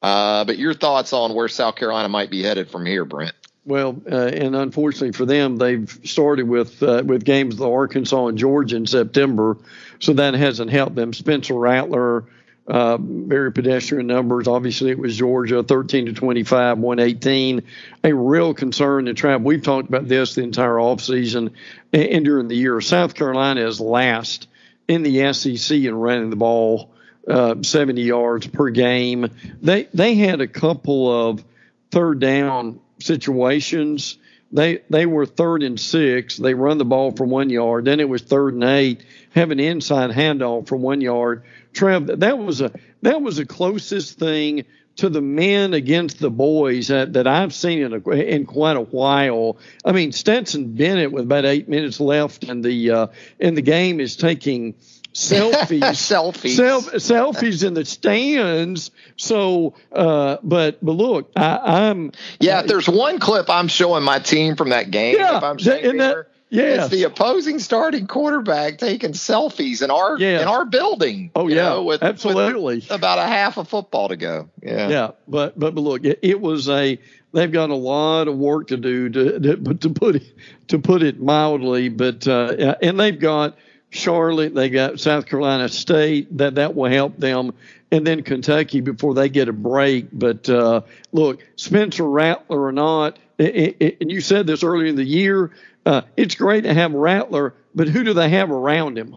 Uh, 0.00 0.44
but 0.44 0.58
your 0.58 0.74
thoughts 0.74 1.12
on 1.12 1.34
where 1.34 1.48
South 1.48 1.76
Carolina 1.76 2.08
might 2.08 2.30
be 2.30 2.42
headed 2.42 2.70
from 2.70 2.84
here, 2.84 3.04
Brent? 3.04 3.34
Well, 3.64 4.00
uh, 4.10 4.16
and 4.16 4.56
unfortunately 4.56 5.12
for 5.12 5.24
them, 5.24 5.56
they've 5.56 5.88
started 6.04 6.48
with 6.48 6.82
uh, 6.82 7.04
with 7.06 7.24
games 7.24 7.54
with 7.56 7.68
Arkansas 7.68 8.26
and 8.26 8.36
Georgia 8.36 8.74
in 8.74 8.86
September, 8.86 9.56
so 10.00 10.14
that 10.14 10.34
hasn't 10.34 10.72
helped 10.72 10.96
them. 10.96 11.12
Spencer 11.12 11.54
Rattler 11.54 12.24
uh, 12.66 12.96
very 12.96 13.52
pedestrian 13.52 14.06
numbers. 14.06 14.46
Obviously, 14.46 14.90
it 14.90 14.98
was 14.98 15.16
Georgia, 15.16 15.62
13 15.62 16.06
to 16.06 16.12
25, 16.12 16.78
118. 16.78 17.62
A 18.04 18.14
real 18.14 18.54
concern 18.54 19.06
to 19.06 19.14
Trav. 19.14 19.42
We've 19.42 19.62
talked 19.62 19.88
about 19.88 20.08
this 20.08 20.34
the 20.34 20.42
entire 20.42 20.74
offseason 20.74 21.52
and 21.92 22.24
during 22.24 22.48
the 22.48 22.56
year. 22.56 22.80
South 22.80 23.14
Carolina 23.14 23.66
is 23.66 23.80
last 23.80 24.48
in 24.88 25.02
the 25.02 25.32
SEC 25.32 25.76
and 25.84 26.02
running 26.02 26.30
the 26.30 26.36
ball, 26.36 26.90
uh, 27.28 27.56
70 27.62 28.02
yards 28.02 28.46
per 28.46 28.70
game. 28.70 29.30
They 29.60 29.84
they 29.94 30.16
had 30.16 30.40
a 30.40 30.48
couple 30.48 31.28
of 31.30 31.44
third 31.90 32.20
down 32.20 32.80
situations. 32.98 34.18
They 34.50 34.82
they 34.90 35.06
were 35.06 35.24
third 35.24 35.62
and 35.62 35.78
six. 35.78 36.36
They 36.36 36.54
run 36.54 36.78
the 36.78 36.84
ball 36.84 37.12
from 37.12 37.30
one 37.30 37.48
yard. 37.48 37.84
Then 37.86 38.00
it 38.00 38.08
was 38.08 38.22
third 38.22 38.54
and 38.54 38.64
eight. 38.64 39.04
Have 39.30 39.50
an 39.50 39.60
inside 39.60 40.10
handoff 40.10 40.66
from 40.66 40.82
one 40.82 41.00
yard 41.00 41.42
Trev, 41.72 42.06
that 42.20 42.38
was 42.38 42.60
a 42.60 42.70
that 43.02 43.22
was 43.22 43.36
the 43.36 43.46
closest 43.46 44.18
thing 44.18 44.64
to 44.96 45.08
the 45.08 45.20
men 45.22 45.74
against 45.74 46.18
the 46.18 46.30
boys 46.30 46.88
that, 46.88 47.14
that 47.14 47.26
I've 47.26 47.54
seen 47.54 47.82
in, 47.82 47.92
a, 47.92 48.10
in 48.10 48.46
quite 48.46 48.76
a 48.76 48.82
while. 48.82 49.56
I 49.84 49.92
mean, 49.92 50.12
Stetson 50.12 50.74
Bennett 50.74 51.12
with 51.12 51.24
about 51.24 51.44
eight 51.44 51.68
minutes 51.68 52.00
left 52.00 52.44
in 52.44 52.62
the 52.62 52.90
uh, 52.90 53.06
in 53.38 53.54
the 53.54 53.62
game 53.62 54.00
is 54.00 54.16
taking 54.16 54.74
selfies, 55.14 55.80
selfies, 55.80 56.56
self, 56.56 56.86
selfies 56.92 57.66
in 57.66 57.74
the 57.74 57.84
stands. 57.84 58.90
So, 59.16 59.74
uh, 59.92 60.38
but 60.42 60.78
but 60.84 60.92
look, 60.92 61.30
I, 61.36 61.88
am 61.88 62.12
yeah. 62.40 62.60
If 62.60 62.66
there's 62.66 62.88
one 62.88 63.18
clip 63.18 63.48
I'm 63.50 63.68
showing 63.68 64.04
my 64.04 64.18
team 64.18 64.56
from 64.56 64.70
that 64.70 64.90
game, 64.90 65.16
yeah, 65.16 65.38
if 65.38 65.42
I'm 65.42 65.58
saying 65.58 65.98
that, 65.98 66.28
yeah, 66.52 66.84
it's 66.84 66.88
the 66.88 67.04
opposing 67.04 67.58
starting 67.58 68.06
quarterback 68.06 68.76
taking 68.76 69.12
selfies 69.12 69.80
in 69.80 69.90
our 69.90 70.18
yes. 70.18 70.42
in 70.42 70.48
our 70.48 70.66
building. 70.66 71.30
Oh 71.34 71.48
yeah, 71.48 71.62
know, 71.62 71.84
with, 71.84 72.02
absolutely. 72.02 72.76
With 72.76 72.90
about 72.90 73.18
a 73.18 73.26
half 73.26 73.56
a 73.56 73.64
football 73.64 74.08
to 74.08 74.16
go. 74.16 74.50
Yeah, 74.62 74.88
yeah, 74.88 75.10
but 75.26 75.58
but, 75.58 75.74
but 75.74 75.80
look, 75.80 76.04
it, 76.04 76.18
it, 76.20 76.38
was 76.38 76.68
a 76.68 76.98
they've 77.32 77.50
got 77.50 77.70
a 77.70 77.74
lot 77.74 78.28
of 78.28 78.36
work 78.36 78.68
to 78.68 78.76
do 78.76 79.08
to 79.08 79.40
to, 79.40 79.74
to 79.74 79.90
put 79.90 80.16
it 80.16 80.24
to 80.68 80.78
put 80.78 81.02
it 81.02 81.22
mildly. 81.22 81.88
But 81.88 82.28
uh, 82.28 82.76
and 82.82 83.00
they've 83.00 83.18
got 83.18 83.56
Charlotte, 83.88 84.54
they 84.54 84.68
got 84.68 85.00
South 85.00 85.24
Carolina 85.24 85.70
State 85.70 86.36
that 86.36 86.56
that 86.56 86.74
will 86.74 86.90
help 86.90 87.16
them, 87.16 87.54
and 87.90 88.06
then 88.06 88.22
Kentucky 88.22 88.82
before 88.82 89.14
they 89.14 89.30
get 89.30 89.48
a 89.48 89.54
break. 89.54 90.08
But 90.12 90.50
uh, 90.50 90.82
look, 91.12 91.40
Spencer 91.56 92.04
Rattler 92.04 92.62
or 92.62 92.72
not, 92.72 93.18
and 93.38 94.10
you 94.10 94.20
said 94.20 94.46
this 94.46 94.62
earlier 94.62 94.88
in 94.88 94.96
the 94.96 95.04
year 95.04 95.50
uh, 95.86 96.02
it's 96.16 96.34
great 96.34 96.62
to 96.64 96.74
have 96.74 96.92
Rattler, 96.92 97.54
but 97.74 97.88
who 97.88 98.04
do 98.04 98.14
they 98.14 98.28
have 98.30 98.50
around 98.50 98.96
him? 98.98 99.16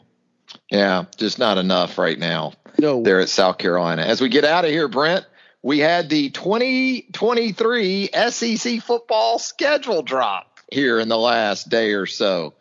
Yeah, 0.72 1.06
just 1.18 1.40
not 1.40 1.58
enough 1.58 1.98
right 1.98 2.18
now. 2.18 2.54
No. 2.78 3.04
There 3.04 3.20
at 3.20 3.30
South 3.30 3.58
Carolina. 3.58 4.02
As 4.04 4.22
we 4.22 4.30
get 4.30 4.46
out 4.46 4.66
of 4.66 4.72
here, 4.72 4.88
Brent, 4.88 5.26
we 5.62 5.80
had 5.80 6.10
the 6.10 6.30
2023 6.30 8.10
SEC 8.30 8.82
football 8.82 9.40
schedule 9.40 10.04
drop 10.04 10.60
here 10.72 11.00
in 11.00 11.08
the 11.08 11.18
last 11.18 11.70
day 11.70 11.94
or 11.94 12.06
so. 12.06 12.54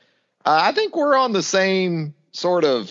Uh, 0.44 0.58
I 0.62 0.72
think 0.72 0.96
we're 0.96 1.16
on 1.16 1.32
the 1.32 1.42
same 1.42 2.14
sort 2.32 2.64
of 2.64 2.90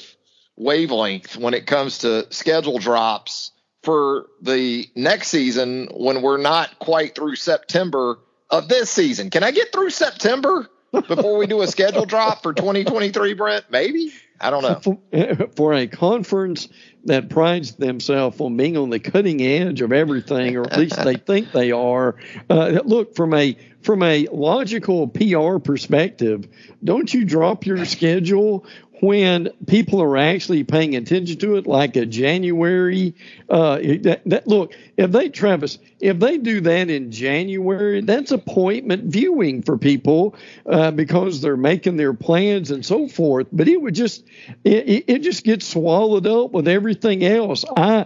wavelength 0.55 1.37
when 1.37 1.53
it 1.53 1.65
comes 1.65 1.99
to 1.99 2.31
schedule 2.31 2.79
drops 2.79 3.51
for 3.83 4.27
the 4.41 4.87
next 4.95 5.27
season 5.29 5.89
when 5.91 6.21
we're 6.21 6.37
not 6.37 6.79
quite 6.79 7.15
through 7.15 7.35
September 7.35 8.19
of 8.49 8.67
this 8.67 8.89
season. 8.89 9.29
Can 9.29 9.43
I 9.43 9.51
get 9.51 9.71
through 9.71 9.89
September 9.89 10.69
before 11.01 11.37
we 11.37 11.47
do 11.47 11.61
a 11.61 11.67
schedule 11.67 12.05
drop 12.05 12.43
for 12.43 12.53
2023, 12.53 13.33
Brent? 13.33 13.65
Maybe. 13.69 14.11
I 14.39 14.49
don't 14.49 14.63
know. 14.63 14.79
For, 14.79 15.47
for 15.55 15.73
a 15.73 15.87
conference 15.87 16.67
that 17.05 17.29
prides 17.29 17.75
themselves 17.75 18.39
on 18.41 18.57
being 18.57 18.77
on 18.77 18.89
the 18.89 18.99
cutting 18.99 19.41
edge 19.41 19.81
of 19.81 19.91
everything, 19.91 20.57
or 20.57 20.63
at 20.63 20.77
least 20.77 21.01
they 21.03 21.15
think 21.27 21.51
they 21.51 21.71
are. 21.71 22.15
Uh, 22.49 22.81
look, 22.83 23.15
from 23.15 23.33
a 23.33 23.57
from 23.81 24.03
a 24.03 24.27
logical 24.31 25.07
PR 25.07 25.59
perspective, 25.59 26.47
don't 26.83 27.13
you 27.13 27.25
drop 27.25 27.65
your 27.65 27.85
schedule 27.85 28.65
when 29.03 29.49
people 29.67 30.01
are 30.01 30.15
actually 30.15 30.63
paying 30.63 30.95
attention 30.95 31.37
to 31.37 31.57
it, 31.57 31.67
like 31.67 31.97
a 31.97 32.05
January. 32.05 33.13
Uh, 33.49 33.77
that, 34.01 34.21
that, 34.25 34.47
look, 34.47 34.73
if 34.95 35.11
they, 35.11 35.27
Travis, 35.27 35.77
if 35.99 36.19
they 36.19 36.37
do 36.37 36.61
that 36.61 36.89
in 36.89 37.11
January, 37.11 37.99
that's 37.99 38.31
appointment 38.31 39.03
viewing 39.03 39.61
for 39.61 39.77
people 39.77 40.35
uh, 40.67 40.89
because 40.91 41.41
they're 41.41 41.57
making 41.57 41.97
their 41.97 42.13
plans 42.13 42.71
and 42.71 42.85
so 42.85 43.09
forth. 43.09 43.47
But 43.51 43.67
it 43.67 43.81
would 43.81 43.93
just, 43.93 44.23
it, 44.63 45.03
it 45.07 45.19
just 45.19 45.43
gets 45.43 45.67
swallowed 45.67 46.25
up 46.25 46.51
with 46.51 46.69
everything 46.69 47.25
else. 47.25 47.65
I, 47.75 48.05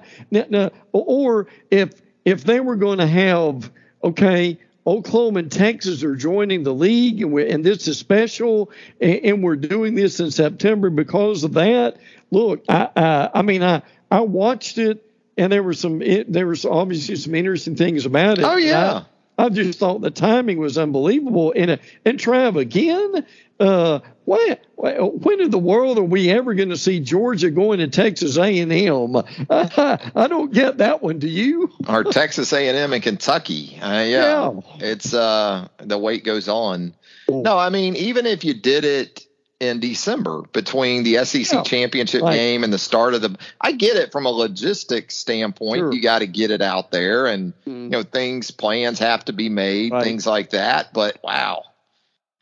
or 0.93 1.47
if 1.69 1.91
if 2.25 2.43
they 2.43 2.59
were 2.59 2.75
going 2.75 2.97
to 2.97 3.07
have, 3.07 3.71
okay, 4.03 4.59
Oklahoma 4.87 5.39
and 5.39 5.51
Texas 5.51 6.01
are 6.01 6.15
joining 6.15 6.63
the 6.63 6.73
league, 6.73 7.21
and, 7.21 7.37
and 7.37 7.63
this 7.63 7.89
is 7.89 7.99
special, 7.99 8.71
and, 9.01 9.19
and, 9.25 9.43
we're 9.43 9.57
doing 9.57 9.95
this 9.95 10.21
in 10.21 10.31
September 10.31 10.89
because 10.89 11.43
of 11.43 11.53
that. 11.55 11.97
Look, 12.31 12.63
I, 12.69 12.89
uh, 12.95 13.29
I 13.33 13.41
mean, 13.41 13.63
I 13.63 13.81
I 14.09 14.21
watched 14.21 14.77
it, 14.77 15.03
and 15.37 15.51
there 15.51 15.61
were 15.61 15.73
some 15.73 16.01
it, 16.01 16.31
there 16.31 16.47
was 16.47 16.63
obviously 16.63 17.17
some 17.17 17.35
interesting 17.35 17.75
things 17.75 18.05
about 18.05 18.39
it. 18.39 18.45
Oh 18.45 18.55
yeah. 18.55 19.03
I, 19.37 19.45
I 19.45 19.49
just 19.49 19.77
thought 19.77 19.99
the 19.99 20.09
timing 20.09 20.57
was 20.57 20.77
unbelievable. 20.77 21.53
And 21.55 21.79
and 22.05 22.17
Trav 22.17 22.57
again, 22.57 23.25
uh, 23.59 23.99
when, 24.27 24.57
when 24.75 25.39
in 25.39 25.51
the 25.51 25.57
world 25.57 25.97
are 25.97 26.03
we 26.03 26.29
ever 26.29 26.53
going 26.53 26.67
to 26.69 26.77
see 26.77 26.99
Georgia 26.99 27.49
going 27.49 27.79
to 27.79 27.87
Texas 27.87 28.37
A&M? 28.37 29.15
I, 29.15 29.99
I 30.15 30.27
don't 30.27 30.51
get 30.51 30.79
that 30.79 31.01
one. 31.01 31.19
Do 31.19 31.29
you? 31.29 31.71
or 31.87 32.03
Texas 32.03 32.51
A&M 32.51 32.91
and 32.91 33.01
Kentucky? 33.01 33.79
Uh, 33.81 34.03
yeah, 34.03 34.03
yeah, 34.03 34.51
it's 34.79 35.13
uh, 35.13 35.69
the 35.77 35.97
wait 35.97 36.25
goes 36.25 36.49
on. 36.49 36.93
Oh. 37.29 37.41
No, 37.41 37.57
I 37.57 37.69
mean 37.69 37.95
even 37.95 38.25
if 38.25 38.43
you 38.43 38.53
did 38.53 38.83
it 38.83 39.25
in 39.61 39.79
December 39.79 40.41
between 40.51 41.03
the 41.03 41.23
SEC 41.23 41.51
yeah, 41.51 41.63
championship 41.63 42.21
right. 42.21 42.33
game 42.33 42.65
and 42.65 42.73
the 42.73 42.77
start 42.77 43.13
of 43.13 43.21
the 43.21 43.37
I 43.61 43.71
get 43.71 43.95
it 43.95 44.11
from 44.11 44.25
a 44.25 44.29
logistics 44.29 45.15
standpoint. 45.15 45.79
Sure. 45.79 45.93
You 45.93 46.01
got 46.01 46.19
to 46.19 46.27
get 46.27 46.51
it 46.51 46.61
out 46.61 46.91
there 46.91 47.27
and 47.27 47.53
mm. 47.65 47.83
you 47.83 47.89
know 47.89 48.03
things 48.03 48.51
plans 48.51 48.99
have 48.99 49.23
to 49.25 49.33
be 49.33 49.47
made, 49.47 49.93
right. 49.93 50.03
things 50.03 50.27
like 50.27 50.49
that. 50.49 50.93
But 50.93 51.17
wow 51.23 51.63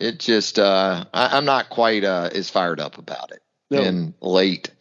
it 0.06 0.20
just 0.20 0.60
uh, 0.60 1.06
I, 1.14 1.38
am 1.38 1.46
not 1.46 1.70
quite 1.70 2.04
uh, 2.04 2.30
as 2.34 2.50
fired 2.50 2.80
up 2.80 2.98
about 2.98 3.32
it 3.32 3.42
no. 3.70 3.82
in 3.82 4.14
late 4.22 4.72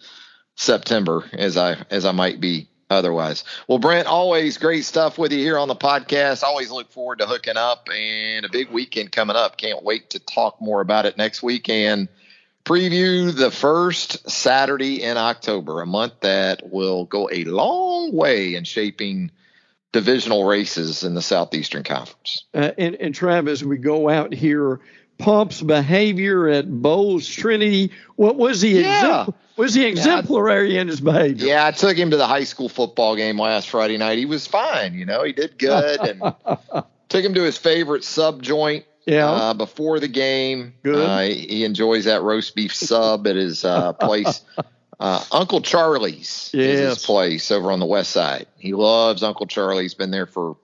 September 0.57 1.25
as 1.33 1.57
I 1.57 1.77
as 1.91 2.05
I 2.05 2.13
might 2.13 2.41
be 2.41 2.69
otherwise. 2.91 3.45
Well, 3.67 3.79
Brent, 3.79 4.07
always 4.07 4.59
great 4.59 4.85
stuff 4.85 5.19
with 5.19 5.33
you 5.33 5.39
here 5.39 5.59
on 5.59 5.69
the 5.69 5.77
podcast. 5.77 6.43
Always 6.43 6.71
look 6.71 6.93
forward 6.93 7.19
to 7.19 7.27
hooking 7.27 7.57
up 7.57 7.89
and 7.93 8.45
a 8.45 8.49
big 8.49 8.71
weekend 8.71 9.11
coming 9.13 9.37
up. 9.37 9.57
Can't 9.57 9.83
wait 9.83 10.11
to 10.11 10.19
talk 10.19 10.61
more 10.61 10.81
about 10.81 11.07
it 11.07 11.17
next 11.17 11.43
week 11.43 11.69
and 11.69 12.09
preview 12.65 13.35
the 13.35 13.51
first 13.51 14.31
Saturday 14.31 15.03
in 15.03 15.17
October, 15.17 15.83
a 15.83 15.87
month 15.87 16.21
that 16.21 16.71
will 16.71 17.05
go 17.05 17.29
a 17.31 17.45
long 17.45 18.13
way 18.13 18.55
in 18.55 18.65
shaping 18.65 19.31
divisional 19.93 20.45
races 20.45 21.05
in 21.05 21.15
the 21.15 21.23
Southeastern 21.23 21.85
Conference. 21.85 22.45
Uh, 22.53 22.73
and, 22.77 22.97
and 22.97 23.15
Travis, 23.15 23.63
we 23.63 23.79
go 23.79 24.09
out 24.09 24.35
here 24.35 24.81
Pump's 25.19 25.63
behavior 25.63 26.49
at 26.49 26.71
Bolles 26.71 27.27
Trinity. 27.29 27.93
What 28.17 28.37
was 28.37 28.61
he? 28.61 28.81
Yeah. 28.81 29.27
was 29.57 29.75
he 29.75 29.87
exemplary 29.87 30.75
yeah, 30.75 30.81
in 30.83 30.89
his 30.89 31.01
behavior? 31.01 31.47
Yeah, 31.47 31.67
I 31.67 31.71
took 31.71 31.97
him 31.97 32.11
to 32.11 32.17
the 32.17 32.27
high 32.27 32.45
school 32.45 32.69
football 32.69 33.17
game 33.17 33.39
last 33.39 33.71
Friday 33.71 33.97
night. 33.97 34.19
He 34.19 34.27
was 34.27 34.47
fine. 34.47 34.95
You 34.95 35.07
know, 35.07 35.23
he 35.23 35.33
did 35.33 35.59
good, 35.59 36.01
and 36.01 36.21
took 37.09 37.25
him 37.25 37.35
to 37.35 37.43
his 37.43 37.57
favorite 37.57 38.05
sub 38.05 38.43
joint. 38.43 38.85
Yeah. 39.07 39.31
Uh, 39.31 39.55
before 39.55 40.01
the 40.01 40.09
game, 40.09 40.75
good. 40.83 40.97
Uh, 40.97 41.21
he 41.21 41.65
enjoys 41.65 42.07
that 42.07 42.23
roast 42.23 42.55
beef 42.55 42.75
sub 42.75 43.27
at 43.27 43.37
his 43.37 43.65
uh, 43.65 43.93
place. 43.93 44.43
Uh, 45.01 45.23
Uncle 45.33 45.61
Charlie's 45.61 46.51
yes. 46.55 46.79
is 46.79 46.81
his 46.81 47.05
place 47.05 47.51
over 47.51 47.73
on 47.73 47.81
the 47.81 47.85
west 47.85 48.13
side. 48.13 48.47
He 48.57 48.75
loves 48.75 49.25
Uncle 49.25 49.47
Charlie's. 49.47 49.93
Been 49.93 50.13
there 50.13 50.27
for 50.27 50.57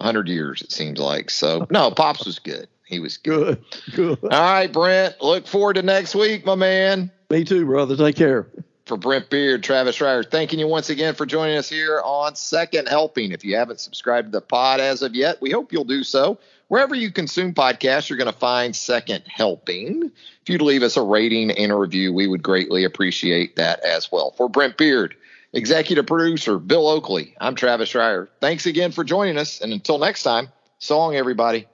hundred 0.00 0.28
years, 0.28 0.60
it 0.60 0.72
seems 0.72 0.98
like. 0.98 1.30
So 1.30 1.66
no, 1.70 1.90
Pops 1.92 2.26
was 2.26 2.38
good. 2.38 2.68
He 2.86 3.00
was 3.00 3.16
good. 3.16 3.62
Good. 3.94 4.18
All 4.22 4.28
right, 4.30 4.72
Brent. 4.72 5.20
Look 5.20 5.46
forward 5.46 5.74
to 5.74 5.82
next 5.82 6.14
week, 6.14 6.46
my 6.46 6.54
man. 6.54 7.10
Me 7.30 7.44
too, 7.44 7.66
brother. 7.66 7.96
Take 7.96 8.16
care. 8.16 8.46
For 8.86 8.96
Brent 8.96 9.28
Beaird, 9.30 9.64
Travis 9.64 9.98
Reier, 9.98 10.24
thanking 10.30 10.60
you 10.60 10.68
once 10.68 10.90
again 10.90 11.14
for 11.14 11.26
joining 11.26 11.56
us 11.56 11.68
here 11.68 12.00
on 12.04 12.36
Second 12.36 12.86
Helping. 12.86 13.32
If 13.32 13.44
you 13.44 13.56
haven't 13.56 13.80
subscribed 13.80 14.28
to 14.28 14.30
the 14.30 14.40
pod 14.40 14.78
as 14.78 15.02
of 15.02 15.16
yet, 15.16 15.42
we 15.42 15.50
hope 15.50 15.72
you'll 15.72 15.82
do 15.82 16.04
so. 16.04 16.38
Wherever 16.68 16.94
you 16.94 17.10
consume 17.10 17.52
podcasts, 17.52 18.08
you're 18.08 18.16
going 18.16 18.32
to 18.32 18.38
find 18.38 18.76
Second 18.76 19.24
Helping. 19.26 20.12
If 20.42 20.48
you'd 20.48 20.62
leave 20.62 20.84
us 20.84 20.96
a 20.96 21.02
rating 21.02 21.50
and 21.50 21.72
a 21.72 21.74
review, 21.74 22.12
we 22.12 22.28
would 22.28 22.44
greatly 22.44 22.84
appreciate 22.84 23.56
that 23.56 23.80
as 23.80 24.12
well. 24.12 24.30
For 24.36 24.48
Brent 24.48 24.76
Beaird, 24.76 25.16
executive 25.52 26.06
producer 26.06 26.60
Bill 26.60 26.86
Oakley, 26.86 27.34
I'm 27.40 27.56
Travis 27.56 27.92
Reier. 27.92 28.28
Thanks 28.40 28.66
again 28.66 28.92
for 28.92 29.02
joining 29.02 29.36
us. 29.36 29.60
And 29.60 29.72
until 29.72 29.98
next 29.98 30.22
time, 30.22 30.48
so 30.78 30.96
long, 30.96 31.16
everybody. 31.16 31.66